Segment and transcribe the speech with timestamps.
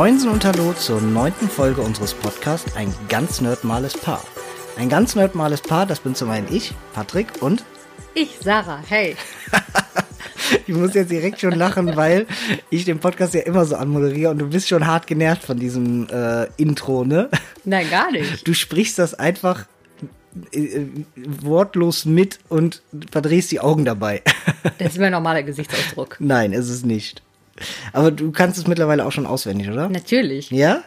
[0.00, 4.24] Moinsen und Hallo zur neunten Folge unseres Podcasts Ein ganz nerdmales Paar.
[4.78, 7.66] Ein ganz nerdmales Paar, das bin zum einen ich, Patrick und
[8.14, 9.14] Ich, Sarah, hey.
[10.66, 12.26] ich muss jetzt direkt schon lachen, weil
[12.70, 16.08] ich den Podcast ja immer so anmoderiere und du bist schon hart genervt von diesem
[16.08, 17.28] äh, Intro, ne?
[17.66, 18.48] Nein, gar nicht.
[18.48, 19.66] Du sprichst das einfach
[20.54, 24.22] äh, äh, wortlos mit und verdrehst die Augen dabei.
[24.78, 26.16] Das ist mein normaler Gesichtsausdruck.
[26.20, 27.22] Nein, ist es nicht.
[27.92, 29.88] Aber du kannst es mittlerweile auch schon auswendig, oder?
[29.88, 30.50] Natürlich.
[30.50, 30.82] Ja?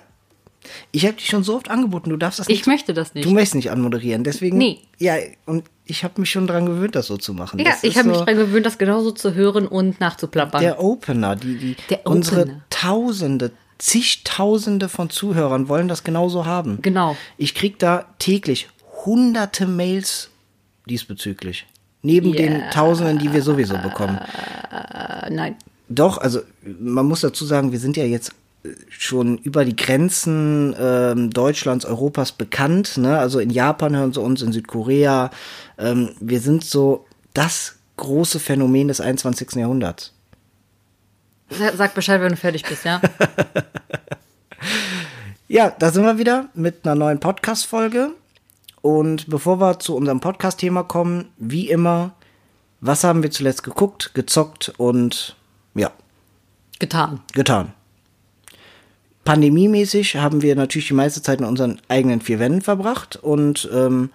[0.91, 2.61] Ich habe dich schon so oft angeboten, du darfst das nicht.
[2.61, 3.25] Ich möchte das nicht.
[3.25, 4.57] Du möchtest nicht anmoderieren, deswegen.
[4.57, 4.79] Nee.
[4.97, 7.59] Ja, und ich habe mich schon dran gewöhnt, das so zu machen.
[7.59, 10.61] ja, Das ich habe mich so daran gewöhnt, das genauso zu hören und nachzuplappern.
[10.61, 12.61] Der Opener, die, die Der unsere Opener.
[12.69, 16.79] Tausende, zigtausende von Zuhörern wollen das genauso haben.
[16.81, 17.17] Genau.
[17.37, 18.69] Ich krieg da täglich
[19.05, 20.29] hunderte Mails
[20.89, 21.65] diesbezüglich.
[22.01, 22.69] Neben den Ja.
[22.69, 24.19] Tausenden, die wir sowieso bekommen.
[25.29, 25.55] Nein.
[25.93, 26.41] Doch, also
[26.79, 28.31] man muss dazu sagen, wir sind ja jetzt
[28.63, 32.97] äh, schon über die Grenzen ähm, Deutschlands, Europas bekannt.
[32.97, 33.17] Ne?
[33.19, 35.29] Also in Japan hören sie uns, in Südkorea.
[35.77, 39.53] Ähm, wir sind so das große Phänomen des 21.
[39.55, 40.13] Jahrhunderts.
[41.49, 43.01] Sa- Sag Bescheid, wenn du fertig bist, ja?
[45.47, 48.11] Ja, da sind wir wieder mit einer neuen Podcast-Folge.
[48.81, 52.13] Und bevor wir zu unserem Podcast-Thema kommen, wie immer,
[52.81, 55.35] was haben wir zuletzt geguckt, gezockt und
[56.83, 57.21] Getan.
[57.31, 57.71] getan.
[59.23, 64.09] Pandemiemäßig haben wir natürlich die meiste Zeit in unseren eigenen vier Wänden verbracht und ähm,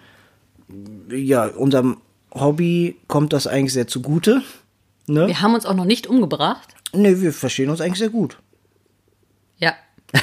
[1.09, 1.97] ja, unserem
[2.31, 4.43] Hobby kommt das eigentlich sehr zugute.
[5.07, 5.25] Ne?
[5.25, 6.75] Wir haben uns auch noch nicht umgebracht.
[6.93, 8.37] Ne, wir verstehen uns eigentlich sehr gut.
[9.57, 9.73] Ja.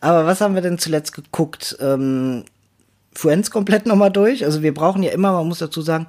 [0.00, 1.76] Aber was haben wir denn zuletzt geguckt?
[1.80, 2.44] Ähm,
[3.12, 4.44] Friends komplett nochmal durch.
[4.44, 6.06] Also wir brauchen ja immer, man muss dazu sagen,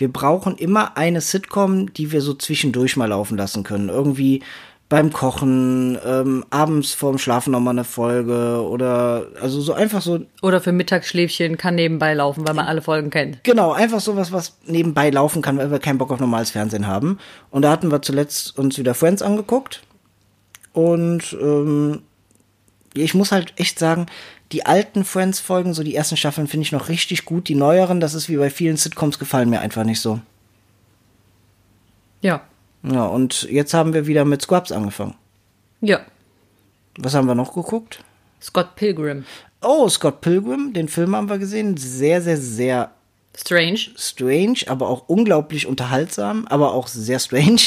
[0.00, 3.90] wir brauchen immer eine Sitcom, die wir so zwischendurch mal laufen lassen können.
[3.90, 4.42] Irgendwie
[4.88, 10.60] beim Kochen, ähm, abends vorm Schlafen nochmal eine Folge oder also so einfach so, Oder
[10.60, 13.44] für Mittagsschläfchen kann nebenbei laufen, weil man alle Folgen kennt.
[13.44, 17.18] genau, einfach sowas, was nebenbei laufen kann, weil wir keinen Bock auf normales Fernsehen haben.
[17.50, 19.82] Und da hatten wir zuletzt uns wieder Friends angeguckt.
[20.72, 22.02] Und ähm,
[22.94, 24.06] ich muss halt echt sagen,
[24.52, 27.48] die alten Friends-Folgen, so die ersten Staffeln, finde ich noch richtig gut.
[27.48, 30.20] Die neueren, das ist wie bei vielen Sitcoms, gefallen mir einfach nicht so.
[32.20, 32.42] Ja.
[32.82, 35.14] Ja, und jetzt haben wir wieder mit Scrubs angefangen.
[35.80, 36.00] Ja.
[36.98, 38.02] Was haben wir noch geguckt?
[38.42, 39.24] Scott Pilgrim.
[39.62, 41.76] Oh, Scott Pilgrim, den Film haben wir gesehen.
[41.76, 42.90] Sehr, sehr, sehr
[43.36, 43.78] Strange.
[43.96, 47.60] strange, aber auch unglaublich unterhaltsam, aber auch sehr strange.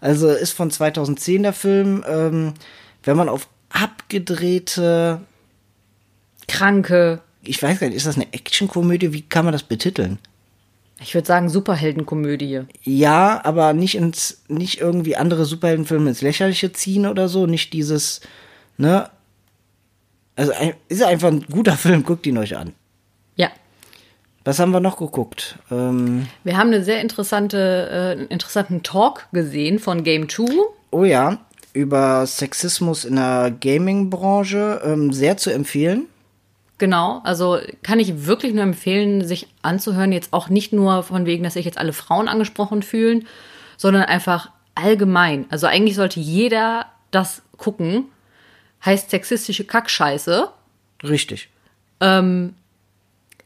[0.00, 2.04] Also ist von 2010 der Film.
[2.06, 2.52] Ähm,
[3.02, 5.20] wenn man auf abgedrehte,
[6.48, 7.20] Kranke.
[7.42, 9.12] ich weiß gar nicht, ist das eine Actionkomödie?
[9.12, 10.18] Wie kann man das betiteln?
[11.00, 12.62] Ich würde sagen, Superheldenkomödie.
[12.82, 18.20] Ja, aber nicht ins, nicht irgendwie andere Superheldenfilme ins Lächerliche ziehen oder so, nicht dieses,
[18.78, 19.10] ne?
[20.36, 20.52] Also
[20.88, 22.72] ist einfach ein guter Film, guckt ihn euch an.
[23.36, 23.50] Ja.
[24.44, 25.58] Was haben wir noch geguckt?
[25.70, 30.44] Ähm, Wir haben eine sehr interessante, äh, einen interessanten Talk gesehen von Game 2.
[30.92, 31.38] oh ja,
[31.72, 36.06] über Sexismus in der Gaming-Branche, ähm, sehr zu empfehlen.
[36.78, 40.12] Genau, also kann ich wirklich nur empfehlen, sich anzuhören.
[40.12, 43.26] Jetzt auch nicht nur von wegen, dass sich jetzt alle Frauen angesprochen fühlen,
[43.76, 45.46] sondern einfach allgemein.
[45.50, 48.06] Also eigentlich sollte jeder das gucken.
[48.84, 50.48] Heißt sexistische Kackscheiße.
[51.04, 51.48] Richtig.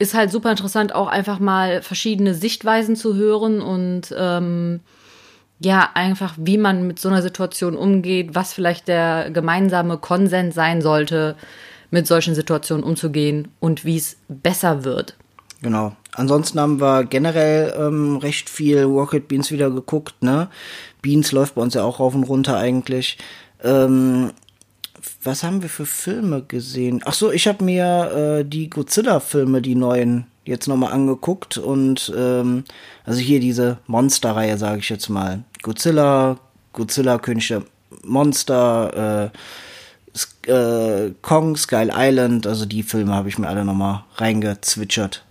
[0.01, 4.81] Ist halt super interessant, auch einfach mal verschiedene Sichtweisen zu hören und ähm,
[5.59, 10.83] ja, einfach wie man mit so einer Situation umgeht, was vielleicht der gemeinsame Konsens sein
[10.83, 11.35] sollte,
[11.91, 15.17] mit solchen Situationen umzugehen und wie es besser wird.
[15.63, 15.97] Genau.
[16.13, 20.49] Ansonsten haben wir generell ähm, recht viel Rocket Beans wieder geguckt, ne?
[21.03, 23.19] Beans läuft bei uns ja auch rauf und runter eigentlich.
[23.63, 24.31] Ähm,
[25.23, 27.03] was haben wir für Filme gesehen?
[27.05, 32.65] Ach so, ich habe mir äh, die Godzilla-Filme, die neuen, jetzt nochmal angeguckt und ähm,
[33.05, 35.43] also hier diese Monster-Reihe, sage ich jetzt mal.
[35.63, 36.39] Godzilla,
[36.73, 37.63] Godzilla König der
[38.05, 39.39] Monster, äh,
[40.47, 45.25] äh, Kong, Skull Island, also die Filme habe ich mir alle nochmal reingezwitschert.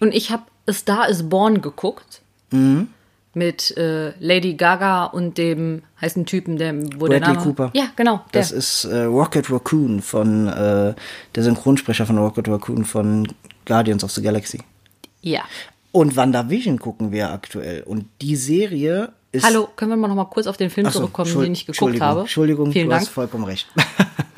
[0.00, 2.20] Und ich habe Star is Born geguckt.
[2.50, 2.88] Mhm.
[3.34, 7.44] Mit äh, Lady Gaga und dem heißen Typen, der, wo der Bradley Name.
[7.44, 7.70] Cooper.
[7.74, 8.24] Ja, genau.
[8.32, 8.40] Der.
[8.40, 10.94] Das ist äh, Rocket Raccoon von äh,
[11.34, 13.28] der Synchronsprecher von Rocket Raccoon von
[13.66, 14.60] Guardians of the Galaxy.
[15.20, 15.42] ja.
[15.92, 17.82] Und WandaVision gucken wir aktuell.
[17.82, 19.44] Und die Serie ist.
[19.46, 21.76] Hallo, können wir mal noch mal kurz auf den Film so, zurückkommen, den ich geguckt
[21.78, 22.20] Entschuldigung, habe?
[22.20, 23.02] Entschuldigung, Vielen du Dank.
[23.02, 23.68] hast vollkommen recht.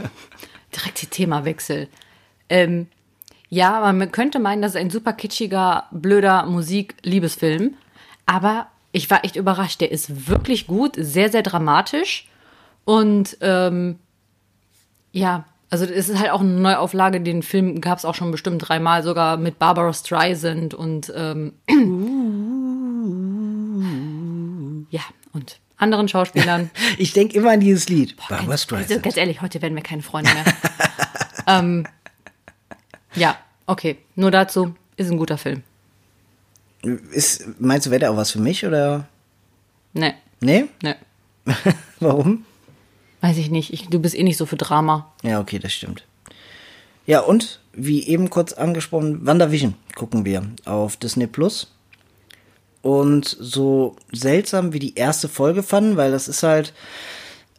[0.77, 1.89] Direkt die Themawechsel.
[2.49, 2.87] Ähm,
[3.49, 7.75] ja, man könnte meinen, das ist ein super kitschiger, blöder Musik-Liebesfilm.
[8.27, 9.81] Aber ich war echt überrascht.
[9.81, 12.29] Der ist wirklich gut, sehr, sehr dramatisch
[12.85, 13.99] Und ähm,
[15.13, 17.21] ja, also es ist halt auch eine Neuauflage.
[17.21, 21.53] Den Film gab es auch schon bestimmt dreimal, sogar mit Barbara Streisand und ähm,
[24.91, 25.01] ja,
[25.33, 26.71] und anderen Schauspielern.
[26.99, 28.17] Ich denke immer an dieses Lied.
[28.17, 29.03] Barbara ganz, Streisand.
[29.03, 30.45] ganz ehrlich, heute werden wir keine Freunde mehr.
[31.47, 31.87] ähm,
[33.15, 33.37] ja,
[33.67, 33.99] okay.
[34.17, 35.63] Nur dazu ist ein guter Film.
[37.13, 39.07] Ist, meinst du, wäre der auch was für mich oder?
[39.93, 40.67] Ne, Nee?
[40.83, 40.97] ne.
[42.01, 42.45] Warum?
[43.21, 43.73] Weiß ich nicht.
[43.73, 45.13] Ich, du bist eh nicht so für Drama.
[45.23, 46.05] Ja, okay, das stimmt.
[47.07, 51.73] Ja, und wie eben kurz angesprochen, WandaVision gucken wir auf Disney Plus.
[52.89, 56.73] Und so seltsam wie die erste Folge fanden, weil das ist halt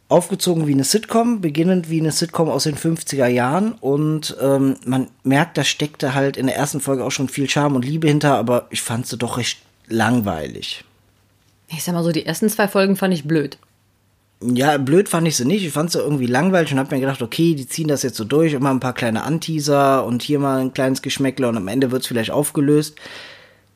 [0.08, 3.74] aufgezogen wie eine Sitcom, beginnend wie eine Sitcom aus den 50er Jahren.
[3.74, 7.76] Und ähm, man merkt, da steckte halt in der ersten Folge auch schon viel Charme
[7.76, 10.84] und Liebe hinter, aber ich fand sie doch recht langweilig.
[11.68, 13.60] Ich sag mal so, die ersten zwei Folgen fand ich blöd.
[14.42, 15.64] Ja, blöd fand ich sie nicht.
[15.64, 18.24] Ich fand sie irgendwie langweilig und hab mir gedacht, okay, die ziehen das jetzt so
[18.24, 21.92] durch, immer ein paar kleine Anteaser und hier mal ein kleines Geschmäckle und am Ende
[21.92, 22.96] wird's vielleicht aufgelöst.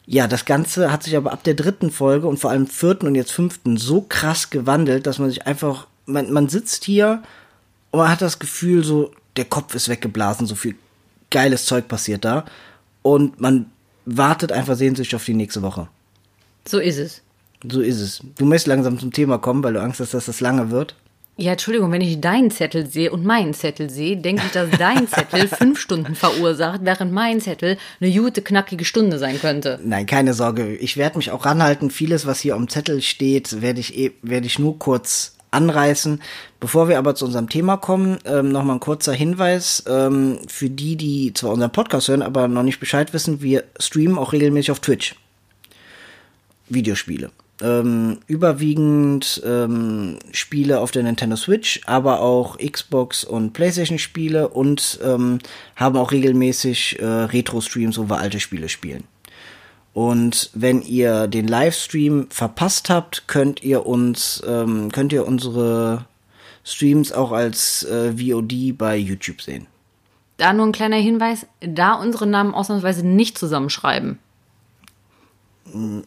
[0.06, 3.16] Ja, das Ganze hat sich aber ab der dritten Folge und vor allem vierten und
[3.16, 7.24] jetzt fünften so krass gewandelt, dass man sich einfach, man, man sitzt hier
[7.92, 10.76] und man hat das Gefühl, so, der Kopf ist weggeblasen, so viel
[11.30, 12.46] geiles Zeug passiert da.
[13.02, 13.68] Und man
[14.06, 15.88] wartet einfach sehnsüchtig auf die nächste Woche.
[16.68, 17.22] So ist es.
[17.70, 18.22] So ist es.
[18.38, 20.96] Du möchtest langsam zum Thema kommen, weil du Angst hast, dass das lange wird.
[21.36, 25.08] Ja, Entschuldigung, wenn ich deinen Zettel sehe und meinen Zettel sehe, denke ich, dass dein
[25.08, 29.80] Zettel fünf Stunden verursacht, während mein Zettel eine gute, knackige Stunde sein könnte.
[29.84, 30.76] Nein, keine Sorge.
[30.76, 31.90] Ich werde mich auch ranhalten.
[31.90, 36.22] Vieles, was hier am Zettel steht, werde ich, eh, werde ich nur kurz anreißen.
[36.60, 40.96] Bevor wir aber zu unserem Thema kommen, ähm, nochmal ein kurzer Hinweis ähm, für die,
[40.98, 43.42] die zwar unseren Podcast hören, aber noch nicht Bescheid wissen.
[43.42, 45.16] Wir streamen auch regelmäßig auf Twitch.
[46.70, 47.32] Videospiele.
[47.64, 55.00] Ähm, überwiegend ähm, Spiele auf der Nintendo Switch, aber auch Xbox und PlayStation Spiele und
[55.02, 55.40] ähm,
[55.78, 59.06] haben auch regelmäßig äh, Retro-Streams, wo wir alte Spiele spielen.
[59.94, 66.06] Und wenn ihr den Livestream verpasst habt, könnt ihr uns, ähm, könnt ihr unsere
[66.66, 69.68] Streams auch als äh, VOD bei YouTube sehen.
[70.38, 74.20] Da nur ein kleiner Hinweis, da unsere Namen ausnahmsweise nicht zusammenschreiben.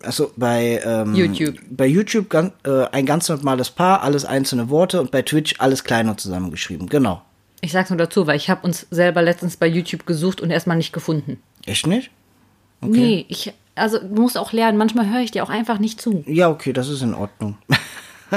[0.03, 1.57] Also bei ähm, YouTube.
[1.71, 5.85] bei YouTube gan äh, ein ganz normales Paar, alles einzelne Worte und bei Twitch alles
[5.85, 6.89] klein und zusammengeschrieben.
[6.89, 7.23] Genau.
[7.61, 10.77] Ich sag's nur dazu, weil ich habe uns selber letztens bei YouTube gesucht und erstmal
[10.77, 11.41] nicht gefunden.
[11.65, 12.11] Echt nicht?
[12.81, 16.23] Nee, ich, also du musst auch lernen, manchmal höre ich dir auch einfach nicht zu.
[16.27, 17.57] Ja, okay, das ist in Ordnung.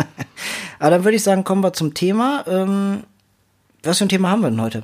[0.79, 2.45] Aber dann würde ich sagen, kommen wir zum Thema.
[2.47, 3.03] Ähm,
[3.83, 4.83] was für ein Thema haben wir denn heute?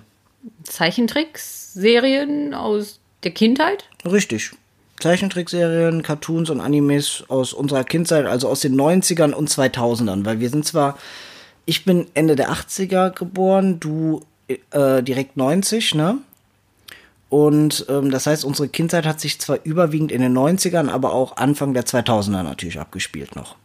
[0.63, 3.86] Zeichentricks, Serien aus der Kindheit?
[4.06, 4.51] Richtig.
[5.00, 10.50] Zeichentrickserien, Cartoons und Animes aus unserer Kindheit, also aus den 90ern und 2000ern, weil wir
[10.50, 10.97] sind zwar,
[11.65, 16.19] ich bin Ende der 80er geboren, du äh, direkt 90, ne?
[17.30, 21.38] Und ähm, das heißt, unsere Kindheit hat sich zwar überwiegend in den 90ern, aber auch
[21.38, 23.56] Anfang der 2000er natürlich abgespielt noch.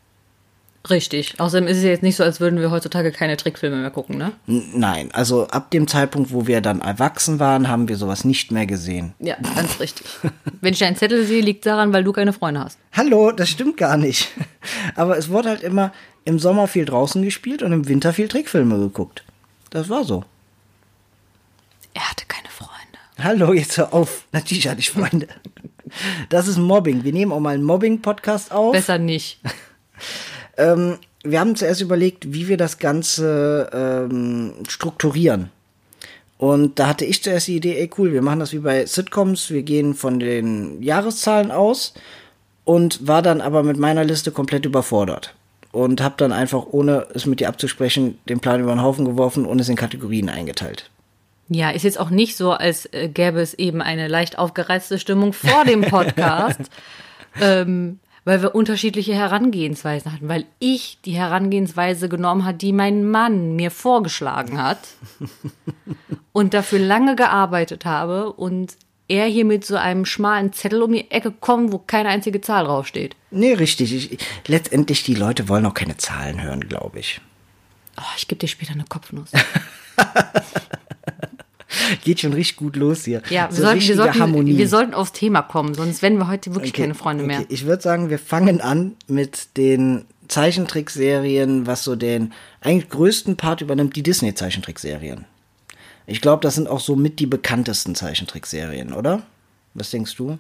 [0.89, 1.39] Richtig.
[1.39, 4.33] Außerdem ist es jetzt nicht so, als würden wir heutzutage keine Trickfilme mehr gucken, ne?
[4.47, 8.65] Nein, also ab dem Zeitpunkt, wo wir dann erwachsen waren, haben wir sowas nicht mehr
[8.65, 9.13] gesehen.
[9.19, 10.07] Ja, ganz richtig.
[10.63, 12.79] Wenn ich deinen Zettel sehe, liegt daran, weil du keine Freunde hast.
[12.93, 14.31] Hallo, das stimmt gar nicht.
[14.95, 15.93] Aber es wurde halt immer
[16.25, 19.23] im Sommer viel draußen gespielt und im Winter viel Trickfilme geguckt.
[19.69, 20.25] Das war so.
[21.93, 22.99] Er hatte keine Freunde.
[23.19, 24.25] Hallo, jetzt hör auf.
[24.33, 25.29] Natürlich hatte ich Freunde.
[26.31, 27.05] Das ist Mobbing.
[27.05, 28.73] Wir nehmen auch mal einen Mobbing-Podcast auf.
[28.73, 29.41] Besser nicht.
[30.61, 35.51] Ähm, wir haben zuerst überlegt, wie wir das Ganze ähm, strukturieren.
[36.39, 39.51] Und da hatte ich zuerst die Idee, ey cool, wir machen das wie bei Sitcoms,
[39.51, 41.93] wir gehen von den Jahreszahlen aus
[42.65, 45.35] und war dann aber mit meiner Liste komplett überfordert.
[45.73, 49.45] Und habe dann einfach, ohne es mit dir abzusprechen, den Plan über den Haufen geworfen
[49.45, 50.91] und es in Kategorien eingeteilt.
[51.49, 55.33] Ja, ist jetzt auch nicht so, als äh, gäbe es eben eine leicht aufgereizte Stimmung
[55.33, 56.61] vor dem Podcast,
[57.41, 57.99] ähm,
[58.31, 63.73] weil wir unterschiedliche Herangehensweisen hatten, weil ich die Herangehensweise genommen hat, die mein Mann mir
[63.73, 64.79] vorgeschlagen hat
[66.33, 68.77] und dafür lange gearbeitet habe und
[69.09, 72.67] er hier mit so einem schmalen Zettel um die Ecke kommt, wo keine einzige Zahl
[72.67, 73.17] draufsteht.
[73.33, 73.93] Nee, richtig.
[73.93, 77.21] Ich, letztendlich, die Leute wollen auch keine Zahlen hören, glaube ich.
[77.99, 79.33] Oh, ich gebe dir später eine Kopfnuss.
[82.05, 83.23] Geht schon richtig gut los hier.
[83.31, 84.57] Ja, wir, So sollten, wir, sollten, Harmonie.
[84.57, 87.41] wir sollten aufs Thema kommen, sonst werden wir heute wirklich keine Freunde mehr.
[87.41, 87.47] Okay.
[87.51, 93.61] Ich würde sagen, wir fangen an mit den Zeichentrickserien, was so den eigentlich größten Part
[93.61, 95.25] übernimmt, die Disney-Zeichentrickserien.
[96.07, 99.23] Ich glaube, das sind auch so mit die bekanntesten Zeichentrickserien, oder?
[99.75, 100.39] Was denkst du?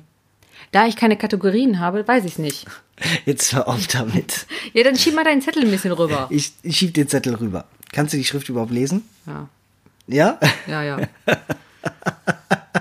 [0.72, 2.66] Da ich keine Kategorien habe, weiß ich nicht.
[3.24, 4.46] Jetzt hör auf damit.
[4.72, 6.28] Ja, dann schieb mal deinen Zettel ein bisschen rüber.
[6.30, 7.64] Ich, ich schieb den Zettel rüber.
[7.92, 9.02] Kannst du die Schrift überhaupt lesen?
[9.26, 9.48] Ja,
[10.12, 10.38] Ja?
[10.66, 10.98] ja, ja.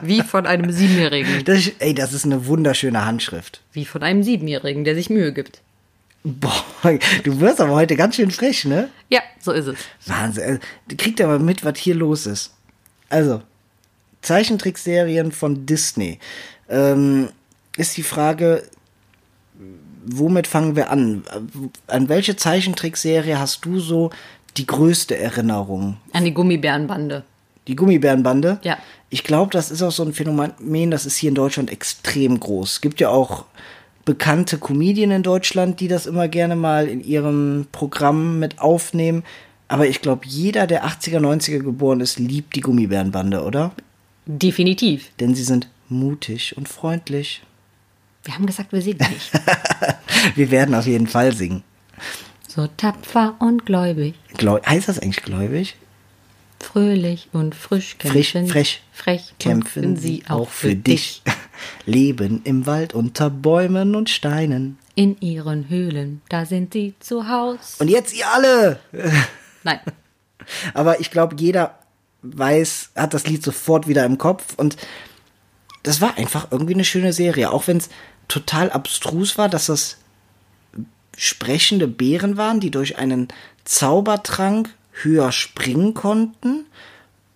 [0.01, 1.43] Wie von einem Siebenjährigen.
[1.45, 3.61] Das, ist- ey, das ist eine wunderschöne Handschrift.
[3.73, 5.61] Wie von einem Siebenjährigen, der sich Mühe gibt.
[6.23, 6.63] Boah,
[7.23, 8.89] du wirst aber heute ganz schön frech, ne?
[9.09, 9.77] Ja, so ist es.
[10.05, 10.43] Wahnsinn.
[10.43, 12.53] Also, Du kriegst aber mit, was hier los ist.
[13.09, 13.41] Also,
[14.21, 16.19] Zeichentrickserien von Disney.
[16.69, 17.29] Ähm,
[17.77, 18.63] ist die Frage,
[20.05, 21.23] womit fangen wir an?
[21.87, 24.11] An welche Zeichentrickserie hast du so
[24.57, 25.97] die größte Erinnerung?
[26.13, 27.23] An die Gummibärenbande.
[27.67, 28.59] Die Gummibärenbande?
[28.63, 28.77] Ja.
[29.09, 32.73] Ich glaube, das ist auch so ein Phänomen, das ist hier in Deutschland extrem groß.
[32.73, 33.45] Es gibt ja auch
[34.05, 39.23] bekannte Comedien in Deutschland, die das immer gerne mal in ihrem Programm mit aufnehmen.
[39.67, 43.71] Aber ich glaube, jeder, der 80er, 90er geboren ist, liebt die Gummibärenbande, oder?
[44.25, 45.11] Definitiv.
[45.19, 47.43] Denn sie sind mutig und freundlich.
[48.23, 49.31] Wir haben gesagt, wir singen nicht.
[50.35, 51.63] Wir werden auf jeden Fall singen.
[52.49, 55.75] So tapfer und gläubig, Gläu heißt das eigentlich gläubig?
[56.61, 58.51] fröhlich und frisch Frisch, kämpfen.
[58.51, 61.21] frech, frech kämpfen sie auch für dich.
[61.85, 64.77] Leben im Wald unter Bäumen und Steinen.
[64.95, 67.75] In ihren Höhlen, da sind sie zu Haus.
[67.79, 68.79] Und jetzt ihr alle!
[69.63, 69.79] Nein,
[70.73, 71.77] Aber ich glaube, jeder
[72.23, 74.75] weiß, hat das Lied sofort wieder im Kopf und
[75.83, 77.51] das war einfach irgendwie eine schöne Serie.
[77.51, 77.89] Auch wenn es
[78.27, 79.97] total abstrus war, dass das
[81.19, 83.27] sprechende Bären waren, die durch einen
[83.65, 84.69] Zaubertrank
[85.03, 86.65] höher springen konnten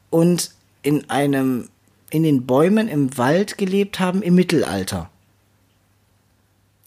[0.10, 1.70] und in einem,
[2.10, 5.10] in den Bäumen im Wald gelebt haben im Mittelalter.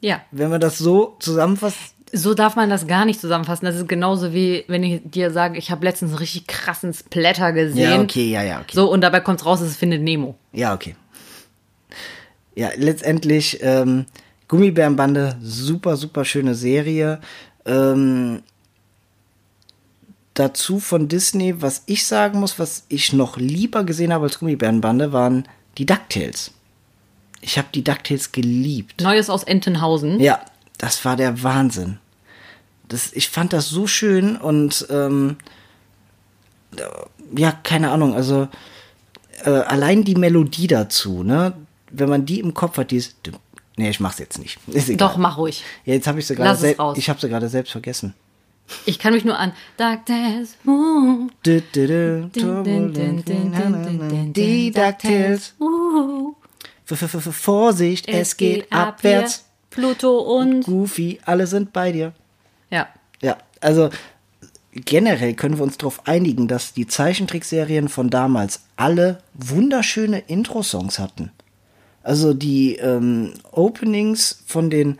[0.00, 0.20] ja.
[0.30, 3.66] Wenn man das so zusammenfasst, So darf man das gar nicht zusammenfassen.
[3.66, 7.52] Das ist genauso wie, wenn ich dir sage, ich habe letztens einen richtig krassen Splatter
[7.52, 7.92] gesehen.
[7.92, 8.72] ja, okay, ja, ja, okay.
[8.74, 10.36] So, und dabei kommt raus, es findet Nemo.
[10.52, 10.94] Ja, okay.
[12.54, 14.06] Ja, letztendlich ähm,
[14.48, 17.20] Gummibärenbande, super, super schöne Serie.
[17.64, 18.42] Ähm,
[20.34, 25.12] dazu von Disney, was ich sagen muss, was ich noch lieber gesehen habe als Gummibärenbande,
[25.12, 25.48] waren
[25.78, 26.52] die DuckTales.
[27.40, 29.00] Ich habe die DuckTales geliebt.
[29.00, 30.20] Neues aus Entenhausen.
[30.20, 30.40] Ja,
[30.78, 31.98] das war der Wahnsinn.
[32.88, 35.36] Das, ich fand das so schön und ähm,
[37.36, 38.48] ja, keine Ahnung, also
[39.44, 41.54] äh, allein die Melodie dazu, ne?
[41.90, 43.16] Wenn man die im Kopf hat, die ist.
[43.76, 44.58] Nee, ich mach's jetzt nicht.
[44.68, 45.08] Ist egal.
[45.08, 45.62] Doch, mach ruhig.
[45.84, 46.96] Ja, jetzt habe ich sie gerade Lass es sel- raus.
[46.98, 48.14] Ich habe sie gerade selbst vergessen.
[48.84, 50.56] Ich kann mich nur an DuckTales.
[51.44, 52.32] Din, din,
[54.32, 55.54] Die DuckTales.
[56.88, 59.44] F- f- Vorsicht, es geht abwärts.
[59.70, 60.64] Pluto und.
[60.64, 62.12] Goofy, alle sind bei dir.
[62.70, 62.88] Ja.
[63.20, 63.90] Ja, also
[64.72, 71.30] generell können wir uns darauf einigen, dass die Zeichentrickserien von damals alle wunderschöne Intro-Songs hatten.
[72.06, 74.96] Also die ähm, Openings von den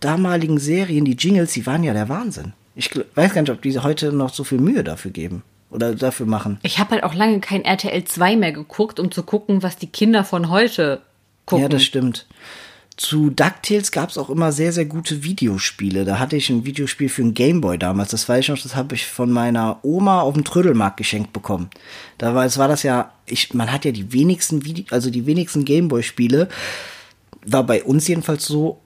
[0.00, 2.52] damaligen Serien, die Jingles, die waren ja der Wahnsinn.
[2.74, 6.26] Ich weiß gar nicht, ob die heute noch so viel Mühe dafür geben oder dafür
[6.26, 6.58] machen.
[6.62, 9.86] Ich habe halt auch lange kein RTL 2 mehr geguckt, um zu gucken, was die
[9.86, 11.00] Kinder von heute
[11.46, 11.62] gucken.
[11.62, 12.26] Ja, das stimmt.
[13.00, 16.04] Zu DuckTales gab es auch immer sehr, sehr gute Videospiele.
[16.04, 18.10] Da hatte ich ein Videospiel für einen Gameboy damals.
[18.10, 21.70] Das weiß ich noch, das habe ich von meiner Oma auf dem Trödelmarkt geschenkt bekommen.
[22.18, 25.24] Da war, es war das ja, ich, man hat ja die wenigsten Vide also die
[25.24, 26.50] wenigsten Gameboy-Spiele,
[27.46, 28.80] war bei uns jedenfalls so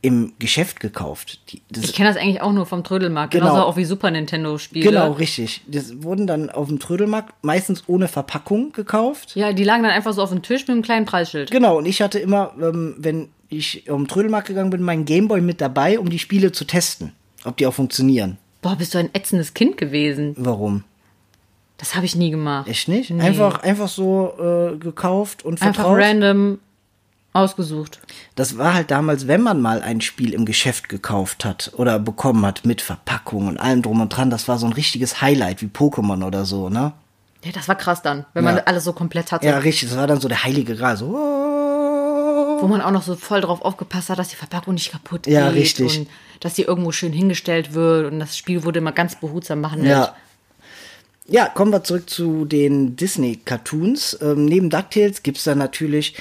[0.00, 1.38] im Geschäft gekauft.
[1.52, 3.44] Die, Ich kenne das eigentlich auch nur vom Trödelmarkt, Genau.
[3.46, 4.90] genauso auch wie Super Nintendo-Spiele.
[4.90, 5.60] genau, richtig.
[5.68, 9.36] Das wurden dann auf dem Trödelmarkt meistens ohne Verpackung gekauft.
[9.36, 11.52] Ja, die lagen dann einfach so auf dem Tisch mit einem kleinen Preisschild.
[11.52, 15.60] Genau, und ich hatte immer, ähm, wenn ich um Trödelmarkt gegangen bin, meinen Gameboy mit
[15.60, 17.12] dabei, um die Spiele zu testen,
[17.44, 18.38] ob die auch funktionieren.
[18.60, 20.34] Boah, bist du ein ätzendes Kind gewesen.
[20.38, 20.84] Warum?
[21.78, 22.68] Das habe ich nie gemacht.
[22.68, 23.10] Echt nicht?
[23.10, 23.20] Nee.
[23.22, 25.98] Einfach, einfach so äh, gekauft und Einfach vertraut.
[25.98, 26.58] random
[27.32, 27.98] ausgesucht.
[28.36, 32.44] Das war halt damals, wenn man mal ein Spiel im Geschäft gekauft hat oder bekommen
[32.46, 35.66] hat mit Verpackung und allem drum und dran, das war so ein richtiges Highlight wie
[35.66, 36.92] Pokémon oder so, ne?
[37.44, 38.62] Ja, das war krass dann, wenn man Ja.
[38.66, 39.46] alles so komplett hatte.
[39.46, 39.88] Ja, richtig.
[39.88, 40.96] Das war dann so der heilige Gral.
[40.96, 41.06] So.
[41.16, 41.61] oh.
[42.62, 45.34] Wo man auch noch so voll drauf aufgepasst hat, dass die Verpackung nicht kaputt geht.
[45.34, 45.98] Ja, richtig.
[45.98, 46.08] Und
[46.40, 48.12] dass die irgendwo schön hingestellt wird.
[48.12, 49.90] Und das Spiel wurde immer ganz behutsam behandelt.
[49.90, 50.16] Ja.
[51.26, 54.18] Ja, kommen wir zurück zu den Disney-Cartoons.
[54.20, 56.16] Ähm, neben DuckTales gibt's dann natürlich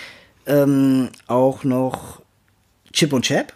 [0.46, 2.22] ähm, auch noch
[2.94, 3.54] Chip und Chap,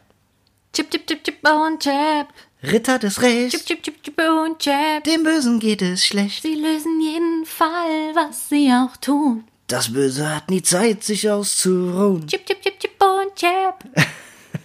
[0.73, 2.27] Chip, chip, chip, chip und chap.
[2.61, 5.05] Ritter des Rechts, Chip, chip, chip, chip und chap.
[5.05, 6.41] dem Bösen geht es schlecht.
[6.41, 9.45] Sie lösen jeden Fall, was sie auch tun.
[9.67, 12.27] Das Böse hat nie Zeit, sich auszuruhen.
[12.27, 13.83] Chip, chip, chip, chip und chap.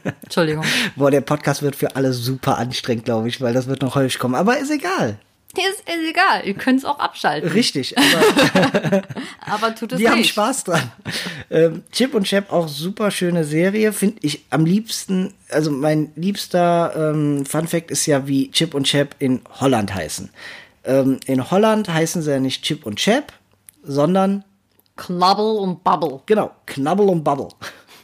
[0.23, 0.65] Entschuldigung.
[0.95, 4.19] Boah, der Podcast wird für alle super anstrengend, glaube ich, weil das wird noch häufig
[4.19, 4.35] kommen.
[4.35, 5.19] Aber ist egal.
[5.57, 7.51] Ist, ist egal, ihr könnt es auch abschalten.
[7.51, 9.03] Richtig, aber
[9.41, 10.31] Aber tut es wir haben nicht.
[10.31, 10.93] Spaß dran.
[11.51, 15.35] Ähm, Chip und Chap auch super schöne Serie, finde ich am liebsten.
[15.49, 20.31] Also mein liebster ähm, Fun Fact ist ja, wie Chip und Chap in Holland heißen.
[20.85, 23.33] Ähm, in Holland heißen sie ja nicht Chip und Chap,
[23.83, 24.45] sondern
[25.01, 26.21] Knabbel und Bubble.
[26.27, 27.49] genau, Knabbel und Bubble.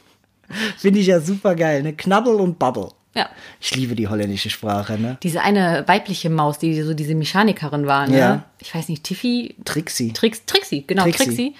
[0.77, 1.93] Finde ich ja super geil, ne?
[1.93, 2.89] Knabbel und Bubble.
[3.13, 3.29] Ja.
[3.59, 5.17] Ich liebe die holländische Sprache, ne?
[5.21, 8.17] Diese eine weibliche Maus, die so diese Mechanikerin war, ne?
[8.17, 8.43] Ja.
[8.59, 9.55] Ich weiß nicht, Tiffy.
[9.65, 10.13] Trixie.
[10.13, 11.25] Trix, Trixie, genau, Trixie.
[11.25, 11.55] Trixie.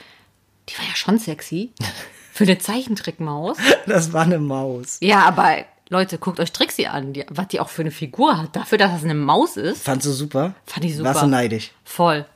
[0.70, 1.72] Die war ja schon sexy.
[2.32, 3.58] Für eine Zeichentrickmaus.
[3.88, 4.98] Das war eine Maus.
[5.02, 8.56] Ja, aber Leute, guckt euch Trixie an, die, was die auch für eine Figur hat.
[8.56, 10.54] Dafür, dass das eine Maus ist, Fandst du super?
[10.66, 11.10] Fand ich super.
[11.10, 11.72] Warst du neidisch?
[11.84, 12.26] voll.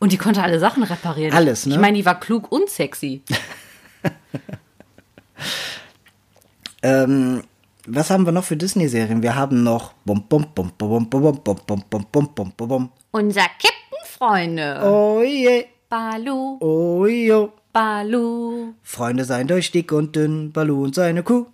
[0.00, 1.32] Und die konnte alle Sachen reparieren.
[1.32, 1.74] Alles, ne?
[1.74, 3.22] Ich meine, die war klug und sexy.
[6.82, 7.42] Ähm,
[7.86, 9.22] was haben wir noch für Disney-Serien?
[9.22, 12.68] Wir haben noch bum bum bum bum bum bum bum bum bum bum bum bum
[12.68, 12.90] bum.
[13.10, 14.80] Unser Captain, Freunde.
[14.82, 17.52] Oh je, Balu, oh jo.
[17.72, 18.72] Balu.
[18.82, 21.46] Freunde seien durch dick und dünn, Balu und seine Kuh.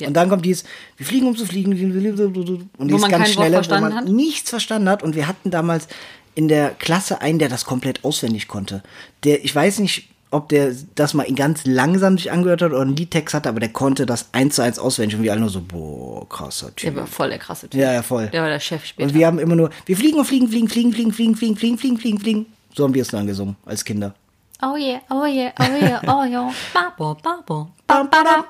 [0.00, 0.64] Und dann kommt dies,
[0.96, 4.08] wir fliegen um zu fliegen, und dies man ganz schnelle, wo man hat?
[4.08, 5.02] nichts verstanden hat.
[5.02, 5.86] Und wir hatten damals
[6.34, 8.82] in der Klasse einen, der das komplett auswendig konnte.
[9.24, 12.96] Der, ich weiß nicht, ob der das mal ganz langsam sich angehört hat oder einen
[12.96, 15.18] Liedtext hatte, aber der konnte das eins zu eins auswendig.
[15.18, 16.96] Und wir alle nur so, boah, krasser Der Typ.
[16.96, 17.78] war voll der krasse Typ.
[17.78, 18.28] Ja, ja, voll.
[18.28, 19.08] Der war der Chef später.
[19.08, 21.76] Und wir haben immer nur, wir fliegen und fliegen, fliegen, fliegen, fliegen, fliegen, fliegen, fliegen,
[21.78, 22.46] fliegen, fliegen, fliegen.
[22.74, 24.14] So haben wir es dann gesungen, als Kinder.
[24.62, 26.50] oh yeah, oh yeah, oh yeah, oh yeah.
[26.72, 28.44] Babo, babo, bam, bam.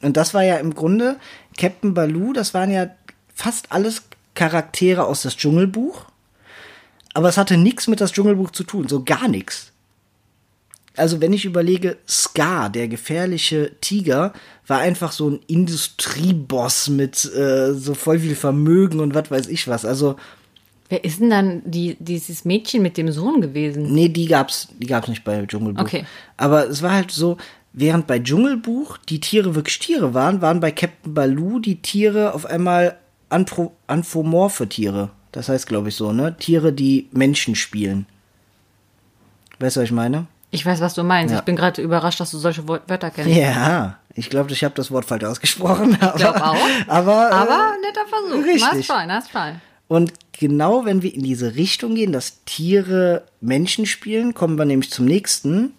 [0.00, 1.16] Und das war ja im Grunde
[1.58, 2.86] Captain Baloo, das waren ja
[3.34, 6.06] fast alles Charaktere aus das Dschungelbuch.
[7.16, 9.72] Aber es hatte nichts mit das Dschungelbuch zu tun, so gar nichts.
[10.96, 14.34] Also wenn ich überlege, Scar, der gefährliche Tiger,
[14.66, 19.66] war einfach so ein Industrieboss mit äh, so voll viel Vermögen und was weiß ich
[19.66, 19.86] was.
[19.86, 20.16] Also
[20.90, 23.94] Wer ist denn dann die, dieses Mädchen mit dem Sohn gewesen?
[23.94, 25.84] Nee, die gab's, die gab's nicht bei Dschungelbuch.
[25.84, 26.04] Okay.
[26.36, 27.38] Aber es war halt so,
[27.72, 32.44] während bei Dschungelbuch die Tiere wirklich Tiere waren, waren bei Captain Baloo die Tiere auf
[32.44, 32.98] einmal
[33.30, 35.10] anthro anthropomorphe Tiere.
[35.36, 36.34] Das heißt, glaube ich, so, ne?
[36.38, 38.06] Tiere, die Menschen spielen.
[39.58, 40.28] Weißt du, was ich meine?
[40.50, 41.30] Ich weiß, was du meinst.
[41.32, 41.40] Ja.
[41.40, 43.36] Ich bin gerade überrascht, dass du solche Wörter kennst.
[43.36, 45.98] Ja, ich glaube, ich habe das Wort falsch ausgesprochen.
[46.00, 46.56] Aber, glaub auch.
[46.86, 48.46] Aber, Aber äh, netter Versuch.
[48.46, 48.88] richtig.
[48.90, 49.60] Hast fein.
[49.88, 54.90] Und genau wenn wir in diese Richtung gehen, dass Tiere Menschen spielen, kommen wir nämlich
[54.90, 55.74] zum nächsten.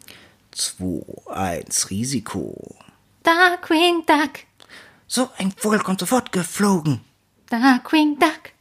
[0.51, 2.75] 2, 1, Risiko.
[3.23, 4.33] Darkwing Duck,
[5.07, 7.01] So ein Vogel kommt sofort geflogen.
[7.49, 8.51] Darkwing Duck.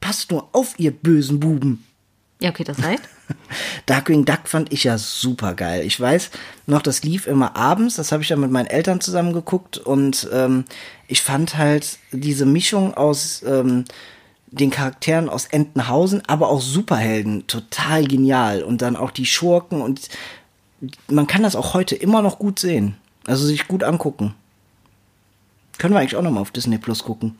[0.00, 1.84] Passt nur auf, ihr bösen Buben.
[2.40, 3.02] Ja, okay, das reicht.
[3.86, 5.84] Darkwing Duck fand ich ja super geil.
[5.84, 6.30] Ich weiß
[6.66, 10.28] noch, das lief immer abends, das habe ich dann mit meinen Eltern zusammen geguckt und
[10.32, 10.64] ähm,
[11.06, 13.84] ich fand halt diese Mischung aus ähm,
[14.46, 20.08] den Charakteren aus Entenhausen, aber auch Superhelden total genial und dann auch die Schurken und
[21.08, 22.96] man kann das auch heute immer noch gut sehen.
[23.26, 24.34] Also sich gut angucken.
[25.78, 27.38] Können wir eigentlich auch noch mal auf Disney Plus gucken.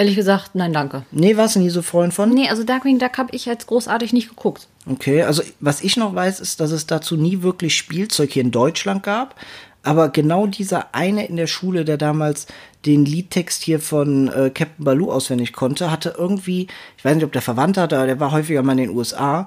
[0.00, 1.02] Ehrlich gesagt, nein, danke.
[1.10, 2.30] Nee, warst du nie so Freund von?
[2.30, 4.66] Nee, also Darkwing Duck habe ich jetzt großartig nicht geguckt.
[4.90, 8.50] Okay, also was ich noch weiß, ist, dass es dazu nie wirklich Spielzeug hier in
[8.50, 9.34] Deutschland gab.
[9.82, 12.46] Aber genau dieser eine in der Schule, der damals
[12.86, 17.32] den Liedtext hier von äh, Captain Baloo auswendig konnte, hatte irgendwie, ich weiß nicht, ob
[17.32, 19.44] der Verwandte hatte, aber der war häufiger mal in den USA.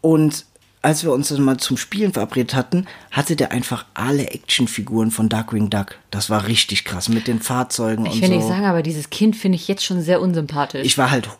[0.00, 0.46] Und
[0.84, 5.30] als wir uns dann mal zum Spielen verabredet hatten, hatte der einfach alle Actionfiguren von
[5.30, 5.96] Darkwing Duck.
[6.10, 8.34] Das war richtig krass mit den Fahrzeugen Ich und will so.
[8.34, 10.84] nicht sagen, aber dieses Kind finde ich jetzt schon sehr unsympathisch.
[10.84, 11.30] Ich war halt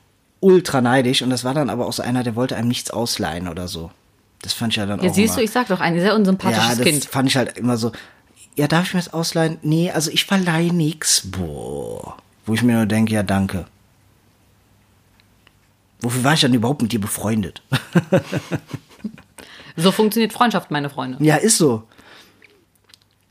[0.40, 3.46] ultra neidisch und das war dann aber auch so einer, der wollte einem nichts ausleihen
[3.48, 3.90] oder so.
[4.40, 5.40] Das fand ich ja dann ja, auch siehst immer.
[5.40, 7.04] du, ich sag doch, ein sehr unsympathisches ja, das Kind.
[7.04, 7.92] fand ich halt immer so.
[8.56, 9.58] Ja, darf ich mir das ausleihen?
[9.62, 11.22] Nee, also ich verleihe nix.
[11.26, 12.16] Boah.
[12.46, 13.66] Wo ich mir nur denke, ja, danke.
[16.00, 17.62] Wofür war ich dann überhaupt mit dir befreundet?
[19.76, 21.18] So funktioniert Freundschaft, meine Freunde.
[21.24, 21.82] ja, ist so.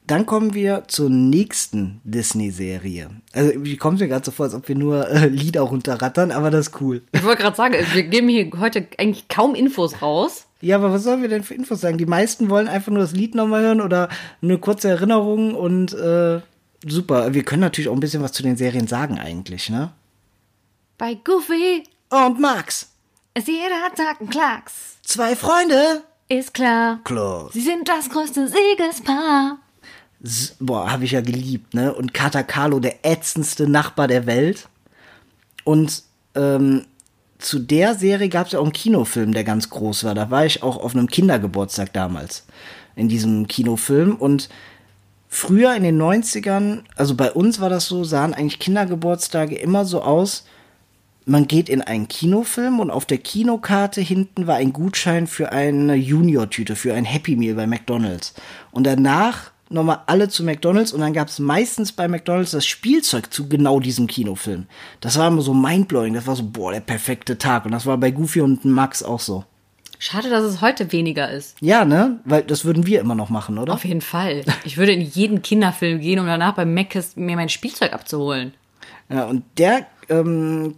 [0.06, 3.10] Dann kommen wir zur nächsten Disney-Serie.
[3.32, 6.52] Also, wie kommt mir gerade so vor, als ob wir nur äh, Lieder runterrattern, aber
[6.52, 7.02] das ist cool.
[7.14, 10.46] Ich wollte gerade sagen, wir geben hier heute eigentlich kaum Infos raus.
[10.60, 11.98] Ja, aber was sollen wir denn für Infos sagen?
[11.98, 14.10] Die meisten wollen einfach nur das Lied nochmal hören oder
[14.42, 16.42] eine kurze Erinnerung und äh,
[16.86, 17.34] super.
[17.34, 19.94] Wir können natürlich auch ein bisschen was zu den Serien sagen eigentlich, ne?
[20.98, 22.90] Bei Goofy Und Max,
[23.38, 24.98] ist jeder Tag ein Klacks.
[25.04, 26.04] zwei Freunde.
[26.30, 27.00] Ist klar.
[27.04, 27.50] Klar.
[27.54, 29.58] Sie sind das größte Siegespaar.
[30.24, 31.94] S- Boah, habe ich ja geliebt, ne?
[31.94, 34.68] Und Kata Carlo, der ätzendste Nachbar der Welt.
[35.64, 36.04] Und
[36.36, 36.86] ähm,
[37.40, 40.16] zu der Serie gab es ja auch einen Kinofilm, der ganz groß war.
[40.16, 42.46] Da war ich auch auf einem Kindergeburtstag damals
[42.96, 44.16] in diesem Kinofilm.
[44.16, 44.50] Und
[45.28, 50.02] früher in den 90ern, also bei uns war das so, sahen eigentlich Kindergeburtstage immer so
[50.02, 50.46] aus,
[51.26, 55.96] man geht in einen Kinofilm und auf der Kinokarte hinten war ein Gutschein für eine
[55.96, 58.34] Junior-Tüte, für ein Happy Meal bei McDonalds.
[58.72, 63.34] Und danach nochmal alle zu McDonalds und dann gab es meistens bei McDonalds das Spielzeug
[63.34, 64.68] zu genau diesem Kinofilm.
[65.02, 67.66] Das war immer so mindblowing, das war so, boah, der perfekte Tag.
[67.66, 69.46] Und das war bei Goofy und Max auch so.
[70.00, 71.56] Schade, dass es heute weniger ist.
[71.62, 72.20] Ja, ne?
[72.26, 73.74] Weil das würden wir immer noch machen, oder?
[73.74, 74.44] Auf jeden Fall.
[74.66, 78.54] Ich würde in jeden Kinderfilm gehen, um danach beim Mac mir mein Spielzeug abzuholen.
[79.10, 80.76] Ja, und der ähm,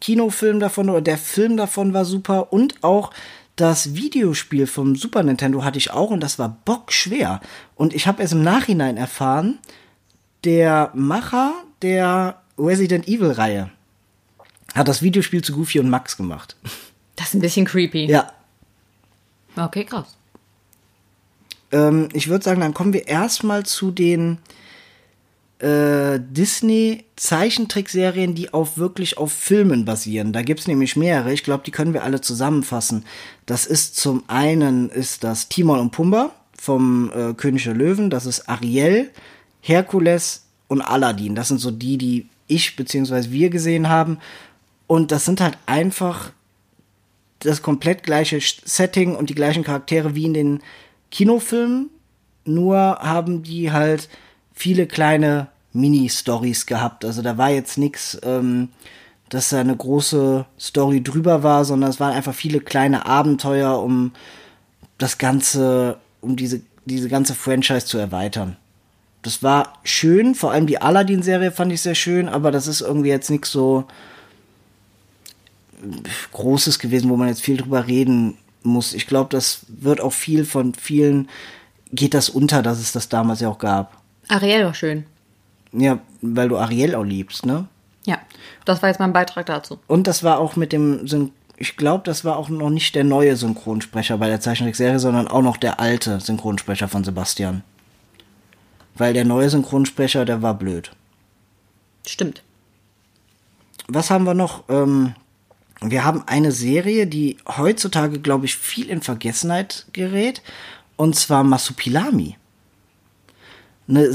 [0.00, 3.10] Kinofilm davon oder der Film davon war super und auch
[3.56, 7.40] das Videospiel vom Super Nintendo hatte ich auch und das war bockschwer.
[7.74, 9.58] Und ich habe es im Nachhinein erfahren,
[10.44, 13.70] der Macher der Resident Evil Reihe
[14.74, 16.56] hat das Videospiel zu Goofy und Max gemacht.
[17.16, 18.04] Das ist ein bisschen creepy.
[18.04, 18.30] Ja.
[19.56, 20.16] Okay, krass.
[21.72, 24.36] Ähm, ich würde sagen, dann kommen wir erstmal zu den
[25.58, 30.32] äh, Disney-Zeichentrickserien, die auf wirklich auf Filmen basieren.
[30.32, 31.32] Da gibt's nämlich mehrere.
[31.32, 33.04] Ich glaube, die können wir alle zusammenfassen.
[33.46, 38.10] Das ist zum einen ist das Timon und Pumba vom äh, König der Löwen.
[38.10, 39.10] Das ist Ariel,
[39.60, 41.34] Herkules und Aladdin.
[41.34, 44.18] Das sind so die, die ich beziehungsweise wir gesehen haben.
[44.86, 46.32] Und das sind halt einfach
[47.40, 50.60] das komplett gleiche Setting und die gleichen Charaktere wie in den
[51.10, 51.90] Kinofilmen.
[52.44, 54.08] Nur haben die halt
[54.56, 57.04] viele kleine Mini-Stories gehabt.
[57.04, 58.70] Also da war jetzt nichts, ähm,
[59.28, 64.12] dass da eine große Story drüber war, sondern es waren einfach viele kleine Abenteuer, um
[64.98, 68.56] das Ganze, um diese, diese ganze Franchise zu erweitern.
[69.22, 73.08] Das war schön, vor allem die Aladdin-Serie fand ich sehr schön, aber das ist irgendwie
[73.08, 73.84] jetzt nichts so
[76.32, 78.94] Großes gewesen, wo man jetzt viel drüber reden muss.
[78.94, 81.28] Ich glaube, das wird auch viel von vielen,
[81.92, 84.00] geht das unter, dass es das damals ja auch gab.
[84.28, 85.04] Ariel war schön.
[85.72, 87.66] Ja, weil du Ariel auch liebst, ne?
[88.04, 88.18] Ja,
[88.64, 89.78] das war jetzt mein Beitrag dazu.
[89.86, 93.04] Und das war auch mit dem, Syn ich glaube, das war auch noch nicht der
[93.04, 97.62] neue Synchronsprecher bei der Zeichentrickserie, sondern auch noch der alte Synchronsprecher von Sebastian.
[98.94, 100.92] Weil der neue Synchronsprecher, der war blöd.
[102.06, 102.42] Stimmt.
[103.88, 104.64] Was haben wir noch?
[104.68, 105.14] Ähm,
[105.80, 110.42] wir haben eine Serie, die heutzutage, glaube ich, viel in Vergessenheit gerät.
[110.96, 112.36] Und zwar Masupilami
[113.88, 114.10] eine,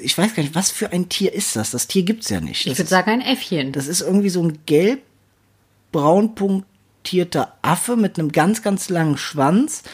[0.00, 1.70] ich weiß gar nicht, was für ein Tier ist das?
[1.70, 2.66] Das Tier gibt's ja nicht.
[2.66, 3.72] Das ich würde sagen ein Äffchen.
[3.72, 9.84] Das ist irgendwie so ein gelb-braun punktierter Affe mit einem ganz, ganz langen Schwanz.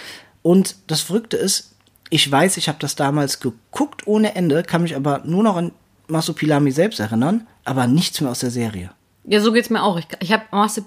[0.43, 1.75] Und das Verrückte ist,
[2.11, 5.73] ich weiß, ich habe das damals geguckt ohne Ende, kann mich aber nur noch an
[6.07, 8.91] Masupilami selbst erinnern, aber nichts mehr aus der Serie.
[9.25, 9.99] Ja, so geht's mir auch.
[9.99, 10.45] Ich, ich habe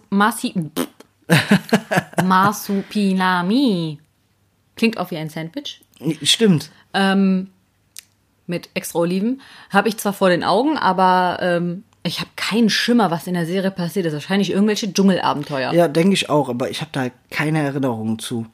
[0.10, 0.54] Masi,
[2.24, 4.00] Masupilami.
[4.76, 5.82] Klingt auch wie ein Sandwich.
[6.22, 6.70] Stimmt.
[6.94, 7.50] Ähm,
[8.48, 9.42] mit extra Oliven.
[9.70, 13.46] Habe ich zwar vor den Augen, aber ähm, ich habe keinen Schimmer, was in der
[13.46, 14.14] Serie passiert ist.
[14.14, 15.74] Wahrscheinlich irgendwelche Dschungelabenteuer.
[15.74, 18.48] Ja, denke ich auch, aber ich habe da keine Erinnerungen zu.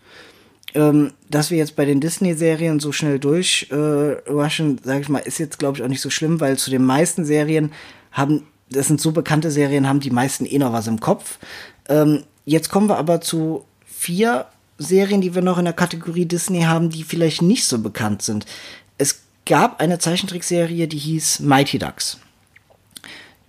[0.75, 5.38] Ähm, dass wir jetzt bei den Disney-Serien so schnell durchrushen, äh, sage ich mal, ist
[5.38, 7.71] jetzt, glaube ich, auch nicht so schlimm, weil zu den meisten Serien
[8.12, 11.38] haben, das sind so bekannte Serien, haben die meisten eh noch was im Kopf.
[11.88, 14.47] Ähm, jetzt kommen wir aber zu vier
[14.79, 18.47] Serien, die wir noch in der Kategorie Disney haben, die vielleicht nicht so bekannt sind.
[19.45, 22.19] Gab eine Zeichentrickserie, die hieß Mighty Ducks.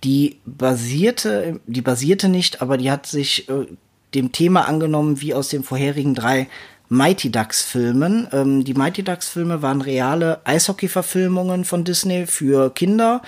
[0.03, 3.65] Die basierte, die basierte nicht, aber die hat sich äh,
[4.13, 6.47] dem Thema angenommen wie aus den vorherigen drei
[6.89, 8.27] Mighty Ducks Filmen.
[8.31, 13.21] Ähm, die Mighty Ducks Filme waren reale Eishockey-Verfilmungen von Disney für Kinder.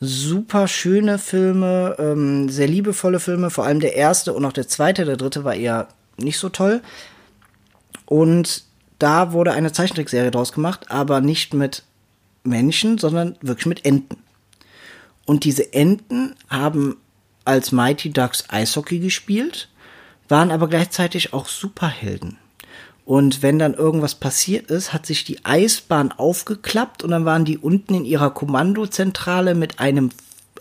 [0.00, 5.04] Super schöne Filme, ähm, sehr liebevolle Filme, vor allem der erste und auch der zweite,
[5.04, 6.80] der dritte war eher nicht so toll.
[8.06, 8.64] Und
[8.98, 11.82] da wurde eine Zeichentrickserie draus gemacht, aber nicht mit
[12.44, 14.18] Menschen, sondern wirklich mit Enten.
[15.26, 16.98] Und diese Enten haben
[17.44, 19.68] als Mighty Ducks Eishockey gespielt,
[20.28, 22.38] waren aber gleichzeitig auch Superhelden.
[23.04, 27.58] Und wenn dann irgendwas passiert ist, hat sich die Eisbahn aufgeklappt und dann waren die
[27.58, 30.10] unten in ihrer Kommandozentrale mit einem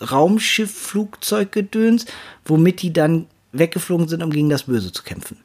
[0.02, 2.06] Raumschiff-Flugzeug gedöns,
[2.44, 5.38] womit die dann weggeflogen sind, um gegen das Böse zu kämpfen.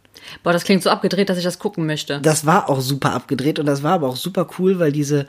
[0.43, 2.21] Boah, das klingt so abgedreht, dass ich das gucken möchte.
[2.21, 5.27] Das war auch super abgedreht und das war aber auch super cool, weil diese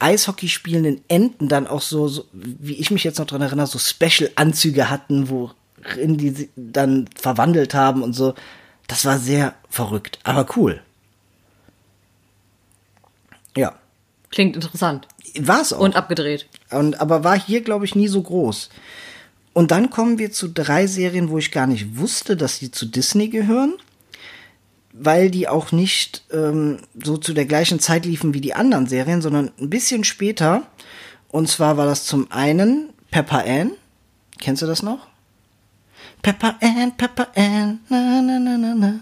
[0.00, 3.78] Eishockey spielenden Enten dann auch so, so, wie ich mich jetzt noch dran erinnere, so
[3.78, 8.34] Special-Anzüge hatten, worin die sie dann verwandelt haben und so.
[8.88, 10.80] Das war sehr verrückt, aber cool.
[13.56, 13.74] Ja.
[14.30, 15.06] Klingt interessant.
[15.38, 15.80] War es auch.
[15.80, 16.46] Und abgedreht.
[16.70, 18.70] Und, aber war hier, glaube ich, nie so groß.
[19.52, 22.86] Und dann kommen wir zu drei Serien, wo ich gar nicht wusste, dass sie zu
[22.86, 23.74] Disney gehören
[24.92, 29.22] weil die auch nicht ähm, so zu der gleichen Zeit liefen wie die anderen Serien,
[29.22, 30.62] sondern ein bisschen später.
[31.28, 33.72] Und zwar war das zum einen Pepper Ann.
[34.38, 35.06] Kennst du das noch?
[36.22, 39.00] Pepper Ann, Pepper Ann, na na na na na.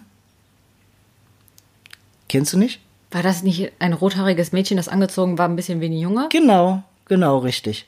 [2.29, 2.81] Kennst du nicht?
[3.11, 6.29] War das nicht ein rothaariges Mädchen, das angezogen war, ein bisschen wie ein Junge?
[6.31, 7.87] Genau, genau, richtig.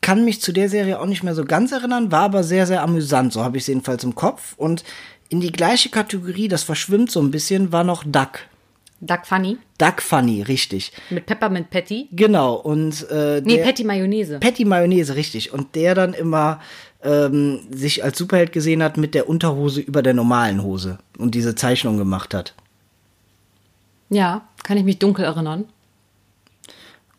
[0.00, 2.82] Kann mich zu der Serie auch nicht mehr so ganz erinnern, war aber sehr, sehr
[2.82, 4.54] amüsant, so habe ich es jedenfalls im Kopf.
[4.56, 4.82] Und
[5.28, 8.40] in die gleiche Kategorie, das verschwimmt so ein bisschen, war noch Duck.
[9.00, 10.92] Duck Funny Duck Funny, richtig.
[11.10, 12.08] mit Peppermint Patty.
[12.10, 14.40] Genau, und äh, Nee, Patty Mayonnaise.
[14.40, 15.52] Patty Mayonnaise, richtig.
[15.52, 16.60] Und der dann immer
[17.04, 21.54] ähm, sich als Superheld gesehen hat mit der Unterhose über der normalen Hose und diese
[21.54, 22.54] Zeichnung gemacht hat.
[24.10, 25.66] ja, kann ich mich dunkel erinnern.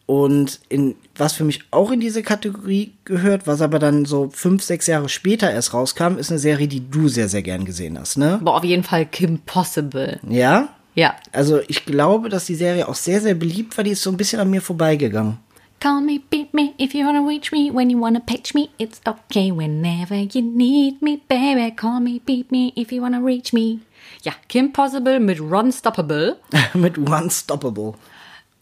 [0.10, 4.64] Und in, was für mich auch in diese Kategorie gehört, was aber dann so fünf,
[4.64, 8.18] sechs Jahre später erst rauskam, ist eine Serie, die du sehr, sehr gern gesehen hast,
[8.18, 8.40] ne?
[8.42, 10.20] Aber auf jeden Fall Kim Possible.
[10.28, 10.70] Ja?
[10.96, 11.14] Ja.
[11.32, 13.84] Also ich glaube, dass die Serie auch sehr, sehr beliebt war.
[13.84, 15.38] Die ist so ein bisschen an mir vorbeigegangen.
[15.80, 19.00] Call me, beat me, if you wanna reach me, when you wanna pitch me, it's
[19.06, 21.72] okay whenever you need me, baby.
[21.76, 23.78] Call me, beat me, if you wanna reach me.
[24.24, 26.38] Ja, Kim Possible mit Ron Stoppable
[26.74, 27.94] mit Unstoppable.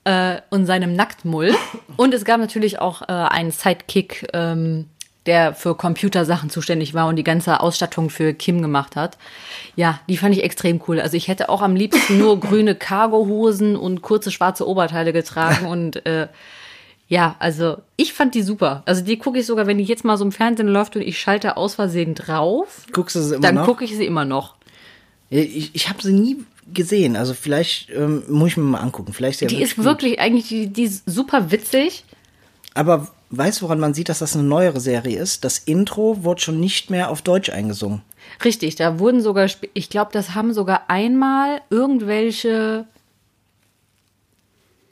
[0.08, 1.54] Äh, und seinem Nacktmull.
[1.98, 4.86] Und es gab natürlich auch äh, einen Sidekick, ähm,
[5.26, 9.18] der für Computersachen zuständig war und die ganze Ausstattung für Kim gemacht hat.
[9.76, 11.02] Ja, die fand ich extrem cool.
[11.02, 16.06] Also ich hätte auch am liebsten nur grüne Cargohosen und kurze schwarze Oberteile getragen und
[16.06, 16.28] äh,
[17.10, 18.84] ja, also ich fand die super.
[18.86, 21.20] Also die gucke ich sogar, wenn die jetzt mal so im Fernsehen läuft und ich
[21.20, 23.66] schalte aus Versehen drauf, Guckst du sie immer dann noch?
[23.66, 24.56] gucke ich sie immer noch.
[25.30, 26.38] Ich, ich habe sie nie
[26.74, 27.16] gesehen.
[27.16, 29.14] Also vielleicht ähm, muss ich mir mal angucken.
[29.14, 29.86] Vielleicht ja Die ist gut.
[29.86, 32.04] wirklich eigentlich, die, die ist super witzig.
[32.74, 35.44] Aber weißt du, woran man sieht, dass das eine neuere Serie ist?
[35.44, 38.02] Das Intro wurde schon nicht mehr auf Deutsch eingesungen.
[38.44, 42.86] Richtig, da wurden sogar, ich glaube, das haben sogar einmal irgendwelche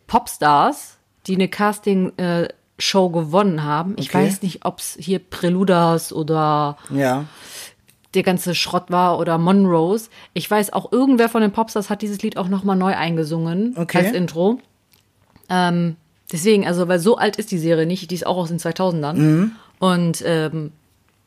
[0.08, 3.96] Popstars, die eine Casting-Show gewonnen haben.
[3.98, 4.26] Ich Okay.
[4.26, 7.26] weiß nicht, ob es hier Preludas oder Ja.
[8.16, 10.10] Der ganze Schrott war oder Monrose.
[10.34, 14.00] Ich weiß auch, irgendwer von den Popstars hat dieses Lied auch nochmal neu eingesungen Okay.
[14.00, 14.60] als Intro.
[15.50, 15.96] Ähm,
[16.32, 19.14] deswegen, also, weil so alt ist die Serie nicht, die ist auch aus den 2000ern.
[19.14, 19.52] Mhm.
[19.80, 20.72] Und ähm,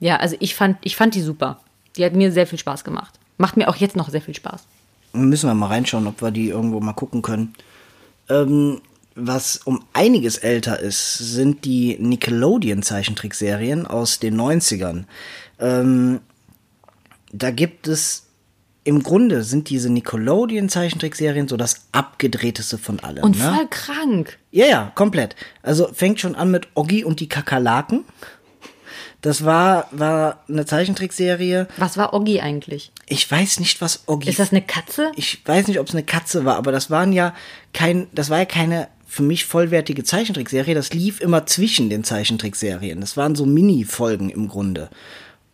[0.00, 1.60] ja, also ich fand, ich fand die super.
[1.96, 3.14] Die hat mir sehr viel Spaß gemacht.
[3.36, 4.64] Macht mir auch jetzt noch sehr viel Spaß.
[5.12, 7.54] Müssen wir mal reinschauen, ob wir die irgendwo mal gucken können.
[8.28, 8.80] Ähm,
[9.14, 15.04] was um einiges älter ist, sind die Nickelodeon-Zeichentrickserien aus den 90ern.
[15.58, 16.20] Ähm,
[17.32, 18.24] da gibt es
[18.84, 23.22] im Grunde sind diese Nickelodeon-Zeichentrickserien so das abgedrehteste von allem.
[23.22, 23.44] Und ne?
[23.54, 24.38] voll krank.
[24.50, 25.36] Ja, ja, komplett.
[25.62, 28.04] Also fängt schon an mit Oggi und die Kakerlaken.
[29.20, 31.66] Das war, war eine Zeichentrickserie.
[31.76, 32.92] Was war Oggi eigentlich?
[33.06, 35.12] Ich weiß nicht, was Oggi Ist das eine Katze?
[35.16, 37.34] ich weiß nicht, ob es eine Katze war, aber das waren ja
[37.74, 40.74] kein, das war ja keine für mich vollwertige Zeichentrickserie.
[40.74, 43.00] Das lief immer zwischen den Zeichentrickserien.
[43.02, 44.88] Das waren so Mini-Folgen im Grunde.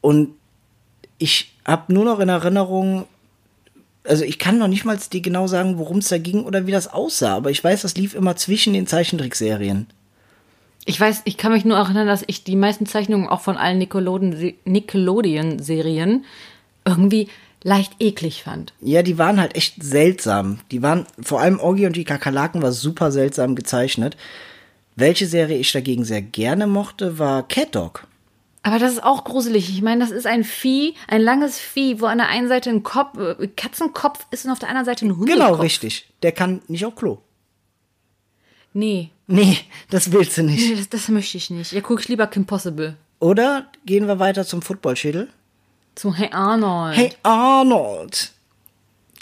[0.01, 0.35] Und
[1.19, 3.07] ich habe nur noch in Erinnerung,
[4.05, 6.73] also ich kann noch nicht mal dir genau sagen, worum es da ging oder wie
[6.73, 9.87] das aussah, aber ich weiß, das lief immer zwischen den Zeichentrickserien.
[10.87, 13.79] Ich weiß, ich kann mich nur erinnern, dass ich die meisten Zeichnungen auch von allen
[13.79, 16.27] Nickelodeon- Nickelodeon-Serien
[16.85, 17.29] irgendwie
[17.63, 18.75] leicht eklig fand.
[18.83, 20.59] Ja, die waren halt echt seltsam.
[20.71, 24.19] Die waren, vor allem Orgi und die Kakerlaken war super seltsam gezeichnet.
[24.97, 28.07] Welche Serie ich dagegen sehr gerne mochte, war Cat Dog.
[28.65, 29.69] Aber das ist auch gruselig.
[29.69, 32.83] Ich meine, das ist ein Vieh, ein langes Vieh, wo an der einen Seite ein
[32.83, 35.47] Kopf, äh, Katzenkopf ist und auf der anderen Seite ein Hundekopf.
[35.47, 36.09] Genau, richtig.
[36.23, 37.19] Der kann nicht auf Klo.
[38.73, 39.59] Nee, Nee,
[39.91, 40.79] das willst du nee nicht.
[40.79, 41.73] das, das möchte ich nicht.
[41.73, 42.97] Ja, gucke ich lieber Kim Possible.
[43.21, 45.29] Oder gehen wir weiter zum Footballschädel?
[45.95, 46.97] Zu Hey Arnold.
[46.97, 48.33] Hey Arnold.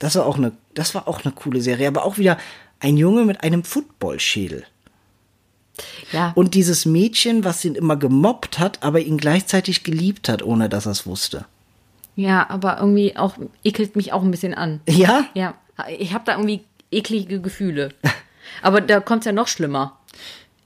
[0.01, 2.37] Das war auch eine, das war auch eine coole Serie, aber auch wieder
[2.81, 4.65] ein Junge mit einem Footballschädel.
[6.13, 10.69] Ja, Und dieses Mädchen, was ihn immer gemobbt hat, aber ihn gleichzeitig geliebt hat, ohne
[10.69, 11.47] dass er es wusste.
[12.15, 14.81] ja, aber irgendwie auch ekelt mich auch ein bisschen an.
[14.89, 15.25] Ja?
[15.35, 15.55] Ja,
[15.99, 17.91] ich habe da irgendwie eklige Gefühle.
[18.63, 19.99] Aber da kommt's ja noch schlimmer.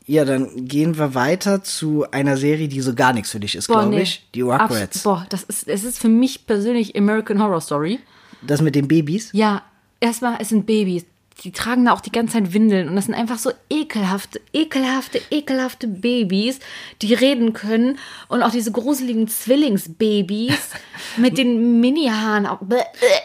[0.08, 3.68] Ja, dann gehen wir weiter zu einer Serie, die so gar nichts für dich ist,
[3.68, 4.02] glaube nee.
[4.02, 4.24] ich.
[4.34, 4.72] Die Rugrats.
[4.74, 8.00] Abs- Boah, das ist, es ist für mich persönlich American Horror Story.
[8.42, 9.30] Das mit den Babys.
[9.32, 9.62] Ja,
[10.00, 11.04] erstmal, es sind Babys.
[11.44, 15.20] Die tragen da auch die ganze Zeit Windeln und das sind einfach so ekelhafte, ekelhafte,
[15.30, 16.60] ekelhafte Babys,
[17.02, 20.70] die reden können und auch diese gruseligen Zwillingsbabys
[21.16, 22.48] mit den Mini-Haaren.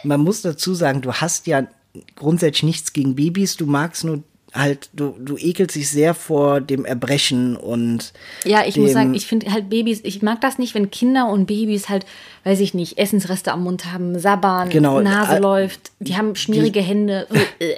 [0.04, 1.66] Man muss dazu sagen, du hast ja
[2.16, 4.22] grundsätzlich nichts gegen Babys, du magst nur
[4.54, 8.12] halt, du, du ekelst dich sehr vor dem Erbrechen und
[8.44, 11.46] Ja, ich muss sagen, ich finde halt Babys, ich mag das nicht, wenn Kinder und
[11.46, 12.04] Babys halt,
[12.44, 16.80] weiß ich nicht, Essensreste am Mund haben, sabbern, Genau, Nase äh, läuft, die haben schmierige
[16.80, 17.26] Hände.
[17.58, 17.76] Äh, äh.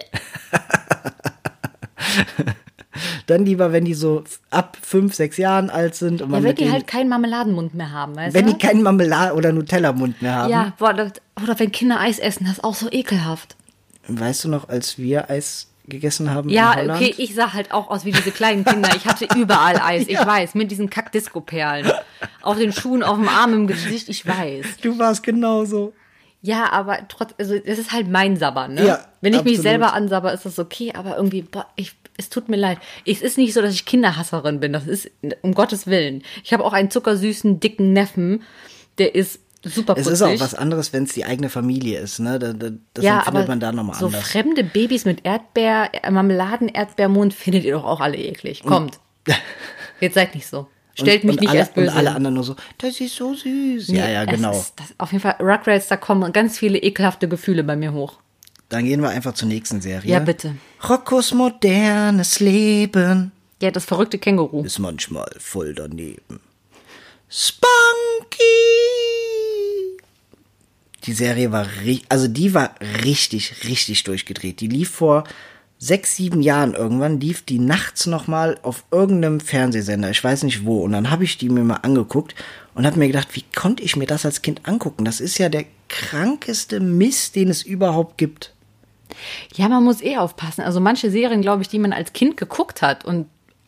[3.27, 6.51] dann lieber, wenn die so ab fünf, sechs Jahren alt sind und Ja, man wenn
[6.51, 8.53] mit die halt keinen Marmeladenmund mehr haben, weißt wenn du?
[8.53, 10.51] die keinen Marmelade oder Nutella-Mund mehr haben.
[10.51, 13.57] Ja, boah, das, oder wenn Kinder Eis essen, das ist auch so ekelhaft.
[14.07, 18.05] Weißt du noch, als wir Eis gegessen haben Ja, okay, ich sah halt auch aus
[18.05, 18.91] wie diese kleinen Kinder.
[18.97, 21.91] Ich hatte überall Eis, ich weiß, mit diesen Kack-Disco-Perlen.
[22.43, 24.79] Auf den Schuhen, auf dem Arm, im Gesicht, ich weiß.
[24.83, 25.93] Du warst genauso.
[26.43, 28.87] Ja, aber trotz, also das ist halt mein Sabber, ne?
[28.87, 29.63] Ja, Wenn ich mich absolut.
[29.63, 32.79] selber ansabber, ist das okay, aber irgendwie, boah, ich, es tut mir leid.
[33.07, 36.23] Es ist nicht so, dass ich Kinderhasserin bin, das ist um Gottes Willen.
[36.43, 38.43] Ich habe auch einen zuckersüßen, dicken Neffen,
[38.99, 40.13] der ist super Es putzig.
[40.13, 42.39] ist auch was anderes, wenn es die eigene Familie ist, ne?
[42.39, 44.29] Da, da, das ja, empfindet man da nochmal so anders.
[44.29, 48.63] fremde Babys mit Erdbeer, äh, Marmeladen-Erdbeermund findet ihr doch auch alle eklig.
[48.63, 48.99] Kommt.
[50.01, 50.67] Jetzt seid nicht so.
[50.97, 51.91] Stellt und, mich und nicht alle, als böse.
[51.91, 53.89] Und alle anderen nur so, das ist so süß.
[53.89, 54.53] ja, ja, Es genau.
[54.53, 58.19] Ist, das, auf jeden Fall, Rugrats, da kommen ganz viele ekelhafte Gefühle bei mir hoch.
[58.69, 60.11] Dann gehen wir einfach zur nächsten Serie.
[60.11, 60.55] Ja, bitte.
[60.89, 64.63] Roccos modernes Leben Ja, das verrückte Känguru.
[64.65, 66.41] ist manchmal voll daneben.
[67.29, 67.69] Spunky!
[71.05, 71.67] Die Serie war,
[72.09, 74.61] also die war richtig, richtig durchgedreht.
[74.61, 75.25] Die lief vor
[75.79, 80.83] sechs, sieben Jahren irgendwann, lief die nachts nochmal auf irgendeinem Fernsehsender, ich weiß nicht wo.
[80.83, 82.35] Und dann habe ich die mir mal angeguckt
[82.75, 85.05] und habe mir gedacht, wie konnte ich mir das als Kind angucken?
[85.05, 88.55] Das ist ja der krankeste Mist, den es überhaupt gibt.
[89.55, 90.63] Ja, man muss eh aufpassen.
[90.63, 93.27] Also manche Serien, glaube ich, die man als Kind geguckt hat und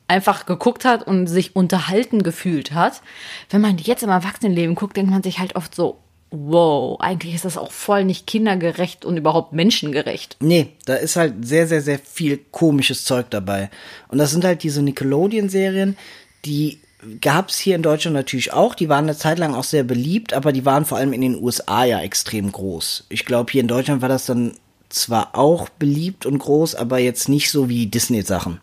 [0.08, 3.02] einfach geguckt hat und sich unterhalten gefühlt hat.
[3.50, 5.98] Wenn man die jetzt im Erwachsenenleben guckt, denkt man sich halt oft so,
[6.30, 10.36] wow, eigentlich ist das auch voll nicht kindergerecht und überhaupt menschengerecht.
[10.40, 13.70] Nee, da ist halt sehr, sehr, sehr viel komisches Zeug dabei.
[14.08, 15.96] Und das sind halt diese Nickelodeon-Serien,
[16.44, 16.80] die
[17.20, 18.74] gab's hier in Deutschland natürlich auch.
[18.74, 21.42] Die waren eine Zeit lang auch sehr beliebt, aber die waren vor allem in den
[21.42, 23.04] USA ja extrem groß.
[23.08, 24.54] Ich glaube, hier in Deutschland war das dann
[24.88, 28.60] zwar auch beliebt und groß, aber jetzt nicht so wie Disney-Sachen.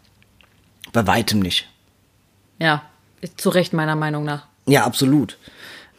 [0.92, 1.70] Bei weitem nicht.
[2.60, 2.84] Ja,
[3.38, 4.48] zu Recht meiner Meinung nach.
[4.66, 5.38] Ja, absolut.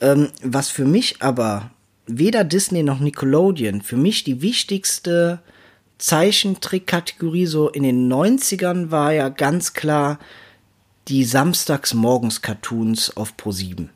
[0.04, 1.70] Ähm, was für mich aber
[2.06, 5.38] weder Disney noch Nickelodeon für mich die wichtigste
[5.96, 10.18] Zeichentrick-Kategorie so in den 90ern war ja ganz klar
[11.08, 13.88] die Samstagsmorgens-Cartoons auf Pro7.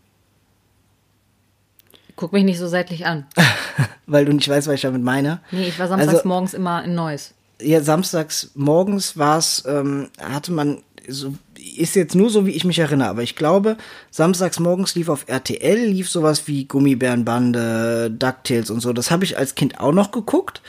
[2.17, 3.27] Guck mich nicht so seitlich an.
[4.07, 5.41] Weil du nicht weißt, was ich damit meine.
[5.51, 7.35] Nee, ich war samstags Also- morgens immer in Neuss.
[7.61, 11.35] ja, samstags morgens war es, ähm, hatte man, so,
[11.77, 13.77] ist jetzt nur so, wie ich mich erinnere, aber ich glaube,
[14.11, 18.93] samstags morgens lief auf RTL, lief sowas wie Gummibärenbande, DuckTales und so.
[18.93, 20.63] Das habe ich als Kind auch noch geguckt.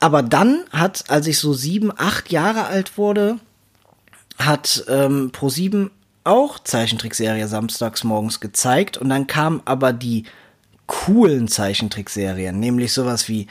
[0.00, 3.38] Aber dann hat, als ich so sieben, acht Jahre alt wurde,
[4.38, 5.90] hat ähm, Pro7
[6.24, 10.24] auch Zeichentrickserie samstags morgens gezeigt und dann kamen aber die
[10.86, 13.46] coolen Zeichentrickserien, nämlich sowas wie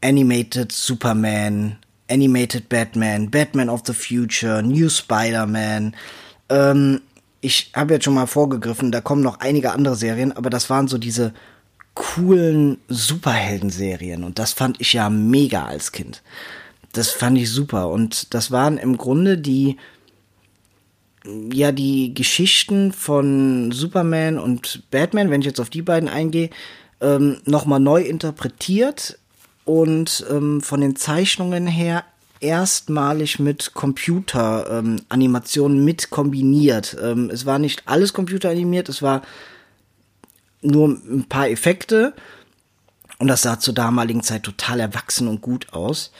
[0.00, 1.78] Animated Superman,
[2.10, 5.94] Animated Batman, Batman of the Future, New Spider-Man.
[6.48, 7.00] Ähm,
[7.40, 10.88] ich habe jetzt schon mal vorgegriffen, da kommen noch einige andere Serien, aber das waren
[10.88, 11.32] so diese
[11.94, 16.22] coolen Superhelden-Serien und das fand ich ja mega als Kind.
[16.92, 19.76] Das fand ich super und das waren im Grunde die
[21.52, 26.50] ja die Geschichten von Superman und Batman, wenn ich jetzt auf die beiden eingehe,
[27.00, 29.18] ähm, nochmal neu interpretiert
[29.64, 32.04] und ähm, von den Zeichnungen her
[32.40, 36.96] erstmalig mit Computeranimationen ähm, mit kombiniert.
[37.00, 39.22] Ähm, es war nicht alles computeranimiert, es war
[40.60, 42.14] nur ein paar Effekte
[43.18, 46.10] und das sah zur damaligen Zeit total erwachsen und gut aus.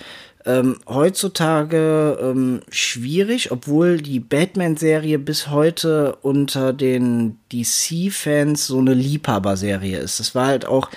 [0.44, 9.98] Ähm, heutzutage ähm, schwierig, obwohl die Batman-Serie bis heute unter den DC-Fans so eine Liebhaberserie
[9.98, 10.18] ist.
[10.18, 10.90] Das war halt auch,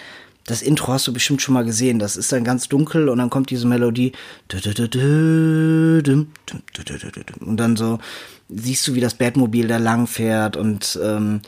[0.45, 1.97] das Intro hast du bestimmt schon mal gesehen.
[1.99, 4.11] Das ist dann ganz dunkel und dann kommt diese Melodie.
[7.39, 7.99] Und dann so
[8.49, 11.41] siehst du, wie das Batmobil da lang fährt und ähm,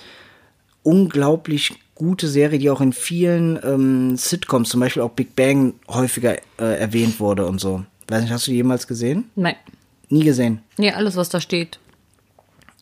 [0.83, 6.35] unglaublich gute Serie, die auch in vielen ähm, Sitcoms, zum Beispiel auch Big Bang, häufiger
[6.59, 7.83] äh, erwähnt wurde und so.
[8.07, 9.29] Weiß nicht, hast du die jemals gesehen?
[9.35, 9.55] Nein.
[10.09, 10.61] Nie gesehen.
[10.77, 11.79] Nee, alles, was da steht,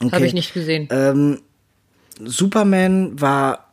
[0.04, 0.12] Okay.
[0.14, 0.88] habe ich nicht gesehen.
[0.92, 1.40] Ähm,
[2.24, 3.65] Superman war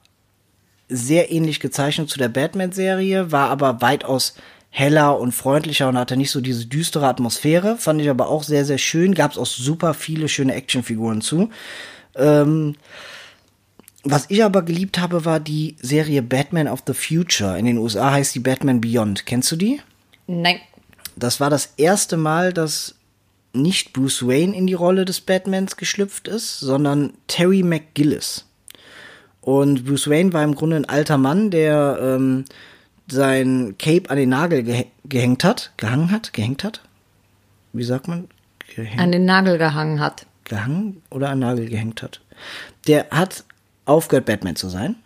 [0.93, 4.35] sehr ähnlich gezeichnet zu der Batman-Serie, war aber weitaus
[4.71, 7.77] heller und freundlicher und hatte nicht so diese düstere Atmosphäre.
[7.77, 9.15] Fand ich aber auch sehr, sehr schön.
[9.15, 11.51] Gab es auch super viele schöne Actionfiguren zu.
[12.17, 12.77] Ähm,
[14.05, 17.59] was ich aber geliebt habe, war die Serie Batman of the Future.
[17.59, 19.27] In den USA heißt die Batman Beyond.
[19.27, 19.81] Kennst du die?
[20.27, 20.59] Nein.
[21.17, 22.97] Das war das erste Mal, dass
[23.53, 28.47] nicht Bruce Wayne in die Rolle des Batmans geschlüpft ist, sondern Terry McGillis.
[29.43, 32.45] Und Bruce Wayne war im Grunde ein alter Mann, der ähm,
[33.11, 36.81] sein Cape an den Nagel gehe gehängt hat, gehangen hat, gehängt hat.
[37.73, 38.29] Wie sagt man?
[38.75, 40.27] Gehängt, An den Nagel gehangen hat.
[40.45, 42.21] gehangen oder an den Nagel gehängt hat.
[42.87, 43.45] Der hat
[43.85, 44.97] aufgehört, Batman zu sein.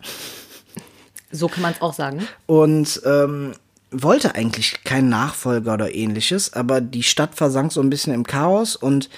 [1.31, 2.25] So kann man es auch sagen.
[2.45, 3.53] Und ähm,
[3.91, 8.75] wollte eigentlich keinen Nachfolger oder ähnliches, aber die Stadt versank so ein bisschen im Chaos
[8.75, 9.09] und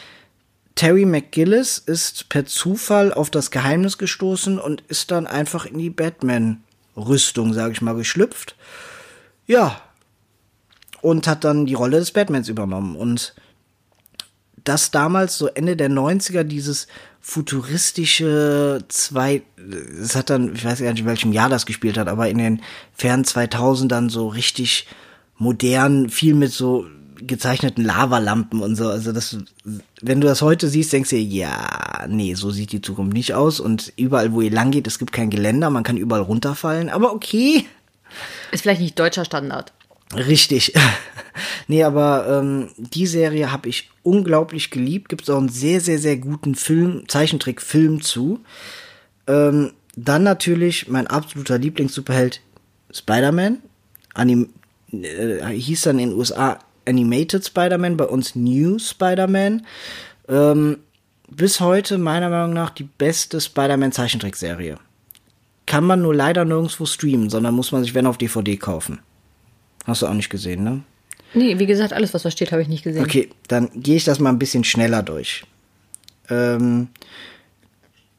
[0.79, 5.89] Terry McGillis ist per Zufall auf das Geheimnis gestoßen und ist dann einfach in die
[5.89, 8.55] Batman-Rüstung, sage ich mal, geschlüpft.
[9.45, 9.81] Ja.
[11.01, 12.95] Und hat dann die Rolle des Batmans übernommen.
[12.95, 13.35] Und
[14.63, 16.87] das damals, so Ende der 90er, dieses
[17.19, 19.41] futuristische zwei,
[20.01, 22.37] es hat dann, ich weiß gar nicht, in welchem Jahr das gespielt hat, aber in
[22.37, 22.61] den
[22.93, 24.87] fernen 2000ern so richtig
[25.37, 26.87] modern, viel mit so
[27.21, 28.89] gezeichneten Lavalampen und so.
[28.89, 29.37] Also das,
[30.01, 33.33] wenn du das heute siehst, denkst du dir, ja, nee, so sieht die Zukunft nicht
[33.33, 33.59] aus.
[33.59, 36.89] Und überall, wo ihr lang geht, es gibt kein Geländer, man kann überall runterfallen.
[36.89, 37.65] Aber okay.
[38.51, 39.73] Ist vielleicht nicht deutscher Standard.
[40.15, 40.73] Richtig.
[41.67, 45.09] nee, aber ähm, die Serie habe ich unglaublich geliebt.
[45.09, 48.39] Gibt es auch einen sehr, sehr, sehr guten Film, Zeichentrickfilm zu.
[49.27, 52.41] Ähm, dann natürlich mein absoluter Lieblings-Superheld
[52.91, 53.59] Spider-Man.
[54.13, 54.49] Anim
[54.91, 56.59] äh, hieß dann in den USA
[56.89, 59.65] Animated Spider-Man, bei uns New Spider-Man.
[60.27, 60.77] Ähm,
[61.29, 64.77] bis heute meiner Meinung nach die beste Spider-Man Zeichentrickserie.
[65.65, 68.99] Kann man nur leider nirgendwo streamen, sondern muss man sich, wenn, auf DVD kaufen.
[69.85, 70.81] Hast du auch nicht gesehen, ne?
[71.33, 73.03] Nee, wie gesagt, alles, was da steht, habe ich nicht gesehen.
[73.03, 75.43] Okay, dann gehe ich das mal ein bisschen schneller durch.
[76.29, 76.87] Ähm,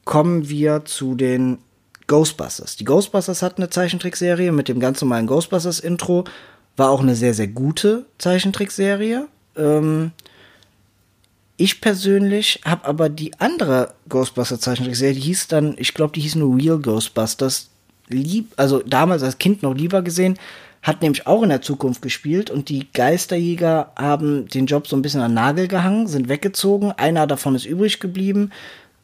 [0.04, 1.58] kommen wir zu den
[2.06, 2.76] Ghostbusters.
[2.76, 6.24] Die Ghostbusters hatten eine Zeichentrickserie mit dem ganz normalen Ghostbusters-Intro.
[6.80, 9.28] War auch eine sehr, sehr gute Zeichentrickserie.
[9.54, 10.12] Ähm,
[11.58, 16.56] ich persönlich habe aber die andere Ghostbusters-Zeichentrickserie, die hieß dann, ich glaube, die hieß nur
[16.56, 17.68] Real Ghostbusters,
[18.08, 20.38] lieb, also damals als Kind noch lieber gesehen,
[20.80, 25.02] hat nämlich auch in der Zukunft gespielt und die Geisterjäger haben den Job so ein
[25.02, 26.92] bisschen an Nagel gehangen, sind weggezogen.
[26.92, 28.52] Einer davon ist übrig geblieben,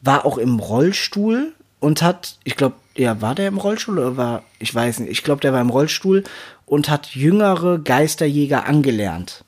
[0.01, 4.43] war auch im Rollstuhl und hat, ich glaube, ja, war der im Rollstuhl oder war,
[4.57, 6.23] ich weiß nicht, ich glaube, der war im Rollstuhl
[6.67, 9.43] und hat jüngere Geisterjäger angelernt.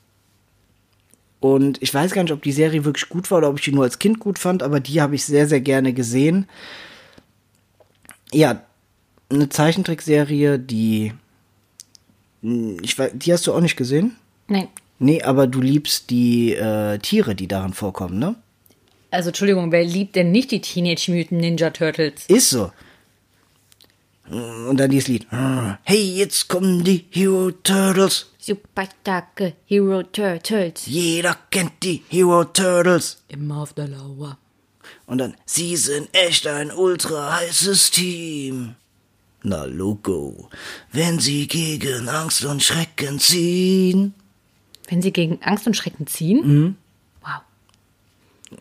[1.38, 3.72] Und ich weiß gar nicht, ob die Serie wirklich gut war oder ob ich die
[3.72, 6.48] nur als Kind gut fand, aber die habe ich sehr, sehr gerne gesehen.
[8.32, 8.62] Ja,
[9.30, 11.12] eine Zeichentrickserie, die
[12.42, 14.16] ich weiß, die hast du auch nicht gesehen?
[14.48, 14.68] Nein.
[14.98, 18.34] Nee, aber du liebst die äh, Tiere, die darin vorkommen, ne?
[19.10, 22.26] Also, Entschuldigung, wer liebt denn nicht die Teenage Mutant Ninja Turtles?
[22.28, 22.70] Ist so.
[24.30, 25.26] Und dann dieses Lied.
[25.82, 28.26] Hey, jetzt kommen die Hero Turtles.
[28.38, 30.86] Super starke Hero Turtles.
[30.86, 33.18] Jeder kennt die Hero Turtles.
[33.28, 34.38] Immer auf der Lauer.
[35.06, 38.76] Und dann, sie sind echt ein ultra heißes Team.
[39.42, 40.48] Na Logo,
[40.92, 44.14] wenn sie gegen Angst und Schrecken ziehen.
[44.88, 46.46] Wenn sie gegen Angst und Schrecken ziehen?
[46.46, 46.76] Mhm.
[47.22, 48.58] Wow.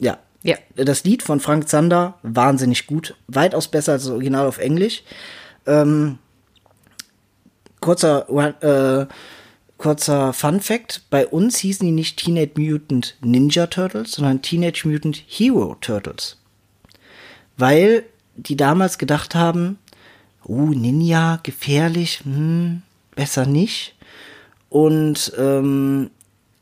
[0.00, 0.18] Ja.
[0.42, 0.56] Ja.
[0.74, 3.14] Das Lied von Frank Zander, wahnsinnig gut.
[3.28, 5.02] Weitaus besser als das Original auf Englisch.
[5.66, 6.18] Ähm,
[7.80, 8.28] kurzer,
[8.62, 9.06] äh,
[9.76, 11.02] kurzer Fun Fact.
[11.10, 16.38] Bei uns hießen die nicht Teenage Mutant Ninja Turtles, sondern Teenage Mutant Hero Turtles.
[17.56, 18.04] Weil
[18.36, 19.78] die damals gedacht haben,
[20.46, 22.82] uh, Ninja, gefährlich, hm,
[23.14, 23.94] besser nicht.
[24.70, 26.10] Und ähm,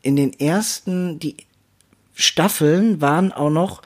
[0.01, 1.37] in den ersten, die
[2.19, 3.81] Staffeln waren auch noch,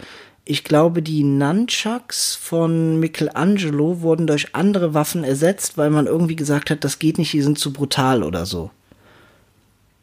[0.45, 6.69] ich glaube, die Nunchucks von Michelangelo wurden durch andere Waffen ersetzt, weil man irgendwie gesagt
[6.69, 8.71] hat, das geht nicht, die sind zu brutal oder so.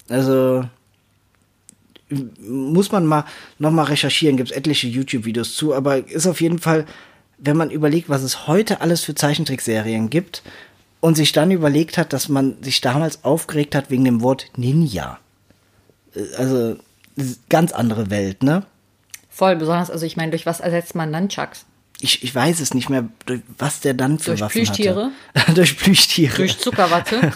[0.09, 0.64] Also
[2.41, 3.24] muss man mal
[3.59, 6.87] noch mal recherchieren, gibt es etliche YouTube-Videos zu, aber ist auf jeden Fall
[7.41, 10.43] wenn man überlegt, was es heute alles für Zeichentrickserien gibt
[11.01, 15.18] und sich dann überlegt hat, dass man sich damals aufgeregt hat wegen dem Wort Ninja.
[16.14, 16.76] Äh, also
[17.48, 18.64] ganz andere Welt, ne?
[19.28, 21.64] Voll, besonders, also ich meine, durch was ersetzt man Nunchucks?
[22.00, 25.11] Ich, ich weiß es nicht mehr, durch was der dann für durch Waffen Plüschtiere?
[25.34, 25.52] hatte.
[25.54, 26.36] durch Plüschtiere.
[26.36, 27.32] Durch Zuckerwatte?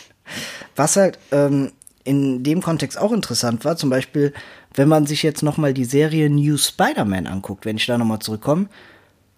[0.76, 1.72] was halt ähm,
[2.04, 4.32] in dem Kontext auch interessant war, zum Beispiel,
[4.74, 8.68] wenn man sich jetzt nochmal die Serie New Spider-Man anguckt, wenn ich da nochmal zurückkomme,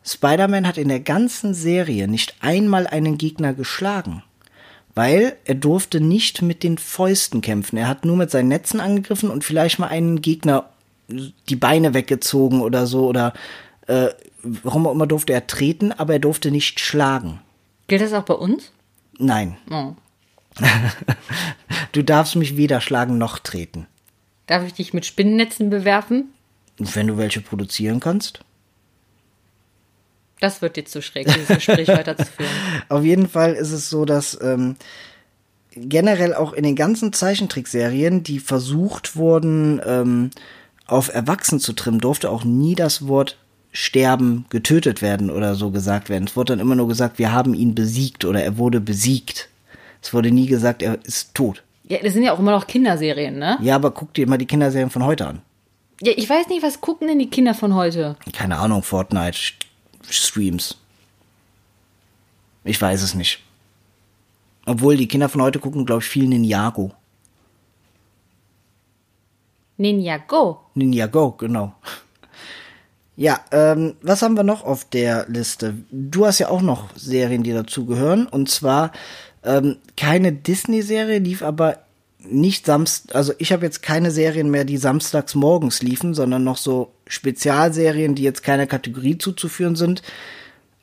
[0.04, 4.22] Spider-Man hat in der ganzen Serie nicht einmal einen Gegner geschlagen,
[4.95, 7.76] weil er durfte nicht mit den Fäusten kämpfen.
[7.76, 10.68] Er hat nur mit seinen Netzen angegriffen und vielleicht mal einen Gegner
[11.49, 13.32] die Beine weggezogen oder so oder
[13.86, 14.09] äh,
[14.43, 17.40] warum auch immer durfte er treten, aber er durfte nicht schlagen.
[17.88, 18.72] Gilt das auch bei uns?
[19.18, 19.57] Nein.
[19.70, 19.95] Oh.
[21.93, 23.86] du darfst mich weder schlagen noch treten.
[24.47, 26.32] Darf ich dich mit Spinnennetzen bewerfen?
[26.78, 28.40] Wenn du welche produzieren kannst.
[30.43, 32.51] Das wird dir zu schräg, dieses Gespräch weiterzuführen.
[32.88, 34.74] Auf jeden Fall ist es so, dass ähm,
[35.70, 40.30] generell auch in den ganzen Zeichentrickserien, die versucht wurden, ähm,
[40.88, 43.38] auf Erwachsen zu trimmen, durfte auch nie das Wort
[43.70, 46.24] sterben, getötet werden oder so gesagt werden.
[46.26, 49.49] Es wurde dann immer nur gesagt, wir haben ihn besiegt oder er wurde besiegt.
[50.03, 51.62] Es wurde nie gesagt, er ist tot.
[51.84, 53.59] Ja, das sind ja auch immer noch Kinderserien, ne?
[53.62, 55.43] Ja, aber guck dir mal die Kinderserien von heute an.
[56.01, 58.16] Ja, ich weiß nicht, was gucken denn die Kinder von heute?
[58.32, 58.82] Keine Ahnung,
[60.03, 60.76] Fortnite-Streams.
[62.64, 63.40] Ich weiß es nicht.
[64.66, 66.92] Obwohl die Kinder von heute gucken, glaube ich, viel Ninjago.
[69.76, 70.61] Ninjago.
[70.74, 71.74] Ninjago, genau.
[73.16, 75.74] Ja, ähm, was haben wir noch auf der Liste?
[75.90, 78.26] Du hast ja auch noch Serien, die dazugehören.
[78.26, 78.92] Und zwar
[79.42, 81.80] ähm, keine Disney-Serie, lief aber
[82.24, 86.56] nicht samst, also ich habe jetzt keine Serien mehr, die samstags morgens liefen, sondern noch
[86.56, 90.02] so Spezialserien, die jetzt keiner Kategorie zuzuführen sind.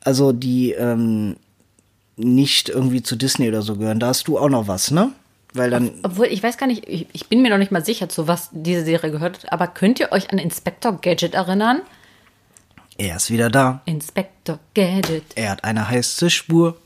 [0.02, 1.36] Also die ähm,
[2.16, 4.00] nicht irgendwie zu Disney oder so gehören.
[4.00, 5.12] Da hast du auch noch was, ne?
[5.52, 5.90] Weil dann.
[6.02, 8.50] Obwohl, ich weiß gar nicht, ich, ich bin mir noch nicht mal sicher, zu was
[8.52, 11.82] diese Serie gehört, aber könnt ihr euch an Inspector Gadget erinnern?
[12.98, 13.80] Er ist wieder da.
[13.86, 15.24] Inspector Gadget.
[15.34, 16.76] Er hat eine heiße Spur.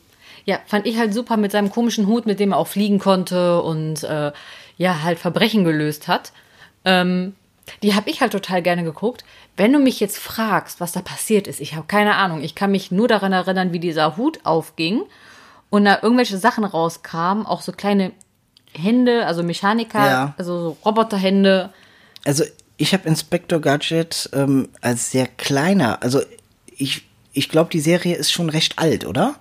[0.45, 3.63] Ja, fand ich halt super mit seinem komischen Hut, mit dem er auch fliegen konnte
[3.63, 4.33] und äh,
[4.77, 6.33] ja, halt Verbrechen gelöst hat.
[6.85, 7.35] Ähm,
[7.83, 9.25] die habe ich halt total gerne geguckt.
[9.57, 12.43] Wenn du mich jetzt fragst, was da passiert ist, ich habe keine Ahnung.
[12.43, 15.03] Ich kann mich nur daran erinnern, wie dieser Hut aufging
[15.71, 18.13] und da irgendwelche Sachen rauskamen, auch so kleine
[18.77, 20.35] Hände, also Mechaniker, Ja.
[20.37, 21.71] also so Roboterhände.
[22.27, 22.45] Also
[22.77, 26.21] ich habe Inspector Gadget ähm, als sehr kleiner, also
[26.77, 29.37] ich, ich glaube, die Serie ist schon recht alt, oder?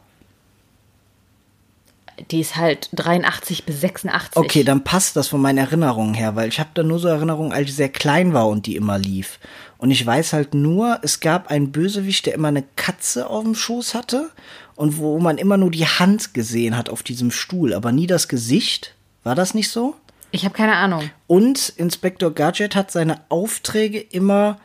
[2.31, 4.35] Die ist halt 83 bis 86.
[4.35, 7.51] Okay, dann passt das von meinen Erinnerungen her, weil ich habe da nur so Erinnerungen,
[7.51, 9.39] als ich sehr klein war und die immer lief.
[9.77, 13.55] Und ich weiß halt nur, es gab einen Bösewicht, der immer eine Katze auf dem
[13.55, 14.29] Schoß hatte
[14.75, 18.27] und wo man immer nur die Hand gesehen hat auf diesem Stuhl, aber nie das
[18.27, 18.95] Gesicht.
[19.23, 19.95] War das nicht so?
[20.31, 21.09] Ich habe keine Ahnung.
[21.27, 24.59] Und Inspector Gadget hat seine Aufträge immer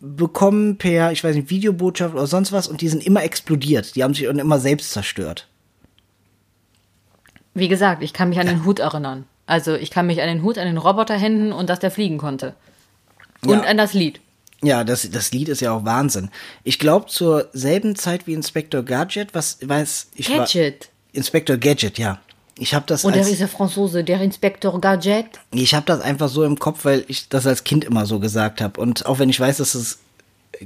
[0.00, 3.94] bekommen per, ich weiß nicht, Videobotschaft oder sonst was und die sind immer explodiert.
[3.94, 5.48] Die haben sich immer selbst zerstört.
[7.54, 9.24] Wie gesagt, ich kann mich an den Hut erinnern.
[9.46, 12.54] Also ich kann mich an den Hut, an den Roboterhänden und dass der fliegen konnte.
[13.44, 13.60] Und Ja.
[13.62, 14.20] an das Lied.
[14.62, 16.30] Ja, das, das Lied ist ja auch Wahnsinn.
[16.62, 20.38] Ich glaube, zur selben Zeit wie Inspector Gadget, was weiß ich war.
[20.38, 20.88] Gadget.
[21.12, 22.20] Inspector Gadget, ja.
[22.56, 25.26] Ich habe das Und der als, ist der Franzose, der Inspektor Gadget.
[25.52, 28.60] ich habe das einfach so im Kopf, weil ich das als Kind immer so gesagt
[28.60, 29.98] habe und auch wenn ich weiß, dass es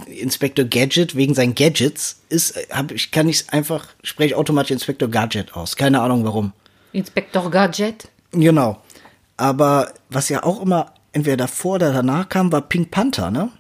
[0.07, 5.55] Inspector Gadget wegen seinen Gadgets ist, hab ich kann ich einfach spreche automatisch Inspector Gadget
[5.55, 5.77] aus.
[5.77, 6.53] Keine Ahnung warum.
[6.97, 8.09] Inspektor Gadget.
[8.33, 8.81] Genau.
[9.37, 13.51] Aber was ja auch immer entweder davor oder danach kam, war Pink Panther, ne?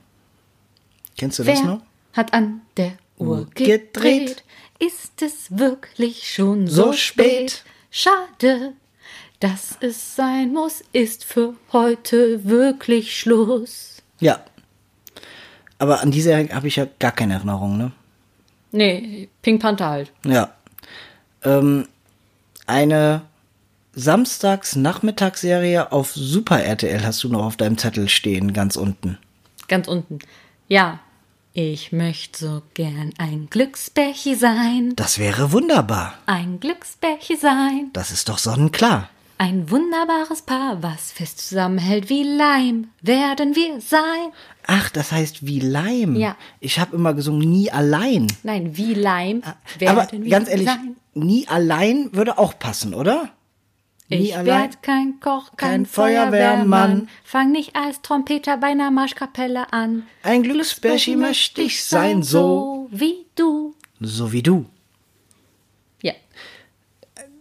[1.18, 1.80] Kennst du das Wer noch?
[2.14, 3.93] hat an der Uhr Uhr gedreht?
[3.93, 4.45] gedreht?
[4.78, 7.51] Ist es wirklich schon So so, spät?
[7.51, 7.64] spät?
[7.91, 8.72] Schade,
[9.41, 14.03] dass es sein muss, ist für heute wirklich Schluss.
[14.20, 14.41] Ja.
[15.78, 17.93] Aber an diese habe ich ja gar keine Erinnerung, ne?
[18.72, 20.12] Nee, Pink Panther halt.
[20.24, 20.53] Ja.
[21.43, 21.87] Ähm,
[22.67, 23.23] eine
[23.95, 29.19] Samstags-Nachmittagsserie auf Super RTL hast du noch auf deinem Zettel stehen, ganz unten.
[29.69, 30.19] Ganz unten.
[30.69, 31.01] Ja.
[31.59, 34.93] Ich möchte so gern ein Glücksbärchi sein.
[34.95, 36.12] Das wäre wunderbar.
[36.27, 37.89] Ein Glücksbärchi sein.
[37.95, 39.09] Das ist doch sonnenklar.
[39.39, 44.33] Ein wunderbares Paar, was fest zusammenhält wie Leim, werden wir sein.
[44.67, 46.17] Ach, das heißt wie Leim.
[46.17, 46.37] Ja.
[46.61, 48.27] Ich habe immer gesungen, nie allein.
[48.43, 50.97] Nein, wie Leim Aber werden wir ganz ehrlich, sein.
[51.17, 53.31] Nie allein würde auch passen, oder?
[54.09, 56.31] Nie Ich werd kein Koch, kein, kein Feuerwehrmann.
[56.31, 57.09] Feuerwehrmann.
[57.25, 60.05] Fang nicht als Trompeter bei einer Marschkapelle an.
[60.23, 62.89] Ein Glücksbärchi möchte ich sein, so.
[62.93, 63.75] wie du.
[63.99, 64.67] So wie du.
[66.03, 66.12] Ja.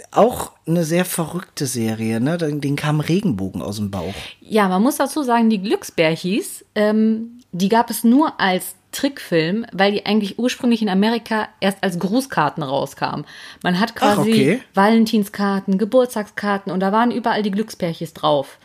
[0.09, 2.38] Auch eine sehr verrückte Serie, ne?
[2.39, 4.15] Den, den kam Regenbogen aus dem Bauch.
[4.41, 9.91] Ja, man muss dazu sagen, die Glücksbärchis, ähm, die gab es nur als Trickfilm, weil
[9.91, 13.25] die eigentlich ursprünglich in Amerika erst als Grußkarten rauskamen.
[13.63, 14.61] Man hat quasi okay.
[14.73, 18.57] Valentinskarten, Geburtstagskarten und da waren überall die Glücksbärchis drauf.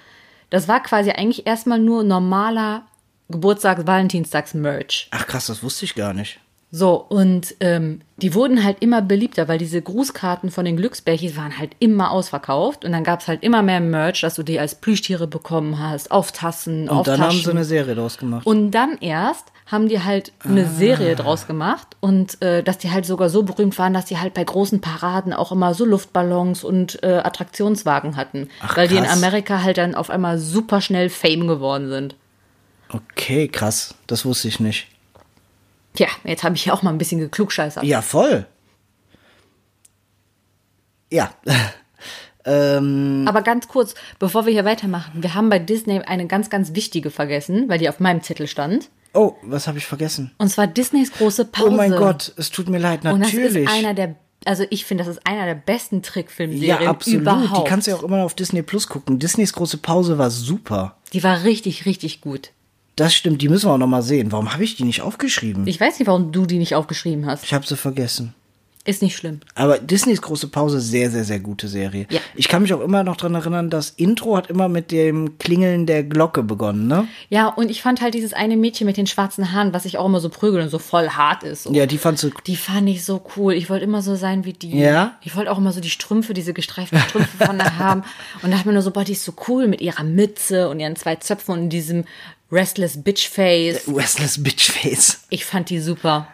[0.50, 2.82] Das war quasi eigentlich erstmal nur normaler
[3.28, 5.08] Geburtstags-Valentinstags-Merch.
[5.10, 6.40] Ach krass, das wusste ich gar nicht.
[6.72, 11.58] So, und ähm, die wurden halt immer beliebter, weil diese Grußkarten von den Glücksbärchis waren
[11.58, 12.84] halt immer ausverkauft.
[12.84, 16.30] Und dann gab's halt immer mehr Merch, dass du die als Plüschtiere bekommen hast, auf
[16.30, 17.44] Tassen, Und auf dann haben Taschen.
[17.44, 18.46] sie eine Serie draus gemacht.
[18.46, 20.68] und dann erst haben die halt eine Ah.
[20.68, 24.34] Serie draus gemacht und äh, dass die halt sogar so berühmt waren, dass die halt
[24.34, 29.04] bei großen Paraden auch immer so Luftballons und äh, Attraktionswagen hatten, Ach, weil die in
[29.04, 29.16] krass.
[29.22, 32.16] Amerika halt dann auf einmal super schnell Fame geworden sind.
[32.88, 33.94] Okay, krass.
[34.08, 34.88] Das wusste ich nicht.
[35.94, 37.84] Tja, jetzt habe ich ja auch mal ein bisschen geklugscheißert.
[37.84, 38.46] Ja, voll.
[41.12, 41.30] Ja.
[42.44, 46.74] ähm, Aber ganz kurz, bevor wir hier weitermachen, wir haben bei Disney eine ganz, ganz
[46.74, 48.88] wichtige vergessen, weil die auf meinem Zettel stand.
[49.14, 50.32] Oh, was habe ich vergessen?
[50.38, 51.68] Und zwar Disneys große Pause.
[51.68, 53.64] Oh mein Gott, es tut mir leid, Und das natürlich.
[53.64, 57.20] ist einer der also ich finde, das ist einer der besten Ja, Trickfilmserien absolut.
[57.20, 57.66] überhaupt.
[57.66, 59.18] Die kannst du ja auch immer noch auf Disney Plus gucken.
[59.18, 60.96] Disneys große Pause war super.
[61.12, 62.50] Die war richtig, richtig gut.
[62.96, 64.32] Das stimmt, die müssen wir auch noch mal sehen.
[64.32, 65.66] Warum habe ich die nicht aufgeschrieben?
[65.66, 67.52] Ich, Ich weiß nicht, warum du die nicht aufgeschrieben hast.
[67.52, 68.34] habe sie vergessen.
[68.90, 69.38] Ist nicht schlimm.
[69.54, 72.08] Aber Disneys große Pause, sehr, sehr, sehr gute Serie.
[72.10, 72.18] Ja.
[72.34, 75.86] Ich kann mich auch immer noch dran erinnern, das Intro hat immer mit dem Klingeln
[75.86, 77.06] der Glocke begonnen, ne?
[77.28, 80.06] Ja, und ich fand halt dieses eine Mädchen mit den schwarzen Haaren, was sich auch
[80.06, 81.62] immer so prügelt und so voll hart ist.
[81.62, 81.72] So.
[81.72, 82.30] Ja, die fandst du.
[82.48, 83.52] Die fand ich so cool.
[83.52, 84.76] Ich wollte immer so sein wie die.
[84.76, 85.16] Ja?
[85.22, 88.02] Ich wollte auch immer so die Strümpfe, diese gestreiften Strümpfe von der haben.
[88.42, 90.96] Und dachte mir nur so, boah, die ist so cool mit ihrer Mütze und ihren
[90.96, 92.06] zwei Zöpfen und diesem
[92.50, 93.82] Restless Bitch Face.
[93.86, 95.20] Restless Bitchface.
[95.30, 96.26] Ich fand die super.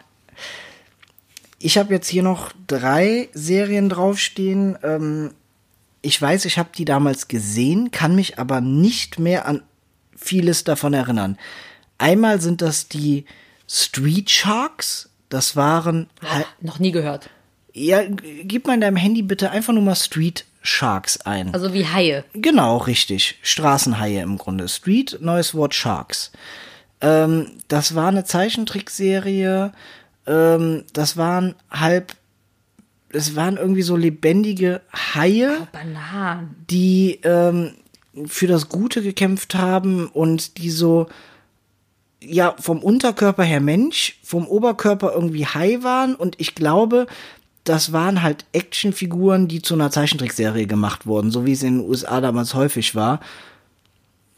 [1.59, 4.77] Ich habe jetzt hier noch drei Serien draufstehen.
[4.83, 5.33] Ähm,
[6.01, 9.63] ich weiß, ich habe die damals gesehen, kann mich aber nicht mehr an
[10.15, 11.37] vieles davon erinnern.
[11.97, 13.25] Einmal sind das die
[13.67, 15.09] Street Sharks.
[15.29, 17.29] Das waren halt, Noch nie gehört.
[17.73, 18.01] ja,
[18.43, 21.53] gib mal in deinem Handy bitte einfach nur mal Street Sharks ein.
[21.53, 22.23] Also wie Haie.
[22.33, 23.39] Genau, richtig.
[23.41, 24.67] Straßenhaie im Grunde.
[24.69, 26.31] Street, neues Wort Sharks.
[27.01, 29.71] Ähm, das war eine Zeichentrickserie.
[30.27, 32.13] Ähm, das waren halb,
[33.09, 36.55] es waren irgendwie so lebendige Haie, Bananen.
[36.69, 37.71] die ähm,
[38.25, 41.07] für das Gute gekämpft haben und die so,
[42.21, 47.07] ja, vom Unterkörper her Mensch, vom Oberkörper irgendwie Hai waren und ich glaube,
[47.63, 51.89] das waren halt Actionfiguren, die zu einer Zeichentrickserie gemacht wurden, so wie es in den
[51.89, 53.19] USA damals häufig war.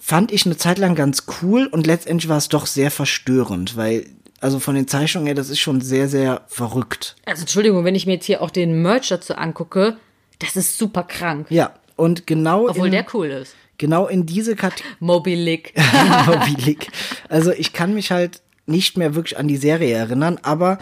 [0.02, 4.08] Fand ich eine Zeit lang ganz cool und letztendlich war es doch sehr verstörend, weil,
[4.42, 7.16] also von den Zeichnungen her, das ist schon sehr, sehr verrückt.
[7.26, 9.98] Also Entschuldigung, wenn ich mir jetzt hier auch den Merch dazu angucke,
[10.40, 11.48] das ist super krank.
[11.50, 13.56] Ja, und genau Obwohl in, der cool ist.
[13.78, 14.94] genau in diese Kategorie.
[15.00, 15.74] Moby Lick.
[16.26, 16.88] Moby-Lick.
[17.28, 20.78] Also ich kann mich halt nicht mehr wirklich an die Serie erinnern, aber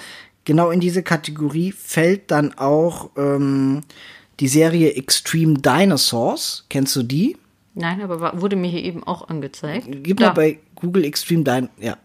[0.45, 3.81] genau in diese Kategorie fällt dann auch ähm,
[4.39, 6.65] die Serie Extreme Dinosaurs.
[6.69, 7.37] Kennst du die?
[7.73, 9.87] Nein, aber wurde mir hier eben auch angezeigt.
[10.03, 10.27] Gib Da.
[10.27, 11.97] mal bei Google Extreme Din ja.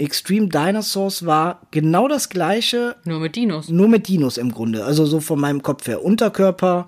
[0.00, 3.68] Extreme Dinosaurs war genau das gleiche, Nur mit Dinos.
[3.68, 4.84] nur mit Dinos im Grunde.
[4.84, 6.02] Also so von meinem Kopf her.
[6.04, 6.86] Unterkörper,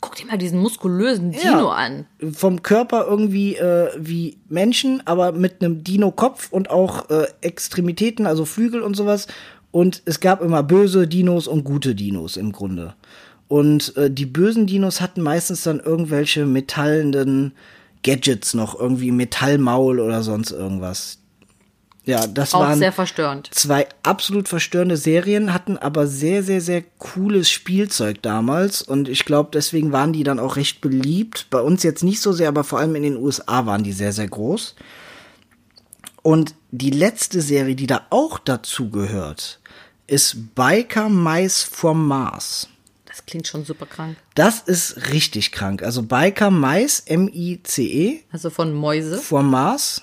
[0.00, 1.40] Guck dir mal diesen muskulösen Ja.
[1.40, 2.06] Dino an.
[2.32, 8.44] vom Körper irgendwie äh, wie Menschen, aber mit einem Dino-Kopf und auch äh, Extremitäten, also
[8.44, 9.26] Flügel und sowas.
[9.72, 12.94] Und es gab immer böse Dinos und gute Dinos im Grunde.
[13.48, 17.52] Und äh, die bösen Dinos hatten meistens dann irgendwelche metallenden
[18.04, 21.18] Gadgets noch, irgendwie Metallmaul oder sonst irgendwas.
[22.10, 23.48] Ja, das Auch waren sehr verstörend.
[23.52, 28.82] zwei absolut verstörende Serien, hatten aber sehr, sehr, sehr cooles Spielzeug damals.
[28.82, 31.46] Und ich glaube, deswegen waren die dann auch recht beliebt.
[31.50, 34.12] Bei uns jetzt nicht so sehr, aber vor allem in den USA waren die sehr,
[34.12, 34.74] sehr groß.
[36.22, 39.60] Und die letzte Serie, die da auch dazu gehört,
[40.06, 42.68] ist Biker Mice from Mars.
[43.06, 44.16] Das klingt schon super krank.
[44.34, 45.82] Das ist richtig krank.
[45.82, 49.18] Also Biker Mice, M-I-C-E, Also von Mäuse.
[49.18, 50.02] vom Mars.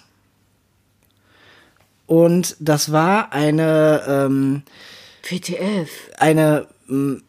[2.08, 4.64] Und das war eine, ähm,
[5.30, 5.90] WTF.
[6.18, 7.22] eine, ähm,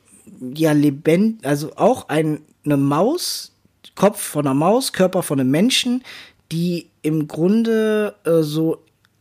[0.55, 3.53] ja, lebend, also auch ein, eine Maus,
[3.97, 6.05] Kopf von einer Maus, Körper von einem Menschen,
[6.53, 8.79] die im Grunde äh, so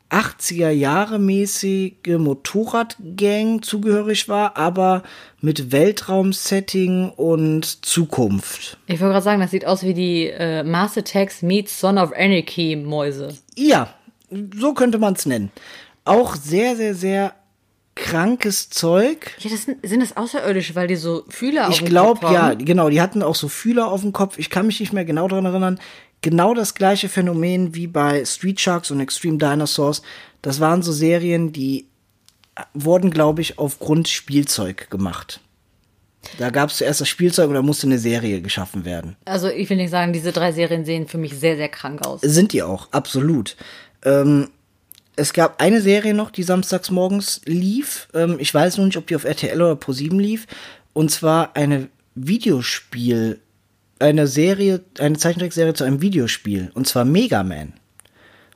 [0.09, 5.03] 80er Jahre mäßige Motorradgang zugehörig war, aber
[5.41, 8.77] mit Weltraumsetting und Zukunft.
[8.87, 12.13] Ich wollte gerade sagen, das sieht aus wie die äh, Mars Attacks meets Son of
[12.13, 13.35] Anarchy Mäuse.
[13.55, 13.93] Ja,
[14.29, 15.51] so könnte man es nennen.
[16.05, 17.35] Auch sehr, sehr, sehr
[17.95, 19.35] krankes Zeug.
[19.39, 22.31] Ja, das sind, sind das Außerirdische, weil die so Fühler auf Ich dem glaube, Kopf
[22.31, 22.63] ja, haben?
[22.63, 22.89] genau.
[22.89, 24.37] Die hatten auch so Fühler auf dem Kopf.
[24.37, 25.79] Ich kann mich nicht mehr genau daran erinnern.
[26.21, 30.01] Genau das gleiche Phänomen wie bei Street Sharks und Extreme Dinosaurs.
[30.41, 31.87] Das waren so Serien, die
[32.73, 35.41] wurden, glaube ich, aufgrund Spielzeug gemacht.
[36.39, 39.15] Da gab es zuerst das Spielzeug und da musste eine Serie geschaffen werden.
[39.25, 42.21] Also ich will nicht sagen, diese drei Serien sehen für mich sehr, sehr krank aus.
[42.21, 43.55] Sind die auch, absolut.
[44.07, 44.49] Ähm,
[45.15, 48.07] es gab eine Serie noch, die samstags morgens lief.
[48.13, 50.47] Ähm, ich weiß nur nicht, ob die auf RTL oder Pro7 lief.
[50.93, 53.39] Und zwar eine Videospiel,
[53.99, 56.71] eine Serie, eine Zeichentrickserie zu einem Videospiel.
[56.73, 57.73] Und zwar Mega Man.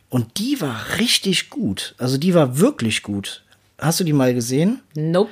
[0.09, 1.95] Und die war richtig gut.
[1.97, 3.43] Also die war wirklich gut.
[3.77, 4.81] Hast du die mal gesehen?
[4.95, 5.31] Nope.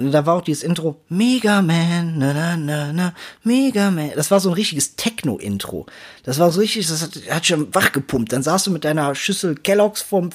[0.00, 4.12] Da war auch dieses Intro, Mega Man, na, na, na, na, Mega Man.
[4.14, 5.86] Das war so ein richtiges Techno-Intro.
[6.22, 8.32] Das war so richtig, das hat, hat schon wachgepumpt.
[8.32, 10.30] Dann saßt du mit deiner Schüssel Kelloggs vom,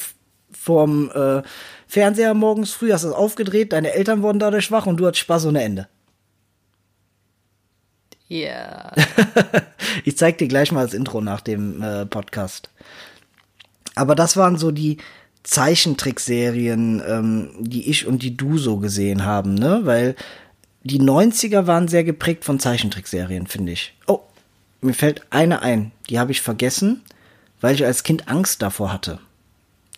[0.51, 1.41] vom äh,
[1.87, 5.45] Fernseher morgens früh, hast das aufgedreht, deine Eltern wurden dadurch wach und du hattest Spaß
[5.45, 5.87] ohne Ende.
[8.27, 8.91] Ja.
[10.03, 12.69] Ich zeig dir gleich mal das Intro nach dem äh, Podcast.
[13.95, 14.97] Aber das waren so die
[15.45, 19.81] Zeichentrickserien, ähm, die ich und die du so gesehen haben, ne?
[19.83, 20.15] Weil
[20.83, 23.93] die 90er waren sehr geprägt von Zeichentrickserien, finde ich.
[24.07, 24.21] Oh,
[24.81, 27.03] mir fällt eine ein, die habe ich vergessen,
[27.61, 29.19] weil ich als Kind Angst davor hatte.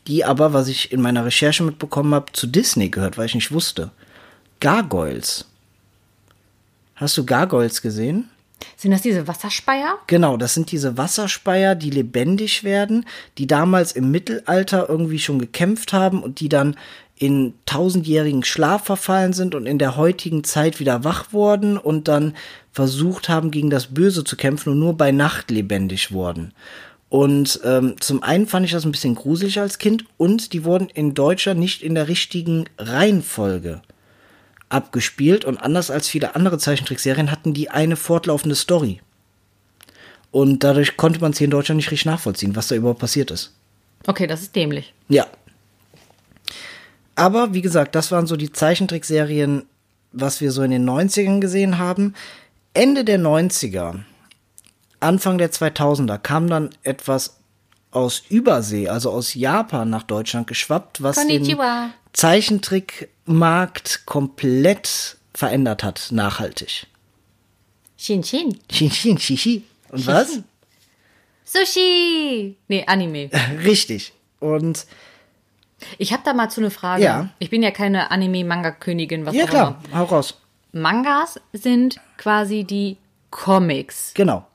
[0.05, 3.51] Die aber, was ich in meiner Recherche mitbekommen habe, zu Disney gehört, weil ich nicht
[3.51, 3.91] wusste.
[4.59, 5.45] Gargoyles.
[6.95, 8.29] Hast du Gargoyles gesehen?
[8.75, 9.99] Sind das diese Wasserspeier?
[10.07, 13.05] Genau, das sind diese Wasserspeier, die lebendig werden,
[13.37, 16.75] die damals im Mittelalter irgendwie schon gekämpft haben und die dann
[17.19, 22.35] in tausendjährigen Schlaf verfallen sind und in der heutigen Zeit wieder wach wurden und dann
[22.71, 26.53] versucht haben, gegen das Böse zu kämpfen und nur bei Nacht lebendig wurden.
[27.09, 30.89] Und ähm, zum einen fand ich das ein bisschen gruselig als Kind und die wurden
[30.89, 33.81] in Deutschland nicht in der richtigen Reihenfolge
[34.69, 39.01] abgespielt und anders als viele andere Zeichentrickserien hatten die eine fortlaufende Story.
[40.31, 43.31] Und dadurch konnte man es hier in Deutschland nicht richtig nachvollziehen, was da überhaupt passiert
[43.31, 43.53] ist.
[44.05, 44.93] Okay, das ist dämlich.
[45.07, 45.25] Ja.
[47.15, 49.65] Aber wie gesagt, das waren so die Zeichentrickserien,
[50.11, 52.13] was wir so in den 90ern gesehen haben.
[52.73, 54.01] Ende der 90er,
[54.99, 57.37] Anfang der 2000er kam dann etwas
[57.91, 61.89] aus Übersee, also aus Japan nach Deutschland geschwappt, was Konnichiwa.
[62.13, 62.61] den
[63.27, 66.87] Zeichentrickmarkt komplett verändert hat, nachhaltig.
[67.97, 68.57] Shin Shin.
[68.71, 69.63] Shin, shin, shishi.
[69.89, 70.39] Und was?
[71.45, 72.57] Sushi.
[72.67, 73.29] Nee, Anime.
[73.63, 74.13] Richtig.
[74.39, 74.85] Und
[75.97, 77.03] Ich habe da mal zu eine Frage.
[77.03, 77.29] Ja.
[77.39, 80.35] Ich bin ja keine Anime-Manga-Königin, was ja auch klar, hau raus.
[80.73, 80.81] immer.
[80.91, 82.97] Mangas sind quasi die
[83.31, 84.13] Comics.
[84.13, 84.45] Genau.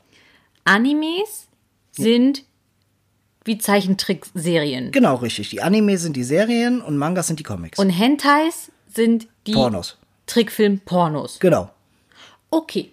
[0.64, 1.48] Animes
[1.92, 2.44] sind
[3.44, 4.92] wie Zeichentrickserien.
[4.92, 5.50] Genau, richtig.
[5.50, 7.78] Die Anime sind die Serien und Mangas sind die Comics.
[7.78, 9.98] Und Hentais sind die Pornos.
[10.26, 11.38] Trickfilm-Pornos.
[11.40, 11.70] Genau.
[12.50, 12.92] Okay.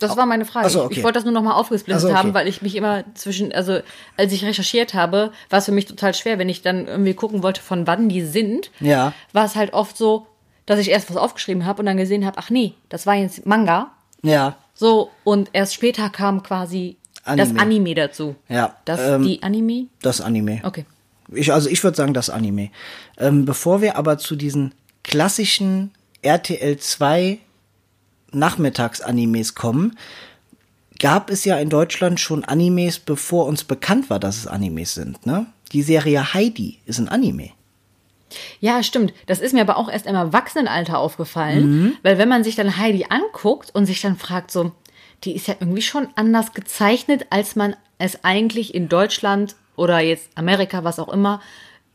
[0.00, 0.66] Das war meine Frage.
[0.66, 0.94] Ach so, Ich- okay.
[0.98, 2.16] Ich wollte das nur nochmal aufgesplittet so, okay.
[2.16, 3.80] haben, weil ich mich immer zwischen, also
[4.16, 7.42] als ich recherchiert habe, war es für mich total schwer, wenn ich dann irgendwie gucken
[7.42, 8.70] wollte, von wann die sind.
[8.78, 9.12] Ja.
[9.32, 10.26] War es halt oft so,
[10.66, 13.44] dass ich erst was aufgeschrieben habe und dann gesehen habe, ach nee, das war jetzt
[13.44, 13.90] Manga.
[14.22, 14.56] Ja.
[14.74, 16.97] So, und erst später kam quasi
[17.36, 17.60] das Anime.
[17.62, 18.36] Anime dazu.
[18.48, 19.86] Ja, Das, ähm, die Anime?
[20.02, 20.60] Das Anime.
[20.64, 20.84] Okay.
[21.32, 22.70] Ich, also ich würde sagen, das Anime.
[23.18, 24.74] Ähm, bevor wir aber zu diesen
[25.04, 27.38] klassischen RTL 2
[28.32, 29.96] Nachmittags-Animes kommen,
[30.98, 35.24] gab es ja in Deutschland schon Animes, bevor uns bekannt war, dass es Animes sind.
[35.26, 35.46] Ne?
[35.72, 37.50] Die Serie Heidi ist ein Anime.
[38.60, 39.14] Ja, stimmt.
[39.26, 43.06] Das ist mir aber auch erst im Erwachsenenalter aufgefallen, weil wenn man sich dann Heidi
[43.08, 44.72] anguckt und sich dann fragt so,
[45.24, 50.28] die ist ja irgendwie schon anders gezeichnet, als man es eigentlich in Deutschland oder jetzt
[50.36, 51.40] Amerika, was auch immer,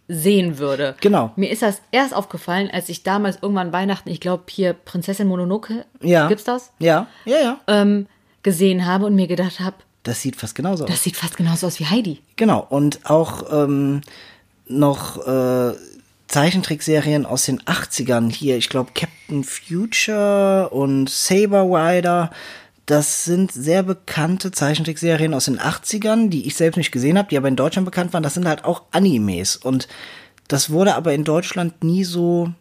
[0.09, 0.95] sehen würde.
[0.99, 1.32] Genau.
[1.38, 5.86] Mir ist das erst aufgefallen, als ich damals irgendwann Weihnachten, ich glaube hier Prinzessin Mononoke,
[6.01, 6.28] Ja.
[6.28, 6.71] gibt's das?
[6.80, 7.59] Ja, ja, ja.
[7.67, 8.07] Ähm,
[8.43, 10.89] gesehen habe und mir gedacht habe, Das sieht fast genauso aus.
[10.89, 12.21] das sieht fast genauso aus wie Heidi.
[12.36, 14.01] Genau, und auch ähm,
[14.67, 15.74] noch äh,
[16.28, 22.32] Zeichentrickserien aus den 80ern hier, ich glaube Captain Future und Saber Rider,
[22.86, 27.38] das sind sehr bekannte Zeichentrickserien aus den 80ern, die ich selbst nicht gesehen habe, die
[27.38, 28.23] aber in Deutschland bekannt waren.
[28.23, 29.88] Das sind halt auch Animes und
[30.47, 32.51] das wurde aber in Deutschland nie so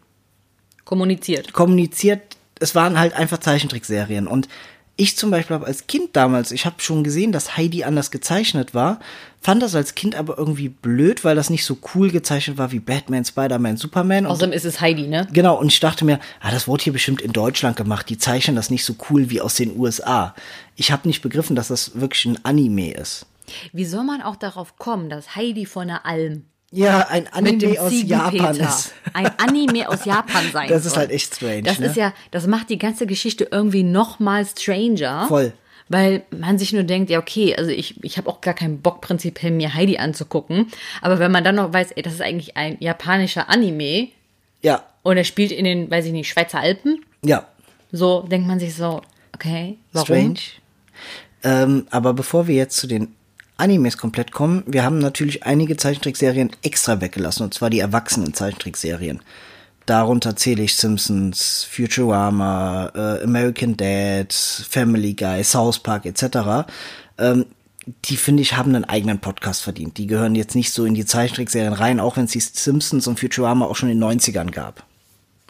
[0.85, 1.53] Kommuniziert.
[1.53, 2.37] kommuniziert.
[2.59, 4.27] Es waren halt einfach Zeichentrickserien.
[4.27, 4.47] Und
[4.95, 8.75] ich zum Beispiel habe als Kind damals, ich habe schon gesehen, dass Heidi anders gezeichnet
[8.75, 8.99] war,
[9.41, 12.79] fand das als Kind aber irgendwie blöd, weil das nicht so cool gezeichnet war wie
[12.79, 14.25] Batman, Spider-Man, Superman.
[14.25, 15.27] Und Außerdem ist es Heidi, ne?
[15.33, 18.07] Genau, und ich dachte mir, ah, das wurde hier bestimmt in Deutschland gemacht.
[18.09, 20.35] Die zeichnen das nicht so cool wie aus den USA.
[20.75, 23.25] Ich habe nicht begriffen, dass das wirklich ein Anime ist.
[23.71, 26.45] Wie soll man auch darauf kommen, dass Heidi von der Alm
[26.75, 28.93] Ja, ein Anime aus Japan ist.
[29.13, 31.01] ein Anime aus Japan sein Das ist soll.
[31.01, 31.85] halt echt strange, Das ne?
[31.85, 35.25] ist ja, das macht die ganze Geschichte irgendwie noch mal stranger.
[35.27, 35.53] Voll.
[35.89, 39.01] Weil man sich nur denkt, ja, okay, also ich, ich habe auch gar keinen Bock,
[39.01, 40.67] prinzipiell mir Heidi anzugucken.
[41.01, 44.07] Aber wenn man dann noch weiß, ey, das ist eigentlich ein japanischer Anime
[44.61, 47.45] Ja, und er spielt in den, weiß ich nicht, Schweizer Alpen, ja,
[47.91, 49.01] so denkt man sich so,
[49.35, 50.05] okay, warum?
[50.07, 50.39] Strange.
[51.43, 53.13] Ähm, aber bevor wir jetzt zu den
[53.57, 59.21] Animes komplett kommen, wir haben natürlich einige Zeichentrickserien extra weggelassen, und zwar die erwachsenen Zeichentrickserien.
[59.85, 66.67] Darunter zähle ich Simpsons, Futurama, äh, American Dad, Family Guy, South Park etc.
[67.17, 67.45] Ähm,
[68.05, 69.97] die finde ich haben einen eigenen Podcast verdient.
[69.97, 73.19] Die gehören jetzt nicht so in die Zeichentrickserien rein, auch wenn es die Simpsons und
[73.19, 74.85] Futurama auch schon in den 90ern gab.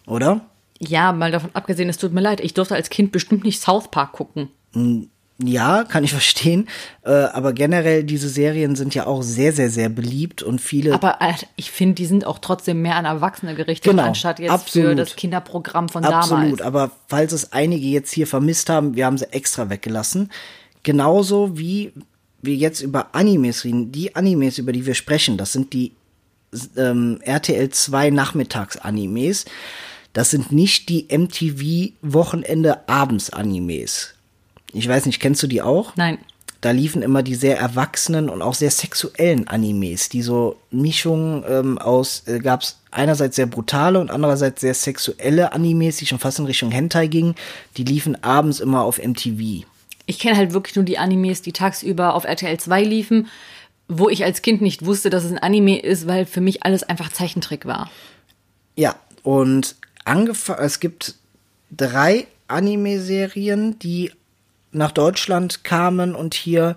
[0.08, 0.42] Oder?
[0.80, 3.92] Ja, mal davon abgesehen, es tut mir leid, ich durfte als Kind bestimmt nicht South
[3.92, 4.50] Park gucken.
[5.42, 6.68] Ja, kann ich verstehen.
[7.04, 10.94] Äh, aber generell, diese Serien sind ja auch sehr, sehr, sehr beliebt und viele.
[10.94, 14.52] Aber äh, ich finde, die sind auch trotzdem mehr an Erwachsene gerichtet, Genau, anstatt jetzt
[14.52, 14.90] absolut.
[14.90, 16.44] für das Kinderprogramm von absolut.
[16.44, 16.62] damals.
[16.62, 20.32] Aber falls es einige jetzt hier vermisst haben, wir haben sie extra weggelassen.
[20.84, 21.94] Genauso wie
[22.42, 25.94] wir jetzt über Animes reden, die Animes, über die wir sprechen, das sind die
[26.78, 29.46] ähm, RTL 2 Nachmittags-Animes.
[30.12, 34.14] Das sind nicht die MTV Wochenende Abends Animes.
[34.74, 35.96] Ich weiß nicht, kennst du die auch?
[35.96, 36.18] Nein.
[36.62, 41.78] Da liefen immer die sehr erwachsenen und auch sehr sexuellen Animes, die so Mischungen ähm,
[41.78, 46.40] aus, äh, gab es einerseits sehr brutale und andererseits sehr sexuelle Animes, die schon fast
[46.40, 47.36] in Richtung Hentai gingen.
[47.76, 49.66] Die liefen abends immer auf MTV.
[50.06, 53.28] Ich kenne halt wirklich nur die Animes, die tagsüber auf RTL 2 liefen,
[53.88, 56.84] wo ich als Kind nicht wusste, dass es ein Anime ist, weil für mich alles
[56.84, 57.92] einfach Zeichentrick war.
[58.76, 61.16] Ja, und angefangen, es gibt
[61.72, 64.12] drei Anime-Serien, die
[64.74, 66.76] nach Deutschland kamen und hier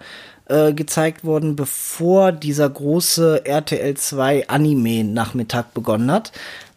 [0.49, 6.33] äh, gezeigt wurden, bevor dieser große RTL 2 Anime-Nachmittag begonnen hat.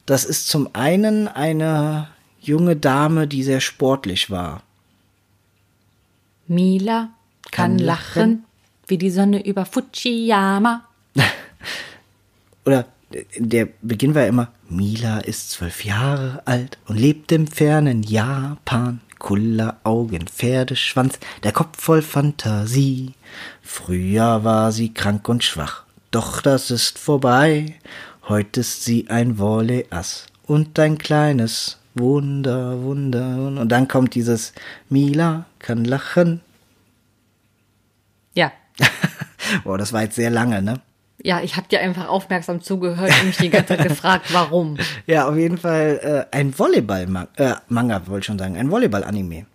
[0.06, 2.08] Das ist zum einen eine
[2.42, 4.64] junge Dame, die sehr sportlich war.
[6.48, 7.10] Mila
[7.52, 8.46] kann, Kann lachen, lachen.
[8.88, 10.84] wie die Sonne über Fujiyama.
[12.66, 12.86] Oder
[13.38, 19.02] der Beginn war immer, Mila ist zwölf Jahre alt und lebt im fernen Japan.
[19.20, 23.14] Kulleraugen, Pferdeschwanz, der Kopf voll Fantasie.
[23.62, 27.76] Früher war sie krank und schwach, doch das ist vorbei.
[28.28, 33.38] Heute ist sie ein Wolleass und ein kleines Wunder, Wunder.
[33.60, 34.54] Und dann kommt dieses
[34.90, 36.42] Mila kann lachen.
[38.34, 38.52] Ja.
[39.64, 40.82] Boah, das war jetzt sehr lange, ne?
[41.24, 44.78] Ja, ich habe dir einfach aufmerksam zugehört und mich die ganze Zeit gefragt, warum.
[45.06, 49.46] Ja, auf jeden Fall äh, ein Volleyball-Manga, äh, Manga wollte ich schon sagen, ein Volleyball-Anime.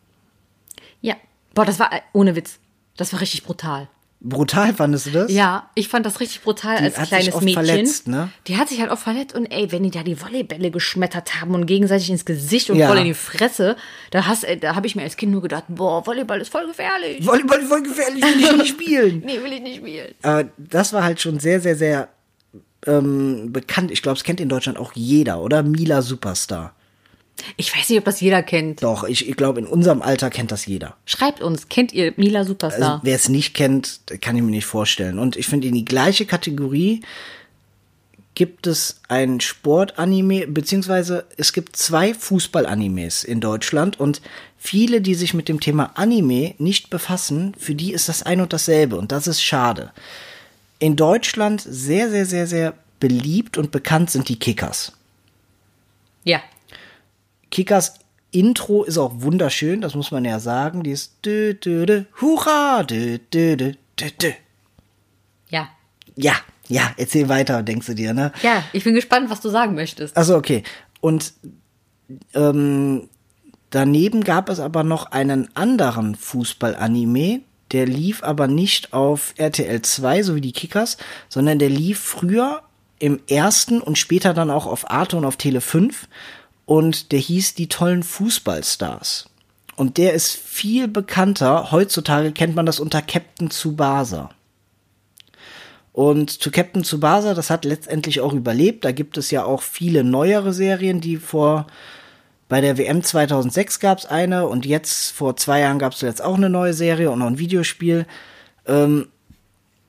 [1.01, 1.15] Ja.
[1.55, 2.59] Boah, das war äh, ohne Witz.
[2.97, 3.89] Das war richtig brutal.
[4.27, 5.31] Brutal fandest du das?
[5.31, 7.64] Ja, ich fand das richtig brutal Die als hat sich kleines oft Mädchen.
[7.66, 8.31] verletzt, ne?
[8.47, 11.55] Die hat sich halt auch verletzt und ey, wenn die da die Volleybälle geschmettert haben
[11.55, 12.89] und gegenseitig ins Gesicht und Ja.
[12.89, 13.77] voll in die Fresse,
[14.12, 16.66] da hast, äh, da habe ich mir als Kind nur gedacht, boah, Volleyball ist voll
[16.66, 17.25] gefährlich.
[17.27, 19.22] Volleyball ist voll gefährlich, will ich nicht spielen.
[19.27, 20.14] Nee, will ich nicht spielen.
[20.22, 22.09] äh, das war halt schon sehr, sehr, sehr
[22.87, 23.91] ähm, bekannt.
[23.91, 25.62] Ich glaube, es kennt in Deutschland auch jeder, oder?
[25.62, 26.75] Mila Superstar.
[27.57, 28.82] Ich weiß nicht, ob das jeder kennt.
[28.82, 30.97] Doch, ich, ich glaube, in unserem Alter kennt das jeder.
[31.05, 33.01] Schreibt uns, kennt ihr Mila Also, Superstar?
[33.03, 35.18] wer es nicht kennt, kann ich mir nicht vorstellen.
[35.18, 37.03] Und ich finde, in die gleiche Kategorie
[38.35, 44.20] gibt es ein Sportanime, beziehungsweise es gibt zwei Fußballanimes in Deutschland und
[44.59, 48.53] viele, die sich mit dem Thema Anime nicht befassen, für die ist das ein und
[48.53, 49.93] dasselbe und das ist schade.
[50.80, 54.93] In Deutschland sehr, sehr, sehr, sehr beliebt und bekannt sind die Kickers.
[56.24, 56.41] ja.
[57.55, 57.95] Kickers
[58.33, 60.83] Intro ist auch wunderschön, das muss man ja sagen.
[60.83, 64.33] Die ist dü, dü, dü, hurra, dü, dü, dü, dü, dü.
[65.51, 65.69] Ja.
[66.17, 66.35] Ja,
[66.67, 68.33] ja, erzähl weiter, denkst du dir, ne?
[68.43, 70.17] Ja, ich bin gespannt, was du sagen möchtest.
[70.17, 70.65] Also okay.
[71.01, 71.33] Und
[72.35, 73.09] ähm,
[73.71, 80.23] daneben gab es aber noch einen anderen Fußball-Anime, der lief aber nicht auf RTL 2,
[80.25, 80.97] so wie die Kickers,
[81.29, 82.63] sondern der lief früher
[82.99, 86.09] im ersten und später dann auch auf Arte und auf Tele 5
[86.67, 89.29] und der hieß Die tollen Fußballstars.
[89.77, 91.73] Und der ist viel bekannter.
[91.73, 94.31] Heutzutage kennt man das unter Captain Tsubasa.
[95.93, 98.85] Und zu Captain Tsubasa, das hat letztendlich auch überlebt.
[98.85, 101.67] Da gibt es ja auch viele neuere Serien, die vor
[102.49, 106.23] bei der WM 2006 gab es eine und jetzt vor zwei Jahren gab es jetzt
[106.23, 108.07] auch eine neue Serie und noch ein Videospiel.
[108.67, 109.09] Ähm,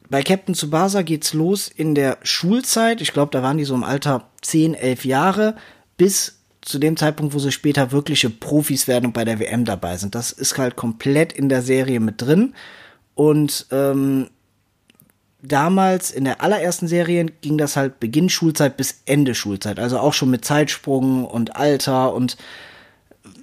[0.10, 3.02] bei Captain Tsubasa geht's los in der Schulzeit.
[3.02, 5.56] Ich glaube, da waren die so im Alter 10, 11 Jahre
[5.98, 6.35] bis
[6.66, 10.16] zu dem Zeitpunkt, wo sie später wirkliche Profis werden und bei der WM dabei sind.
[10.16, 12.54] Das ist halt komplett in der Serie mit drin.
[13.14, 14.30] Und ähm,
[15.42, 19.80] damals in der allerersten Serie ging das halt Beginn Schulzeit bis Ende Schulzeit.
[19.80, 22.36] Also auch schon mit Zeitsprung und Alter und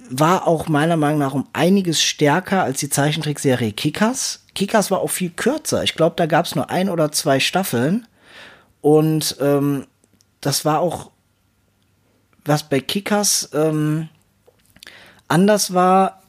[0.09, 4.43] war auch meiner Meinung nach um einiges stärker als die Zeichentrickserie Kickers.
[4.53, 5.83] Kickers war auch viel kürzer.
[5.83, 8.05] Ich glaube, da gab es nur ein oder zwei Staffeln.
[8.81, 9.87] Und ähm,
[10.41, 11.09] das war auch,
[12.45, 14.09] was bei Kickers ähm,
[15.27, 16.21] anders war,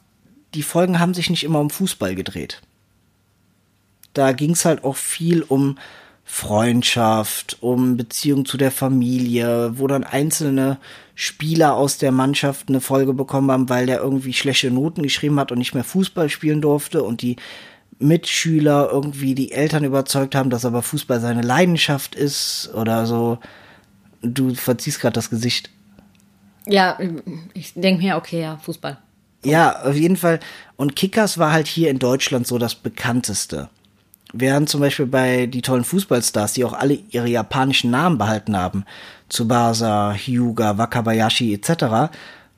[0.55, 2.63] die Folgen haben sich nicht immer um Fußball gedreht.
[4.13, 5.77] Da ging es halt auch viel um
[6.25, 10.79] Freundschaft, um Beziehung zu der Familie, wo dann einzelne
[11.15, 15.53] Spieler aus der Mannschaft eine Folge bekommen haben, weil der irgendwie schlechte Noten geschrieben hat
[15.53, 17.37] und nicht mehr Fußball spielen durfte und die
[17.99, 23.39] Mitschüler irgendwie die Eltern überzeugt haben, dass aber Fußball seine Leidenschaft ist oder so.
[24.23, 25.71] Du verziehst gerade das Gesicht.
[26.67, 26.99] Ja,
[27.53, 28.99] ich denke mir, okay, ja, Fußball.
[29.45, 30.41] Ja, auf jeden Fall.
[30.77, 33.69] Und Kickers war halt hier in Deutschland so das bekannteste.
[34.33, 38.85] Während zum Beispiel bei die tollen Fußballstars, die auch alle ihre japanischen Namen behalten haben,
[39.29, 42.11] Tsubasa, Hyuga, Wakabayashi etc.,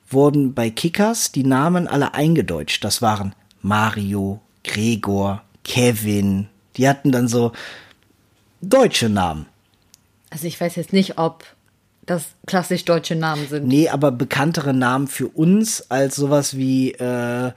[0.09, 2.83] wurden bei Kickers die Namen alle eingedeutscht.
[2.83, 6.47] Das waren Mario, Gregor, Kevin,
[6.77, 7.51] Die hatten dann so
[8.61, 9.47] deutsche Namen.
[10.29, 11.43] Also ich weiß jetzt nicht, ob
[12.07, 13.67] das klassisch deutsche Namen sind.
[13.67, 17.51] Nee, aber bekanntere Namen für uns als sowas wie äh,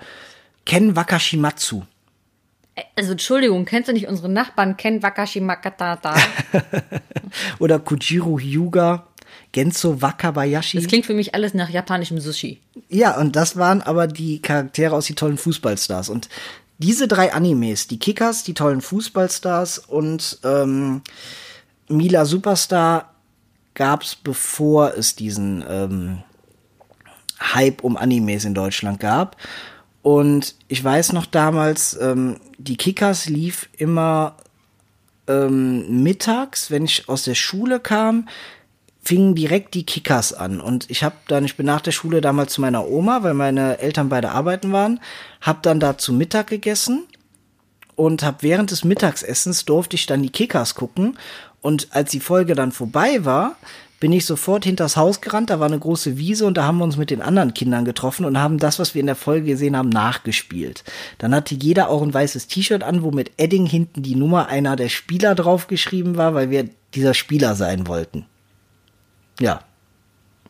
[0.66, 1.82] Ken Wakashimatsu.
[2.96, 6.14] Also Entschuldigung, kennst du nicht unsere Nachbarn Ken Wakashi Makatata?
[7.58, 9.06] Oder Kujiro Hyuga,
[9.52, 10.78] Genzo Wakabayashi.
[10.78, 12.60] Das klingt für mich alles nach japanischem Sushi.
[12.88, 16.08] Ja, und das waren aber die Charaktere aus die tollen Fußballstars.
[16.08, 16.28] Und
[16.78, 21.02] diese drei Animes, die Kickers, die tollen Fußballstars und ähm,
[21.88, 23.14] Mila Superstar,
[23.80, 26.18] gab's bevor es diesen ähm,
[27.40, 29.38] Hype um Animes in Deutschland gab.
[30.02, 34.36] Und ich weiß noch damals, ähm, die Kickers lief immer
[35.26, 38.28] ähm, mittags, wenn ich aus der Schule kam,
[39.00, 40.60] fingen direkt die Kickers an.
[40.60, 43.78] Und ich habe dann, ich bin nach der Schule damals zu meiner Oma, weil meine
[43.78, 45.00] Eltern beide arbeiten waren,
[45.40, 47.06] habe dann da zu Mittag gegessen
[47.96, 51.16] und habe während des Mittagsessens durfte ich dann die Kickers gucken.
[51.60, 53.56] Und als die Folge dann vorbei war,
[54.00, 56.84] bin ich sofort hinters Haus gerannt, da war eine große Wiese und da haben wir
[56.84, 59.76] uns mit den anderen Kindern getroffen und haben das, was wir in der Folge gesehen
[59.76, 60.84] haben, nachgespielt.
[61.18, 64.74] Dann hatte jeder auch ein weißes T-Shirt an, wo mit Edding hinten die Nummer einer
[64.74, 68.24] der Spieler draufgeschrieben war, weil wir dieser Spieler sein wollten.
[69.38, 69.60] Ja.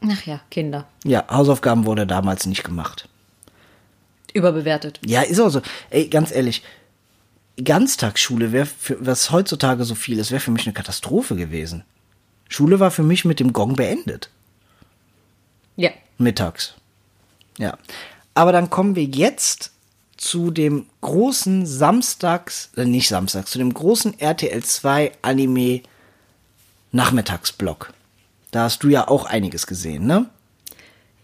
[0.09, 0.87] Ach ja, Kinder.
[1.05, 3.09] Ja, Hausaufgaben wurde damals nicht gemacht.
[4.33, 5.01] Überbewertet.
[5.05, 5.61] Ja, ist auch so.
[5.91, 6.63] Ey, ganz ehrlich,
[7.65, 11.85] Ganztagsschule wäre, was heutzutage so viel ist, wäre für mich eine Katastrophe gewesen.
[12.49, 14.31] Schule war für mich mit dem Gong beendet.
[15.77, 15.91] Ja.
[16.19, 16.75] Mittags.
[17.59, 17.79] Ja.
[18.35, 19.73] Aber dann kommen wir jetzt
[20.17, 25.83] zu dem großen Samstags, äh, nicht Samstags, zu dem großen RTL 2 Anime
[26.93, 27.93] Nachmittagsblock.
[28.51, 30.27] Da hast du ja auch einiges gesehen, ne?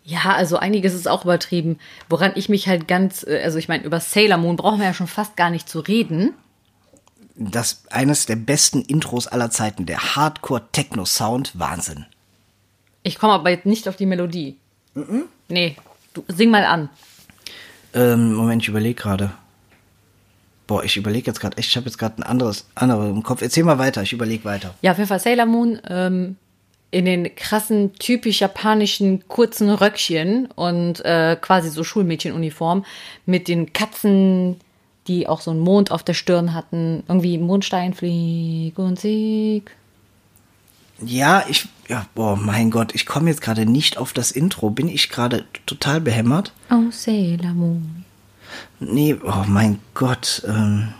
[0.08, 1.80] Ja, also einiges ist auch übertrieben.
[2.08, 4.94] Woran ich mich halt ganz, äh, also ich meine, über Sailor Moon brauchen wir ja
[4.94, 6.32] schon fast gar nicht zu reden.
[7.34, 12.06] Das eines der besten Intros aller Zeiten, der Hardcore Techno Sound, Wahnsinn.
[13.02, 14.56] Ich komme aber jetzt nicht auf die Melodie.
[14.94, 15.24] Mhm.
[15.48, 15.76] Nee,
[16.14, 16.88] du sing mal an.
[17.92, 19.32] Ähm, Moment, ich überlege gerade.
[20.68, 23.42] Boah, ich überlege jetzt gerade echt, ich habe jetzt gerade ein anderes, anderes im Kopf.
[23.42, 24.74] Erzähl mal weiter, ich überlege weiter.
[24.82, 26.36] Ja, auf jeden Fall Sailor Moon ähm,
[26.96, 32.86] in den krassen, typisch japanischen kurzen Röckchen und äh, quasi so Schulmädchenuniform
[33.26, 34.56] mit den Katzen,
[35.06, 37.02] die auch so einen Mond auf der Stirn hatten.
[37.06, 39.72] Irgendwie Mondstein, Flieg und Sieg.
[41.02, 44.70] Ja, ich, ja, boah, mein Gott, ich komme jetzt gerade nicht auf das Intro.
[44.70, 46.54] Bin ich gerade total behämmert?
[46.70, 48.06] Oh, Sailor Moon.
[48.80, 50.42] Nee, oh mein Gott.
[50.48, 50.94] Ähm,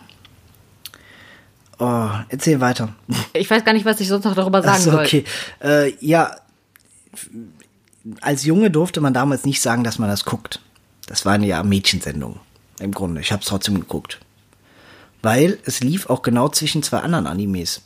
[1.79, 2.95] oh, erzähl weiter.
[3.33, 5.05] Ich weiß gar nicht, was ich sonst noch darüber sagen Achso, soll.
[5.05, 5.25] okay.
[5.63, 6.37] Äh, ja,
[8.21, 10.61] als Junge durfte man damals nicht sagen, dass man das guckt.
[11.07, 12.41] Das war eine ja Mädchensendung.
[12.81, 13.21] Im Grunde.
[13.21, 14.21] Ich habe es trotzdem geguckt.
[15.23, 17.83] Weil es lief auch genau zwischen zwei anderen Animes.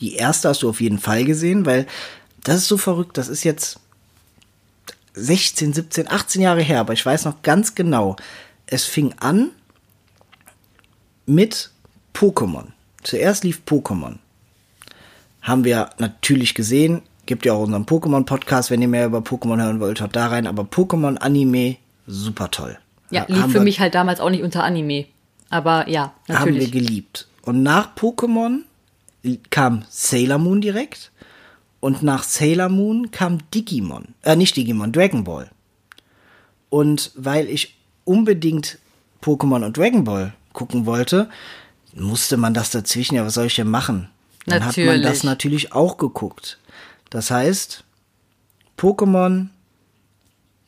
[0.00, 1.86] Die erste hast du auf jeden Fall gesehen, weil
[2.42, 3.18] das ist so verrückt.
[3.18, 3.78] Das ist jetzt
[5.14, 8.16] 16, 17, 18 Jahre her, aber ich weiß noch ganz genau.
[8.66, 9.50] Es fing an
[11.26, 11.70] mit
[12.14, 12.66] Pokémon.
[13.02, 14.16] Zuerst lief Pokémon.
[15.40, 17.02] Haben wir natürlich gesehen.
[17.26, 20.46] Gibt ja auch unseren Pokémon-Podcast, wenn ihr mehr über Pokémon hören wollt, hört da rein.
[20.46, 22.78] Aber Pokémon-Anime, super toll.
[23.10, 25.06] Ja, lief Haben für mich halt damals auch nicht unter Anime.
[25.50, 26.72] Aber ja, haben wir natürlich.
[26.72, 27.28] geliebt.
[27.42, 28.60] Und nach Pokémon
[29.50, 31.10] kam Sailor Moon direkt.
[31.80, 34.14] Und nach Sailor Moon kam Digimon.
[34.22, 35.50] Äh, nicht Digimon, Dragon Ball.
[36.70, 38.78] Und weil ich unbedingt
[39.22, 41.28] Pokémon und Dragon Ball gucken wollte,
[41.94, 44.08] musste man das dazwischen, ja, was soll ich denn machen?
[44.46, 45.02] Dann hat man Natürlich.
[45.02, 46.58] das natürlich auch geguckt.
[47.10, 47.84] Das heißt,
[48.78, 49.48] Pokémon,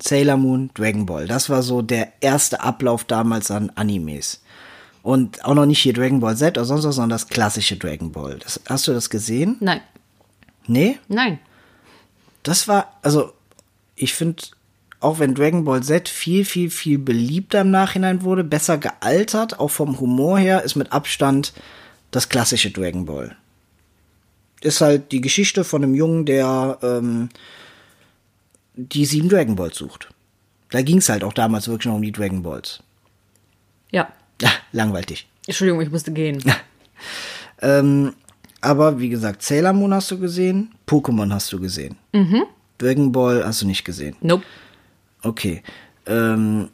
[0.00, 1.26] Sailor Moon, Dragon Ball.
[1.26, 4.42] Das war so der erste Ablauf damals an Animes.
[5.02, 8.12] Und auch noch nicht hier Dragon Ball Z oder sonst was, sondern das klassische Dragon
[8.12, 8.38] Ball.
[8.38, 9.56] Das, hast du das gesehen?
[9.60, 9.80] Nein,
[10.66, 10.98] Nee?
[11.08, 11.40] nein.
[12.42, 13.32] Das war, also,
[13.96, 14.42] ich finde,
[15.04, 19.68] auch wenn Dragon Ball Z viel, viel, viel beliebter im Nachhinein wurde, besser gealtert, auch
[19.68, 21.52] vom Humor her, ist mit Abstand
[22.10, 23.36] das klassische Dragon Ball.
[24.62, 27.28] Ist halt die Geschichte von einem Jungen, der ähm,
[28.74, 30.08] die sieben Dragon Balls sucht.
[30.70, 32.82] Da ging es halt auch damals wirklich noch um die Dragon Balls.
[33.90, 34.10] Ja.
[34.40, 35.28] Ja, langweilig.
[35.46, 36.42] Entschuldigung, ich musste gehen.
[37.60, 38.14] Ähm,
[38.60, 41.96] aber wie gesagt, Sailor Moon hast du gesehen, Pokémon hast du gesehen.
[42.12, 42.44] Mhm.
[42.78, 44.16] Dragon Ball hast du nicht gesehen.
[44.20, 44.44] Nope.
[45.24, 45.62] Okay.
[46.06, 46.68] Ähm,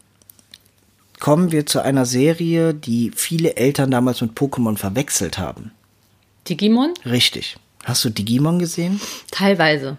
[1.19, 5.71] kommen wir zu einer Serie, die viele Eltern damals mit Pokémon verwechselt haben.
[6.49, 6.93] Digimon?
[7.05, 7.57] Richtig.
[7.85, 9.01] Hast du Digimon gesehen?
[9.31, 9.97] Teilweise.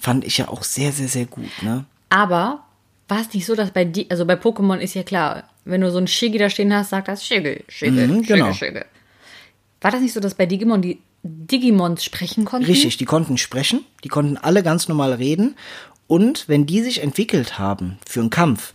[0.00, 1.84] Fand ich ja auch sehr, sehr, sehr gut, ne?
[2.10, 2.64] Aber
[3.08, 5.90] war es nicht so, dass bei die, also bei Pokémon ist ja klar, wenn du
[5.90, 8.52] so ein Shiggy da stehen hast, sagt das Shiggy, Shiggy, Mhm, genau.
[8.52, 8.82] Shiggy.
[9.80, 12.66] War das nicht so, dass bei Digimon die Digimons sprechen konnten?
[12.66, 15.56] Richtig, die konnten sprechen, die konnten alle ganz normal reden.
[16.06, 18.72] Und wenn die sich entwickelt haben für einen Kampf,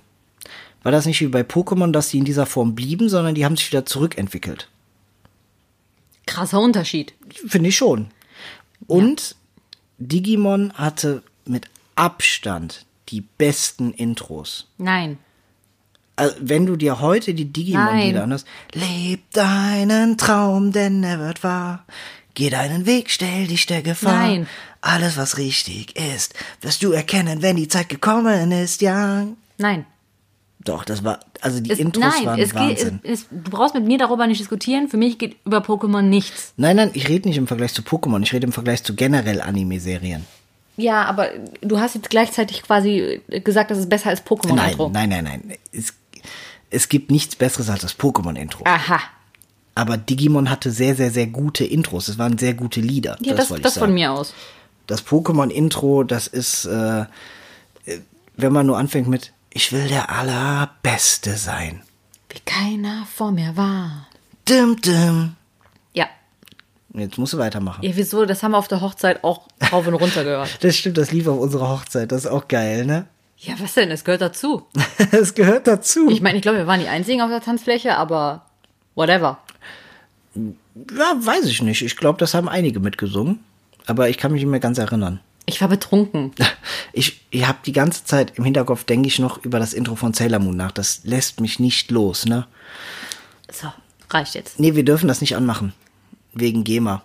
[0.84, 3.56] war das nicht wie bei Pokémon, dass die in dieser Form blieben, sondern die haben
[3.56, 4.68] sich wieder zurückentwickelt.
[6.26, 7.14] Krasser Unterschied.
[7.48, 8.08] Finde ich schon.
[8.88, 9.36] Und
[9.98, 14.68] Digimon hatte mit Abstand die besten Intros.
[14.78, 15.18] Nein.
[16.16, 18.24] Also, wenn du dir heute die Digimon-Lieder Nein.
[18.24, 21.86] anhörst, leb deinen Traum, denn er wird wahr.
[22.34, 24.28] Geh deinen Weg, stell dich der Gefahr.
[24.28, 24.48] Nein.
[24.82, 29.28] Alles, was richtig ist, wirst du erkennen, wenn die Zeit gekommen ist, ja.
[29.58, 29.86] Nein.
[30.64, 33.00] Doch, das war, also die Es, Intros nein, waren es geht, Wahnsinn.
[33.04, 34.88] es, es, du brauchst mit mir darüber nicht diskutieren.
[34.90, 36.54] Für mich geht über Pokémon nichts.
[36.58, 39.42] nein, nein, ich rede nicht im Vergleich zu Pokémon, ich rede im Vergleich zu generell
[39.42, 40.26] Anime-Serien.
[40.78, 41.30] Ja, aber
[41.62, 44.90] du hast jetzt gleichzeitig quasi gesagt, das ist besser als Nein, Pokémon-Intro.
[44.90, 45.58] nein, nein, nein.
[45.72, 45.94] Es,
[46.70, 48.64] es gibt nichts Besseres als das Pokémon-Intro.
[48.66, 49.00] Aha.
[49.76, 52.08] Aber Digimon hatte sehr, sehr, sehr gute Intros.
[52.08, 53.18] Es waren sehr gute Lieder.
[53.22, 53.86] Ja, das, das, sagen.
[53.88, 54.34] von mir aus.
[54.92, 57.06] Das Pokémon-Intro, das ist, äh, äh,
[58.36, 61.82] wenn man nur anfängt mit Ich will der Allerbeste sein.
[62.30, 64.08] Wie keiner vor mir war.
[64.50, 65.36] Dim, dim.
[65.94, 66.08] Ja.
[66.94, 67.82] Jetzt musst du weitermachen.
[67.86, 68.26] Ja, wieso?
[68.26, 70.58] Das haben wir auf der Hochzeit auch rauf und runter gehört.
[70.62, 72.12] Das stimmt, das lief auf unserer Hochzeit.
[72.12, 73.06] Das ist auch geil, ne?
[73.38, 73.92] Ja, was denn?
[73.92, 74.68] Es gehört dazu.
[75.12, 76.10] Das gehört dazu.
[76.10, 78.46] Ich meine, ich glaube, wir waren die Einzigen auf der Tanzfläche, aber
[78.96, 79.38] whatever.
[80.36, 81.82] ja, weiß ich nicht.
[81.82, 83.40] Ich glaube, das haben einige mitgesungen.
[83.92, 85.20] Aber ich kann mich nicht mehr ganz erinnern.
[85.46, 86.32] Ich war betrunken.
[86.94, 90.14] Ich, ich habe die ganze Zeit im Hinterkopf, denke ich noch über das Intro von
[90.14, 90.72] Sailor Moon nach.
[90.72, 92.48] Das lässt mich nicht los, ne?
[93.50, 93.68] So,
[94.10, 94.60] reicht jetzt.
[94.60, 95.74] Nee, wir dürfen das nicht anmachen.
[96.34, 97.02] Wegen GEMA.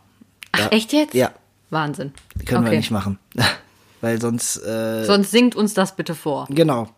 [0.51, 1.15] Ach, echt jetzt?
[1.15, 1.31] Ja,
[1.71, 2.13] Wahnsinn.
[2.47, 2.73] können okay.
[2.73, 3.21] wir nicht machen.
[4.01, 6.47] Weil sonst, äh, Sonst singt uns das bitte vor.
[6.51, 6.89] genau.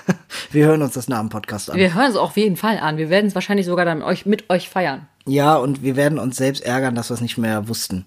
[0.50, 1.76] wir hören uns das nach dem Podcast an.
[1.76, 2.96] Wir hören es auf jeden Fall an.
[2.96, 5.06] Wir werden es wahrscheinlich sogar dann mit euch, mit euch feiern.
[5.26, 8.06] Ja, und wir werden uns selbst ärgern, dass wir es nicht mehr wussten.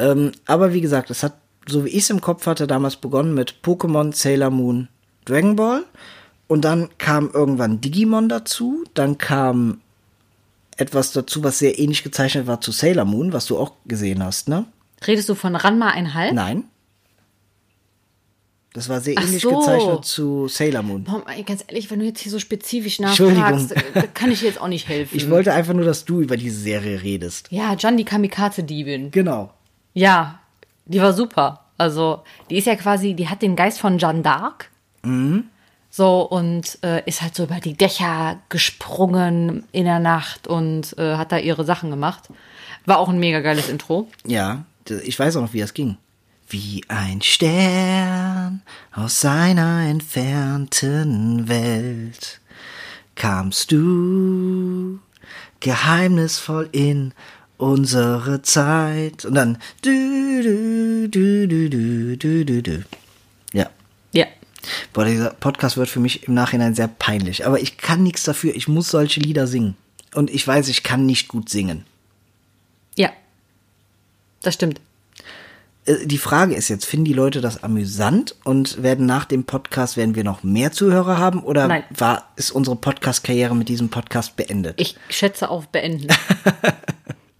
[0.00, 1.34] Ähm, aber wie gesagt, es hat,
[1.68, 4.88] so wie ich es im Kopf hatte, damals begonnen mit Pokémon, Sailor Moon,
[5.26, 5.84] Dragon Ball.
[6.48, 8.84] Und dann kam irgendwann Digimon dazu.
[8.94, 9.80] Dann kam
[10.78, 14.48] etwas dazu, was sehr ähnlich gezeichnet war zu Sailor Moon, was du auch gesehen hast,
[14.48, 14.64] ne?
[15.06, 16.32] Redest du von Ranma einhalb?
[16.32, 16.64] Nein.
[18.72, 19.58] Das war sehr Ach ähnlich so.
[19.58, 21.04] gezeichnet zu Sailor Moon.
[21.04, 24.60] Boah, ganz ehrlich, wenn du jetzt hier so spezifisch nachfragst, äh, kann ich dir jetzt
[24.60, 25.16] auch nicht helfen.
[25.16, 27.48] Ich wollte einfach nur, dass du über diese Serie redest.
[27.50, 29.10] ja, Jan, die Kamikaze-Diebin.
[29.10, 29.52] Genau.
[29.94, 30.38] Ja,
[30.86, 31.64] die war super.
[31.78, 34.64] Also, die ist ja quasi, die hat den Geist von Jeanne d'Arc.
[35.90, 41.16] So, und äh, ist halt so über die Dächer gesprungen in der Nacht und äh,
[41.16, 42.28] hat da ihre Sachen gemacht.
[42.86, 44.08] War auch ein mega geiles Intro.
[44.24, 45.96] Ja, ich weiß auch noch, wie das ging.
[46.48, 48.62] Wie ein Stern
[48.92, 52.40] aus seiner entfernten Welt
[53.14, 54.98] kamst du
[55.60, 57.12] geheimnisvoll in
[57.60, 59.24] unsere Zeit.
[59.24, 62.84] Und dann du, du, du.
[63.52, 63.70] Ja.
[64.12, 64.26] Ja.
[64.92, 67.46] Boah, dieser Podcast wird für mich im Nachhinein sehr peinlich.
[67.46, 68.54] Aber ich kann nichts dafür.
[68.54, 69.76] Ich muss solche Lieder singen.
[70.14, 71.84] Und ich weiß, ich kann nicht gut singen.
[72.96, 73.10] Ja.
[74.42, 74.80] Das stimmt.
[75.84, 79.96] Äh, Die Frage ist jetzt, finden die Leute das amüsant und werden nach dem Podcast,
[79.96, 81.84] werden wir noch mehr Zuhörer haben oder Nein.
[81.90, 84.80] war, ist unsere Podcast-Karriere mit diesem Podcast beendet?
[84.80, 86.08] Ich schätze auf beenden.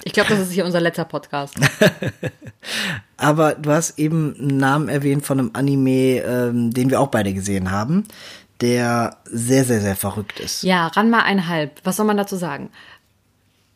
[0.05, 1.55] ich glaube, das ist hier unser letzter Podcast.
[3.17, 7.33] Aber du hast eben einen Namen erwähnt von einem Anime, ähm, den wir auch beide
[7.35, 8.05] gesehen haben,
[8.61, 10.63] der sehr, sehr, sehr verrückt ist.
[10.63, 11.81] Ja, Ranma einhalb.
[11.85, 12.71] Was soll man dazu sagen?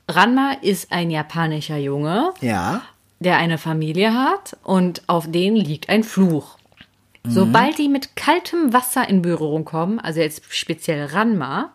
[0.08, 2.82] Ranma ist ein japanischer Junge, Ja.
[3.20, 6.58] der eine Familie hat und auf den liegt ein Fluch.
[7.26, 11.70] Sobald die mit kaltem Wasser in Berührung kommen, also jetzt speziell Ranma,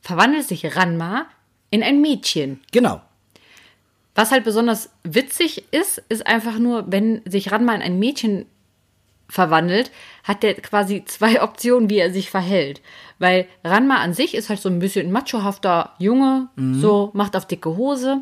[0.00, 1.26] verwandelt sich Ranma
[1.68, 2.62] in ein Mädchen.
[2.72, 3.02] Genau.
[4.20, 8.44] Was halt besonders witzig ist, ist einfach nur, wenn sich Ranma in ein Mädchen
[9.30, 9.90] verwandelt,
[10.24, 12.82] hat der quasi zwei Optionen, wie er sich verhält.
[13.18, 17.46] Weil Ranma an sich ist halt so ein bisschen ein machohafter Junge, so macht auf
[17.46, 18.20] dicke Hose.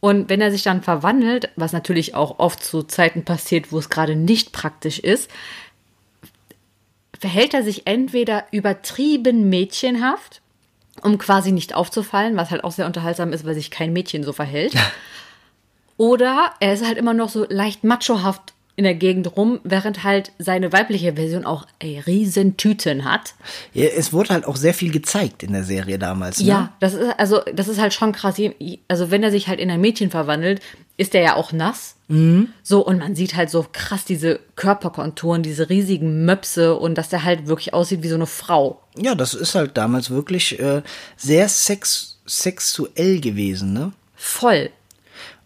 [0.00, 3.88] Und wenn er sich dann verwandelt, was natürlich auch oft zu Zeiten passiert, wo es
[3.88, 5.30] gerade nicht praktisch ist,
[7.18, 10.42] verhält er sich entweder übertrieben mädchenhaft,
[11.00, 14.34] um quasi nicht aufzufallen, was halt auch sehr unterhaltsam ist, weil sich kein Mädchen so
[14.34, 14.74] verhält.
[16.00, 20.32] Oder er ist halt immer noch so leicht machohaft in der Gegend rum, während halt
[20.38, 23.34] seine weibliche Version auch ey, riesen Tüten hat.
[23.74, 26.40] Ja, es wurde halt auch sehr viel gezeigt in der Serie damals.
[26.40, 26.46] Ne?
[26.46, 28.36] Ja, das ist also das ist halt schon krass.
[28.88, 30.62] Also wenn er sich halt in ein Mädchen verwandelt,
[30.96, 31.96] ist er ja auch nass.
[32.62, 37.24] So und man sieht halt so krass diese Körperkonturen, diese riesigen Möpse und dass der
[37.24, 38.80] halt wirklich aussieht wie so eine Frau.
[38.96, 40.80] Ja, das ist halt damals wirklich äh,
[41.18, 43.92] sehr sex sexuell gewesen, ne?
[44.16, 44.70] Voll.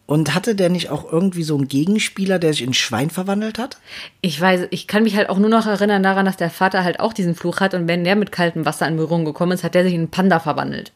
[0.06, 3.58] Und hatte der nicht auch irgendwie so einen Gegenspieler, der sich in ein Schwein verwandelt
[3.58, 3.78] hat?
[4.20, 7.00] Ich weiß, ich kann mich halt auch nur noch erinnern daran, dass der Vater halt
[7.00, 9.74] auch diesen Fluch hat und wenn der mit kaltem Wasser in Berührung gekommen ist, hat
[9.74, 10.92] der sich in einen Panda verwandelt.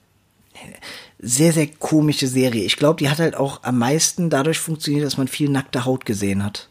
[1.19, 2.65] Sehr, sehr komische Serie.
[2.65, 6.05] Ich glaube, die hat halt auch am meisten dadurch funktioniert, dass man viel nackte Haut
[6.05, 6.69] gesehen hat.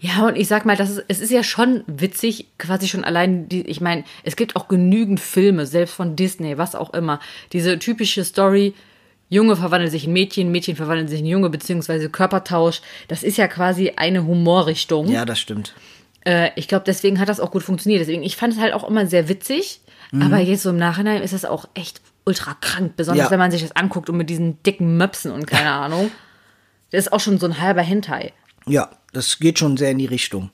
[0.00, 3.48] Ja, und ich sag mal, das ist, es ist ja schon witzig, quasi schon allein,
[3.48, 7.20] die, ich meine, es gibt auch genügend Filme, selbst von Disney, was auch immer.
[7.52, 8.74] Diese typische Story,
[9.30, 12.82] Junge verwandelt sich in Mädchen, Mädchen verwandelt sich in Junge, beziehungsweise Körpertausch.
[13.08, 15.08] Das ist ja quasi eine Humorrichtung.
[15.08, 15.72] Ja, das stimmt.
[16.26, 18.00] Äh, ich glaube, deswegen hat das auch gut funktioniert.
[18.00, 19.80] Deswegen, ich fand es halt auch immer sehr witzig.
[20.10, 20.22] Mhm.
[20.22, 23.30] Aber jetzt so im Nachhinein ist es auch echt ultra krank, besonders ja.
[23.30, 26.10] wenn man sich das anguckt und mit diesen dicken Möpsen und keine Ahnung.
[26.90, 28.32] Das ist auch schon so ein halber Hentai.
[28.66, 30.50] Ja, das geht schon sehr in die Richtung.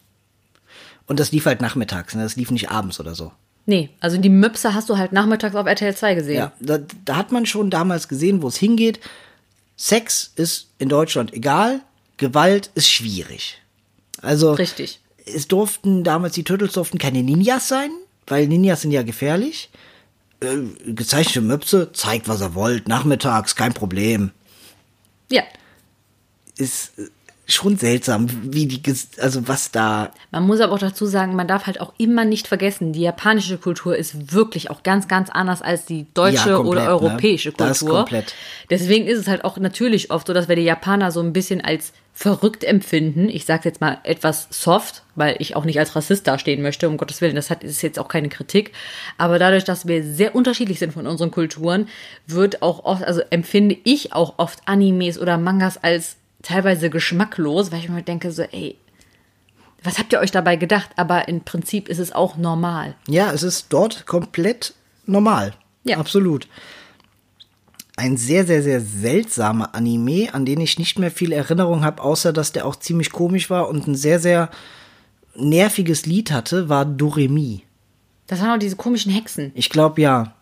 [1.06, 2.22] Und das lief halt nachmittags, ne?
[2.22, 3.32] das lief nicht abends oder so.
[3.66, 6.36] Nee, also die Möpse hast du halt nachmittags auf RTL 2 gesehen.
[6.36, 9.00] Ja, da, da hat man schon damals gesehen, wo es hingeht.
[9.76, 11.82] Sex ist in Deutschland egal,
[12.16, 13.60] Gewalt ist schwierig.
[14.22, 15.00] Also Richtig.
[15.26, 17.90] es durften damals die Turtles durften keine Ninjas sein,
[18.26, 19.68] weil Ninjas sind ja gefährlich.
[20.40, 24.30] Äh, gezeichnete Möpse, zeigt was er wollt, nachmittags, kein Problem.
[25.30, 25.42] Ja.
[26.56, 26.92] Ist
[27.46, 28.82] schon seltsam, wie die,
[29.20, 30.10] also was da.
[30.32, 33.56] Man muss aber auch dazu sagen, man darf halt auch immer nicht vergessen, die japanische
[33.56, 36.88] Kultur ist wirklich auch ganz, ganz anders als die deutsche ja, komplett, oder ne?
[36.88, 37.54] europäische ne?
[37.54, 37.68] Kultur.
[37.68, 38.34] Das komplett.
[38.68, 41.60] Deswegen ist es halt auch natürlich oft so, dass wir die Japaner so ein bisschen
[41.60, 43.28] als verrückt empfinden.
[43.28, 46.96] Ich sage jetzt mal etwas soft, weil ich auch nicht als Rassist dastehen möchte, um
[46.96, 47.36] Gottes Willen.
[47.36, 48.72] Das hat, ist jetzt auch keine Kritik.
[49.18, 51.88] Aber dadurch, dass wir sehr unterschiedlich sind von unseren Kulturen,
[52.26, 56.16] wird auch oft, also empfinde ich auch oft Animes oder Mangas als
[56.46, 58.76] teilweise geschmacklos, weil ich mir denke so, ey,
[59.82, 60.90] was habt ihr euch dabei gedacht?
[60.96, 62.94] Aber im Prinzip ist es auch normal.
[63.08, 64.74] Ja, es ist dort komplett
[65.06, 65.54] normal.
[65.84, 65.98] Ja.
[65.98, 66.46] Absolut.
[67.96, 72.32] Ein sehr, sehr, sehr seltsamer Anime, an den ich nicht mehr viel Erinnerung habe, außer
[72.32, 74.50] dass der auch ziemlich komisch war und ein sehr, sehr
[75.34, 77.62] nerviges Lied hatte, war Doremi.
[78.26, 79.50] Das waren auch diese komischen Hexen.
[79.54, 80.35] Ich glaube ja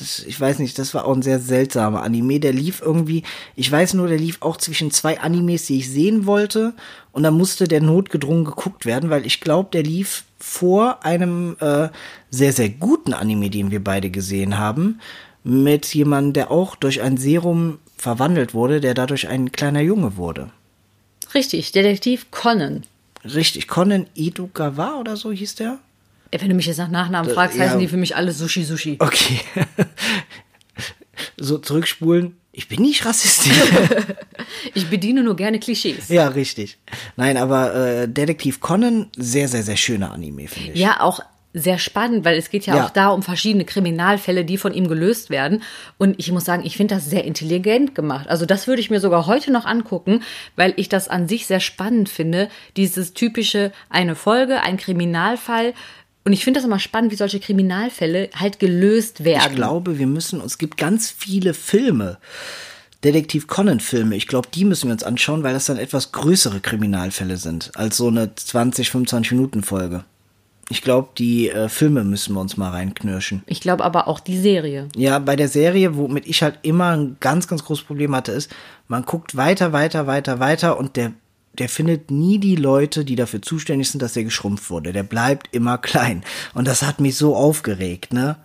[0.00, 2.40] das, ich weiß nicht, das war auch ein sehr seltsamer Anime.
[2.40, 3.22] Der lief irgendwie,
[3.56, 6.74] ich weiß nur, der lief auch zwischen zwei Animes, die ich sehen wollte.
[7.12, 11.88] Und dann musste der notgedrungen geguckt werden, weil ich glaube, der lief vor einem äh,
[12.30, 15.00] sehr, sehr guten Anime, den wir beide gesehen haben.
[15.44, 20.50] Mit jemandem, der auch durch ein Serum verwandelt wurde, der dadurch ein kleiner Junge wurde.
[21.34, 22.84] Richtig, Detektiv Conan.
[23.24, 25.78] Richtig, Conan Edogawa oder so hieß der?
[26.30, 27.64] Wenn du mich jetzt nach Nachnamen fragst, ja.
[27.64, 28.96] heißen die für mich alle Sushi Sushi.
[28.98, 29.40] Okay.
[31.36, 32.36] so zurückspulen.
[32.52, 33.56] Ich bin nicht rassistisch.
[34.74, 36.08] ich bediene nur gerne Klischees.
[36.08, 36.78] Ja, richtig.
[37.16, 40.80] Nein, aber äh, Detektiv Conan, sehr, sehr, sehr schöner Anime, finde ich.
[40.80, 41.20] Ja, auch
[41.54, 44.88] sehr spannend, weil es geht ja, ja, auch da um verschiedene Kriminalfälle, die von ihm
[44.88, 45.62] gelöst werden.
[45.96, 48.28] Und ich muss sagen, ich finde das sehr intelligent gemacht.
[48.28, 50.22] Also das würde ich mir sogar heute noch angucken,
[50.56, 52.48] weil ich das an sich sehr spannend finde.
[52.76, 55.74] Dieses typische eine Folge, ein Kriminalfall
[56.28, 59.48] und ich finde das immer spannend, wie solche Kriminalfälle halt gelöst werden.
[59.48, 62.18] Ich glaube, wir müssen, es gibt ganz viele Filme,
[63.02, 67.38] Detektiv Conan-Filme, ich glaube, die müssen wir uns anschauen, weil das dann etwas größere Kriminalfälle
[67.38, 70.04] sind, als so eine 20, 25 Minuten Folge.
[70.68, 73.42] Ich glaube, die äh, Filme müssen wir uns mal reinknirschen.
[73.46, 74.90] Ich glaube aber auch die Serie.
[74.96, 78.54] Ja, bei der Serie, womit ich halt immer ein ganz, ganz großes Problem hatte, ist,
[78.86, 81.14] man guckt weiter, weiter, weiter, weiter und der
[81.58, 84.92] der findet nie die Leute, die dafür zuständig sind, dass er geschrumpft wurde.
[84.92, 86.22] Der bleibt immer klein.
[86.54, 88.36] Und das hat mich so aufgeregt, ne?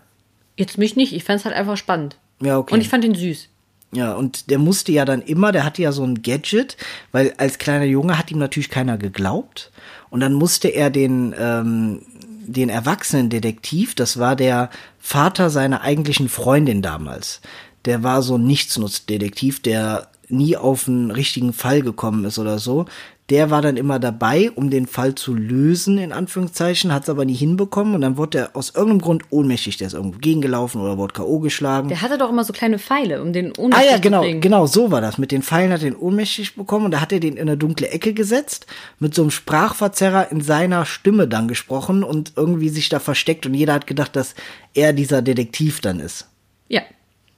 [0.57, 1.13] Jetzt mich nicht.
[1.13, 2.17] Ich fand's halt einfach spannend.
[2.41, 2.73] Ja, okay.
[2.73, 3.49] Und ich fand ihn süß.
[3.91, 6.77] Ja, und der musste ja dann immer, der hatte ja so ein Gadget,
[7.11, 9.71] weil als kleiner Junge hat ihm natürlich keiner geglaubt.
[10.09, 12.01] Und dann musste er den, ähm,
[12.45, 14.69] den Erwachsenen-Detektiv, das war der
[14.99, 17.41] Vater seiner eigentlichen Freundin damals.
[17.85, 22.85] Der war so ein Nichtsnutzdetektiv, der nie auf einen richtigen Fall gekommen ist oder so.
[23.29, 27.23] Der war dann immer dabei, um den Fall zu lösen, in Anführungszeichen, hat es aber
[27.23, 30.97] nie hinbekommen und dann wurde er aus irgendeinem Grund ohnmächtig, der ist irgendwo gegengelaufen oder
[30.97, 31.39] wurde K.O.
[31.39, 31.87] geschlagen.
[31.87, 34.39] Der hatte doch immer so kleine Pfeile, um den ohnmächtig zu Ah ja, genau, zu
[34.41, 35.17] genau, so war das.
[35.17, 37.55] Mit den Pfeilen hat er den ohnmächtig bekommen und da hat er den in eine
[37.55, 38.67] dunkle Ecke gesetzt,
[38.99, 43.53] mit so einem Sprachverzerrer in seiner Stimme dann gesprochen und irgendwie sich da versteckt und
[43.53, 44.35] jeder hat gedacht, dass
[44.73, 46.27] er dieser Detektiv dann ist.
[46.67, 46.81] Ja.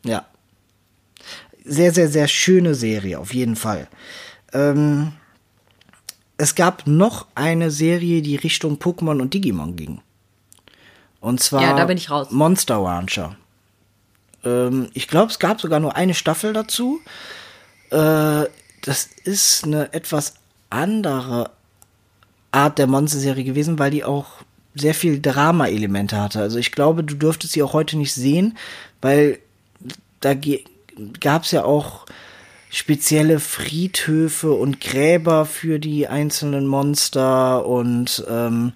[0.03, 0.26] Ja
[1.66, 3.88] sehr, sehr, sehr schöne Serie, auf jeden Fall.
[4.54, 5.14] Ähm,
[6.38, 10.02] es gab noch eine Serie, die Richtung Pokémon und Digimon ging.
[11.20, 12.30] Und zwar ja, da bin ich raus.
[12.32, 13.36] Monster Rancher.
[14.44, 17.00] Ähm, ich glaube, es gab sogar nur eine Staffel dazu.
[17.90, 18.46] Äh,
[18.82, 20.36] das ist eine etwas
[20.70, 21.52] andere
[22.52, 24.28] Art der Monster-Serie gewesen, weil die auch
[24.76, 26.42] sehr viel Drama-Elemente hatte.
[26.42, 28.58] Also ich glaube, du dürftest sie auch heute nicht sehen,
[29.02, 29.40] weil
[30.20, 30.34] da
[31.19, 32.05] gab es ja auch
[32.69, 38.73] spezielle Friedhöfe und Gräber für die einzelnen Monster und ähm,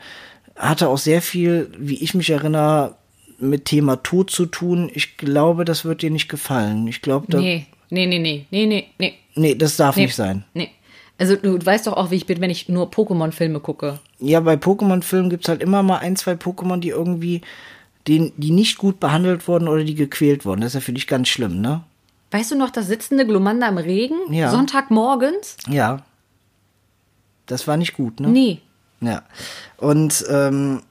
[0.55, 2.95] hatte auch sehr viel, wie ich mich erinnere,
[3.39, 4.89] mit Thema Tod zu tun.
[4.93, 6.87] Ich glaube, das wird dir nicht gefallen.
[6.87, 7.39] Ich glaube, da.
[7.39, 9.13] Nee, nee, nee, nee, nee, nee, nee.
[9.35, 10.03] Nee, das darf Nee.
[10.03, 10.43] nicht sein.
[10.53, 10.69] Nee.
[11.17, 13.99] Also du, weißt doch auch, wie ich bin, wenn ich nur Pokémon-Filme gucke.
[14.19, 17.41] Ja, bei Pokémon-Filmen gibt's halt immer mal ein, zwei Pokémon, die irgendwie,
[18.07, 20.61] die, die nicht gut behandelt wurden oder die gequält wurden.
[20.61, 21.83] Das ist ja für dich ganz schlimm, ne?
[22.31, 24.17] Weißt du noch das sitzende Glumanda im Regen?
[24.31, 24.51] Ja.
[24.51, 25.57] Sonntagmorgens?
[25.67, 26.03] Ja.
[27.45, 28.27] Das war nicht gut, ne?
[28.27, 28.61] Nee.
[29.01, 29.23] Ja.
[29.77, 30.83] Und ähm,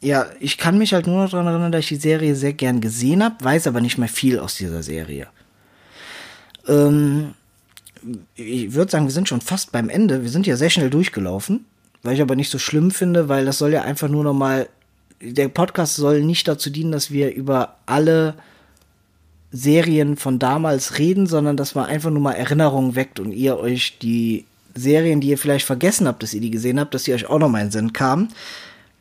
[0.00, 2.80] ja, ich kann mich halt nur noch daran erinnern, dass ich die Serie sehr gern
[2.80, 5.28] gesehen habe, weiß aber nicht mehr viel aus dieser Serie.
[6.66, 7.34] Ähm,
[8.34, 10.22] ich würde sagen, wir sind schon fast beim Ende.
[10.22, 11.64] Wir sind ja sehr schnell durchgelaufen,
[12.02, 14.68] weil ich aber nicht so schlimm finde, weil das soll ja einfach nur noch mal
[15.20, 18.34] der Podcast soll nicht dazu dienen, dass wir über alle
[19.54, 23.98] Serien von damals reden, sondern dass man einfach nur mal Erinnerungen weckt und ihr euch
[24.00, 27.26] die Serien, die ihr vielleicht vergessen habt, dass ihr die gesehen habt, dass die euch
[27.30, 28.30] auch noch mal in den Sinn kamen.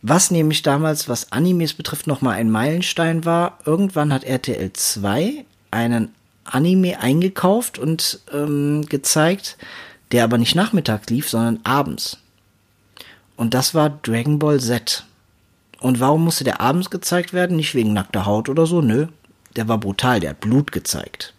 [0.04, 3.58] Was nämlich damals, was Animes betrifft, noch mal ein Meilenstein war.
[3.66, 6.14] Irgendwann hat RTL 2 einen
[6.44, 9.58] Anime eingekauft und ähm, gezeigt,
[10.12, 12.20] der aber nicht nachmittags lief, sondern abends.
[13.38, 15.04] Und das war Dragon Ball Z.
[15.80, 17.58] Und warum musste der abends gezeigt werden?
[17.58, 19.08] Nicht wegen nackter Haut oder so, nö.
[19.56, 21.34] Der war brutal, der hat Blut gezeigt.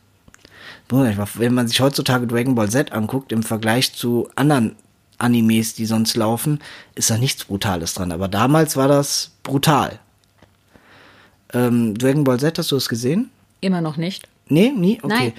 [0.88, 4.76] Wenn man sich heutzutage Dragon Ball Z anguckt, im Vergleich zu anderen
[5.18, 6.60] Animes, die sonst laufen,
[6.94, 8.12] ist da nichts Brutales dran.
[8.12, 9.98] Aber damals war das brutal.
[11.52, 13.30] Ähm, Dragon Ball Z, hast du es gesehen?
[13.60, 14.28] Immer noch nicht.
[14.48, 14.98] Nee, nie?
[15.02, 15.32] Okay.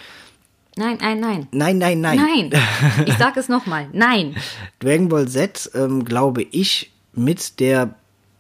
[0.78, 0.98] Nein.
[0.98, 1.48] Nein, nein, nein.
[1.52, 2.18] Nein, nein, nein.
[2.18, 2.62] Nein.
[3.06, 3.88] Ich sag es nochmal.
[3.94, 4.36] Nein.
[4.80, 7.96] Dragon Ball Z, ähm, glaube ich, mit der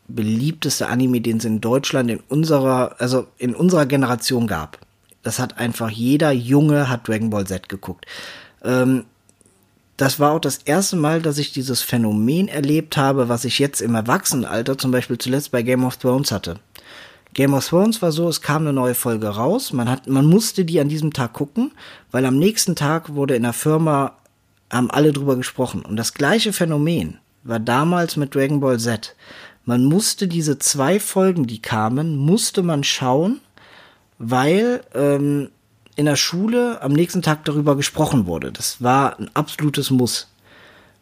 [0.07, 4.79] beliebteste Anime, den es in Deutschland in unserer, also in unserer Generation gab.
[5.23, 8.05] Das hat einfach jeder Junge hat Dragon Ball Z geguckt.
[8.63, 9.05] Ähm,
[9.97, 13.81] das war auch das erste Mal, dass ich dieses Phänomen erlebt habe, was ich jetzt
[13.81, 16.59] im Erwachsenenalter zum Beispiel zuletzt bei Game of Thrones hatte.
[17.33, 20.63] Game of Thrones war so, es kam eine neue Folge raus, man hat, man musste
[20.63, 21.71] die an diesem Tag gucken,
[22.11, 24.13] weil am nächsten Tag wurde in der Firma,
[24.71, 25.81] haben alle drüber gesprochen.
[25.81, 29.15] Und das gleiche Phänomen war damals mit Dragon Ball Z.
[29.65, 33.41] Man musste diese zwei Folgen, die kamen, musste man schauen,
[34.19, 35.49] weil ähm,
[35.95, 38.51] in der Schule am nächsten Tag darüber gesprochen wurde.
[38.51, 40.27] Das war ein absolutes Muss.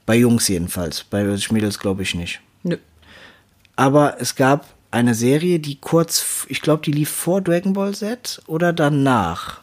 [0.05, 1.03] Bei Jungs jedenfalls.
[1.03, 2.41] Bei Mädels glaube ich nicht.
[2.63, 2.77] Nö.
[3.75, 8.41] Aber es gab eine Serie, die kurz, ich glaube, die lief vor Dragon Ball Z
[8.47, 9.61] oder danach.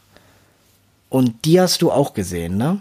[1.08, 2.80] Und die hast du auch gesehen, ne?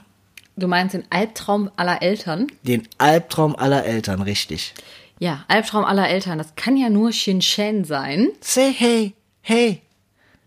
[0.56, 2.48] Du meinst den Albtraum aller Eltern?
[2.64, 4.74] Den Albtraum aller Eltern, richtig.
[5.20, 6.38] Ja, Albtraum aller Eltern.
[6.38, 8.30] Das kann ja nur Shin Shen sein.
[8.40, 9.82] Say hey, hey.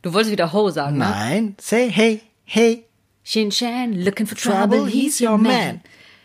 [0.00, 1.04] Du wolltest wieder Ho sagen, ne?
[1.04, 2.84] Nein, say hey, hey.
[3.22, 5.80] Shin Shen, looking for Trouble, trouble, he's your man.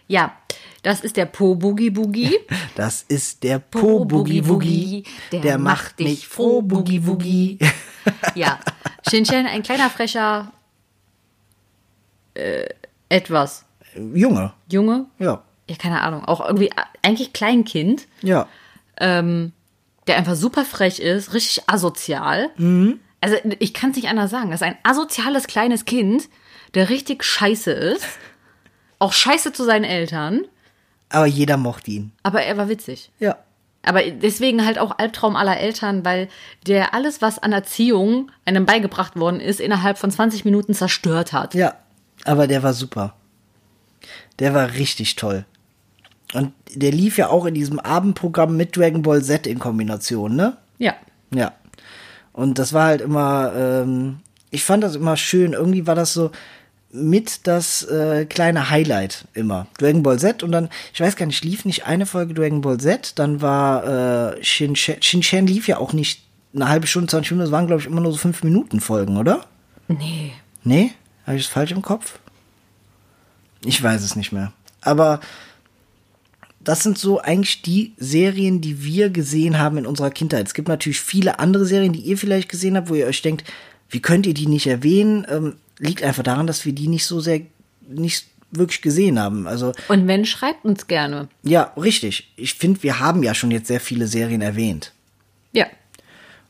[0.08, 0.36] Ja,
[0.82, 2.40] das ist der Po Boogie Boogie.
[2.76, 5.04] Das ist der Po Boogie Woogie.
[5.32, 7.60] Der, macht mich froh, Boogie Woogie.
[8.36, 8.60] ja,
[9.10, 10.52] Shin Shen, ein kleiner frecher,
[12.34, 12.66] äh,
[13.10, 13.66] etwas
[13.96, 15.06] Junge, Junge.
[15.20, 16.26] ja, Ja, keine Ahnung.
[16.26, 16.70] Auch irgendwie
[17.02, 18.08] eigentlich Kleinkind.
[18.22, 18.48] ja.
[19.00, 19.52] ähm,
[20.08, 22.50] der einfach super frech ist, richtig asozial.
[23.20, 24.52] Also ich kann es nicht anders sagen.
[24.52, 26.30] Das ist ein asoziales kleines Kind,
[26.76, 28.06] der richtig scheiße ist.
[29.00, 30.46] Auch scheiße zu seinen Eltern.
[31.10, 32.12] Aber jeder mochte ihn.
[32.24, 33.12] Aber er war witzig.
[33.20, 33.38] Ja.
[33.84, 36.30] Aber deswegen halt auch Albtraum aller Eltern, weil
[36.66, 41.54] der alles, was an Erziehung einem beigebracht worden ist, innerhalb von 20 Minuten zerstört hat.
[41.54, 41.76] Ja,
[42.26, 43.16] aber der war super.
[44.40, 45.46] Der war richtig toll.
[46.34, 50.58] Und der lief ja auch in diesem Abendprogramm mit Dragon Ball Z in Kombination, ne?
[50.78, 50.96] Ja.
[51.34, 51.54] Ja.
[52.34, 54.20] Und das war halt immer, ähm,
[54.52, 55.54] ich fand das immer schön.
[55.54, 56.32] Irgendwie war das so
[56.92, 59.68] mit das äh, kleine Highlight immer.
[59.78, 62.78] Dragon Ball Z und dann, ich weiß gar nicht, lief nicht eine Folge Dragon Ball
[62.78, 66.24] Z, dann war äh, Shin Shin, lief ja auch nicht
[66.56, 69.18] eine halbe Stunde, 20 Minuten, das waren glaube ich immer nur so 5 Minuten Folgen,
[69.18, 69.46] oder?
[69.88, 70.34] Nee.
[70.64, 70.92] Nee?
[71.26, 72.20] Habe ich es falsch im Kopf?
[73.66, 74.54] Ich weiß es nicht mehr.
[74.82, 75.20] Aber
[76.68, 80.48] das sind so eigentlich die Serien, die wir gesehen haben in unserer Kindheit.
[80.48, 83.46] Es gibt natürlich viele andere Serien, die ihr vielleicht gesehen habt, wo ihr euch denkt,
[83.90, 85.26] wie könnt ihr die nicht erwähnen?
[85.30, 87.40] Ähm, liegt einfach daran, dass wir die nicht so sehr,
[87.88, 89.48] nicht wirklich gesehen haben.
[89.48, 91.30] Also, Und wenn, schreibt uns gerne.
[91.44, 92.34] ja, richtig.
[92.36, 94.92] Ich finde, wir haben ja schon jetzt sehr viele Serien erwähnt.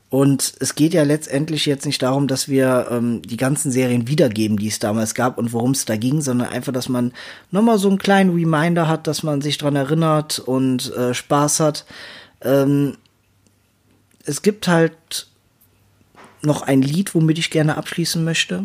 [0.09, 4.57] Und es geht ja letztendlich jetzt nicht darum, dass wir ähm, die ganzen Serien wiedergeben,
[4.57, 7.11] die es damals gab und worum es da ging, sondern einfach, dass man
[7.51, 11.85] nochmal so einen kleinen Reminder hat, dass man sich dran erinnert und äh, Spaß hat.
[12.41, 12.95] Ähm,
[14.23, 15.27] es gibt halt
[16.41, 18.63] noch ein Lied, womit ich gerne abschließen möchte.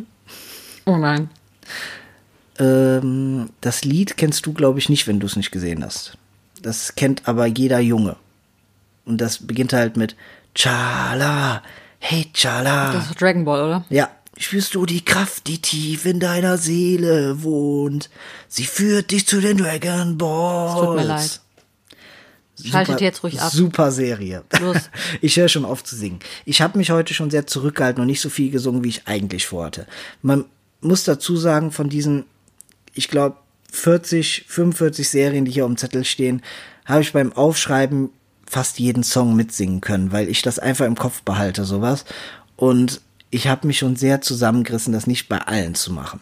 [0.85, 1.28] Oh nein.
[2.60, 6.16] Ähm, das Lied kennst du, glaube ich, nicht, wenn du es nicht gesehen hast.
[6.60, 8.16] Das kennt aber jeder Junge.
[9.05, 10.14] Und das beginnt halt mit
[10.55, 11.62] Chala,
[11.99, 12.93] hey Chala.
[12.93, 13.85] Das ist Dragon Ball, oder?
[13.91, 14.11] Ja.
[14.39, 18.11] Spürst du die Kraft, die tief in deiner Seele wohnt?
[18.49, 20.81] Sie führt dich zu den Dragon Balls.
[20.81, 21.41] Tut mir leid.
[22.65, 23.51] Schaltet Super- jetzt ruhig ab.
[23.53, 24.45] Super Serie.
[24.61, 24.77] Los.
[25.20, 26.20] Ich höre schon auf zu singen.
[26.45, 29.47] Ich habe mich heute schon sehr zurückgehalten und nicht so viel gesungen, wie ich eigentlich
[29.47, 29.87] vorhatte.
[30.23, 30.45] Man
[30.81, 32.24] muss dazu sagen, von diesen,
[32.95, 33.37] ich glaube,
[33.70, 36.43] 40, 45 Serien, die hier auf dem Zettel stehen,
[36.85, 38.11] habe ich beim Aufschreiben
[38.53, 42.05] fast jeden Song mitsingen können, weil ich das einfach im Kopf behalte, sowas.
[42.57, 43.01] Und
[43.31, 46.20] ich habe mich schon sehr zusammengerissen, das nicht bei allen zu machen.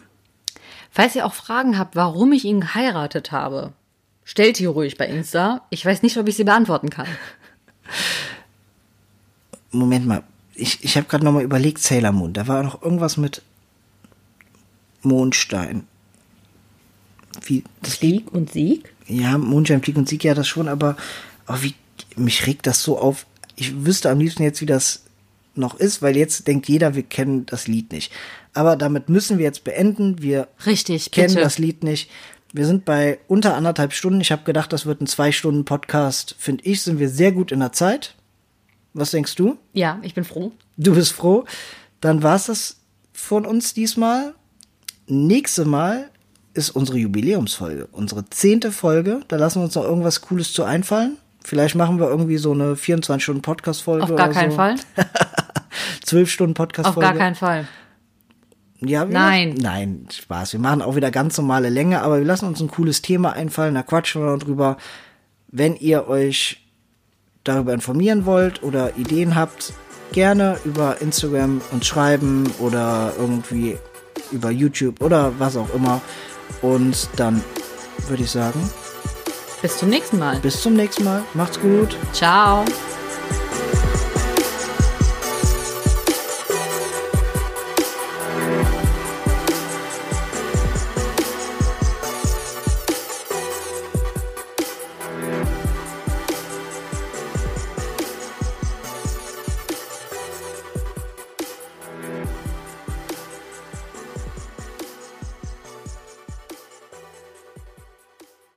[0.91, 3.73] Falls ihr auch Fragen habt, warum ich ihn geheiratet habe,
[4.23, 5.61] stellt die ruhig bei Insta.
[5.69, 7.07] Ich weiß nicht, ob ich sie beantworten kann.
[9.71, 10.23] Moment mal,
[10.55, 13.41] ich, ich habe gerade noch mal überlegt, Sailor Moon, da war noch irgendwas mit
[15.01, 15.85] Mondstein.
[17.43, 18.93] Wie, das Krieg und Sieg?
[19.07, 20.95] Ja, Mondschein, Flieg und Sieg, ja, das schon, aber
[21.47, 21.73] oh, wie,
[22.15, 23.25] mich regt das so auf.
[23.55, 25.03] Ich wüsste am liebsten jetzt, wie das
[25.55, 28.11] noch ist, weil jetzt denkt jeder, wir kennen das Lied nicht.
[28.53, 30.21] Aber damit müssen wir jetzt beenden.
[30.21, 31.41] Wir Richtig, kennen bitte.
[31.41, 32.09] das Lied nicht.
[32.53, 34.19] Wir sind bei unter anderthalb Stunden.
[34.21, 36.35] Ich habe gedacht, das wird ein zwei Stunden Podcast.
[36.37, 38.15] Finde ich, sind wir sehr gut in der Zeit.
[38.93, 39.57] Was denkst du?
[39.73, 40.51] Ja, ich bin froh.
[40.75, 41.45] Du bist froh.
[42.01, 42.77] Dann war's das
[43.13, 44.33] von uns diesmal.
[45.07, 46.09] Nächste Mal
[46.53, 49.21] ist unsere Jubiläumsfolge, unsere zehnte Folge.
[49.29, 51.17] Da lassen wir uns noch irgendwas Cooles zu einfallen.
[51.43, 54.03] Vielleicht machen wir irgendwie so eine 24-Stunden-Podcast-Folge.
[54.03, 54.57] Auf gar keinen so.
[54.57, 54.75] Fall.
[56.05, 57.07] 12-Stunden-Podcast-Folge.
[57.07, 57.67] Auf gar keinen Fall.
[58.83, 59.49] Ja, Nein.
[59.49, 60.53] Machen, nein, Spaß.
[60.53, 63.75] Wir machen auch wieder ganz normale Länge, aber wir lassen uns ein cooles Thema einfallen,
[63.75, 64.77] da quatschen wir noch drüber.
[65.49, 66.65] Wenn ihr euch
[67.43, 69.73] darüber informieren wollt oder Ideen habt,
[70.13, 73.77] gerne über Instagram uns schreiben oder irgendwie
[74.31, 76.01] über YouTube oder was auch immer.
[76.61, 77.43] Und dann
[78.07, 78.59] würde ich sagen,
[79.61, 80.39] Bis zum nächsten Mal.
[80.39, 81.23] bis zum nächsten Mal.
[81.33, 81.95] Macht's gut.
[82.13, 82.65] Ciao.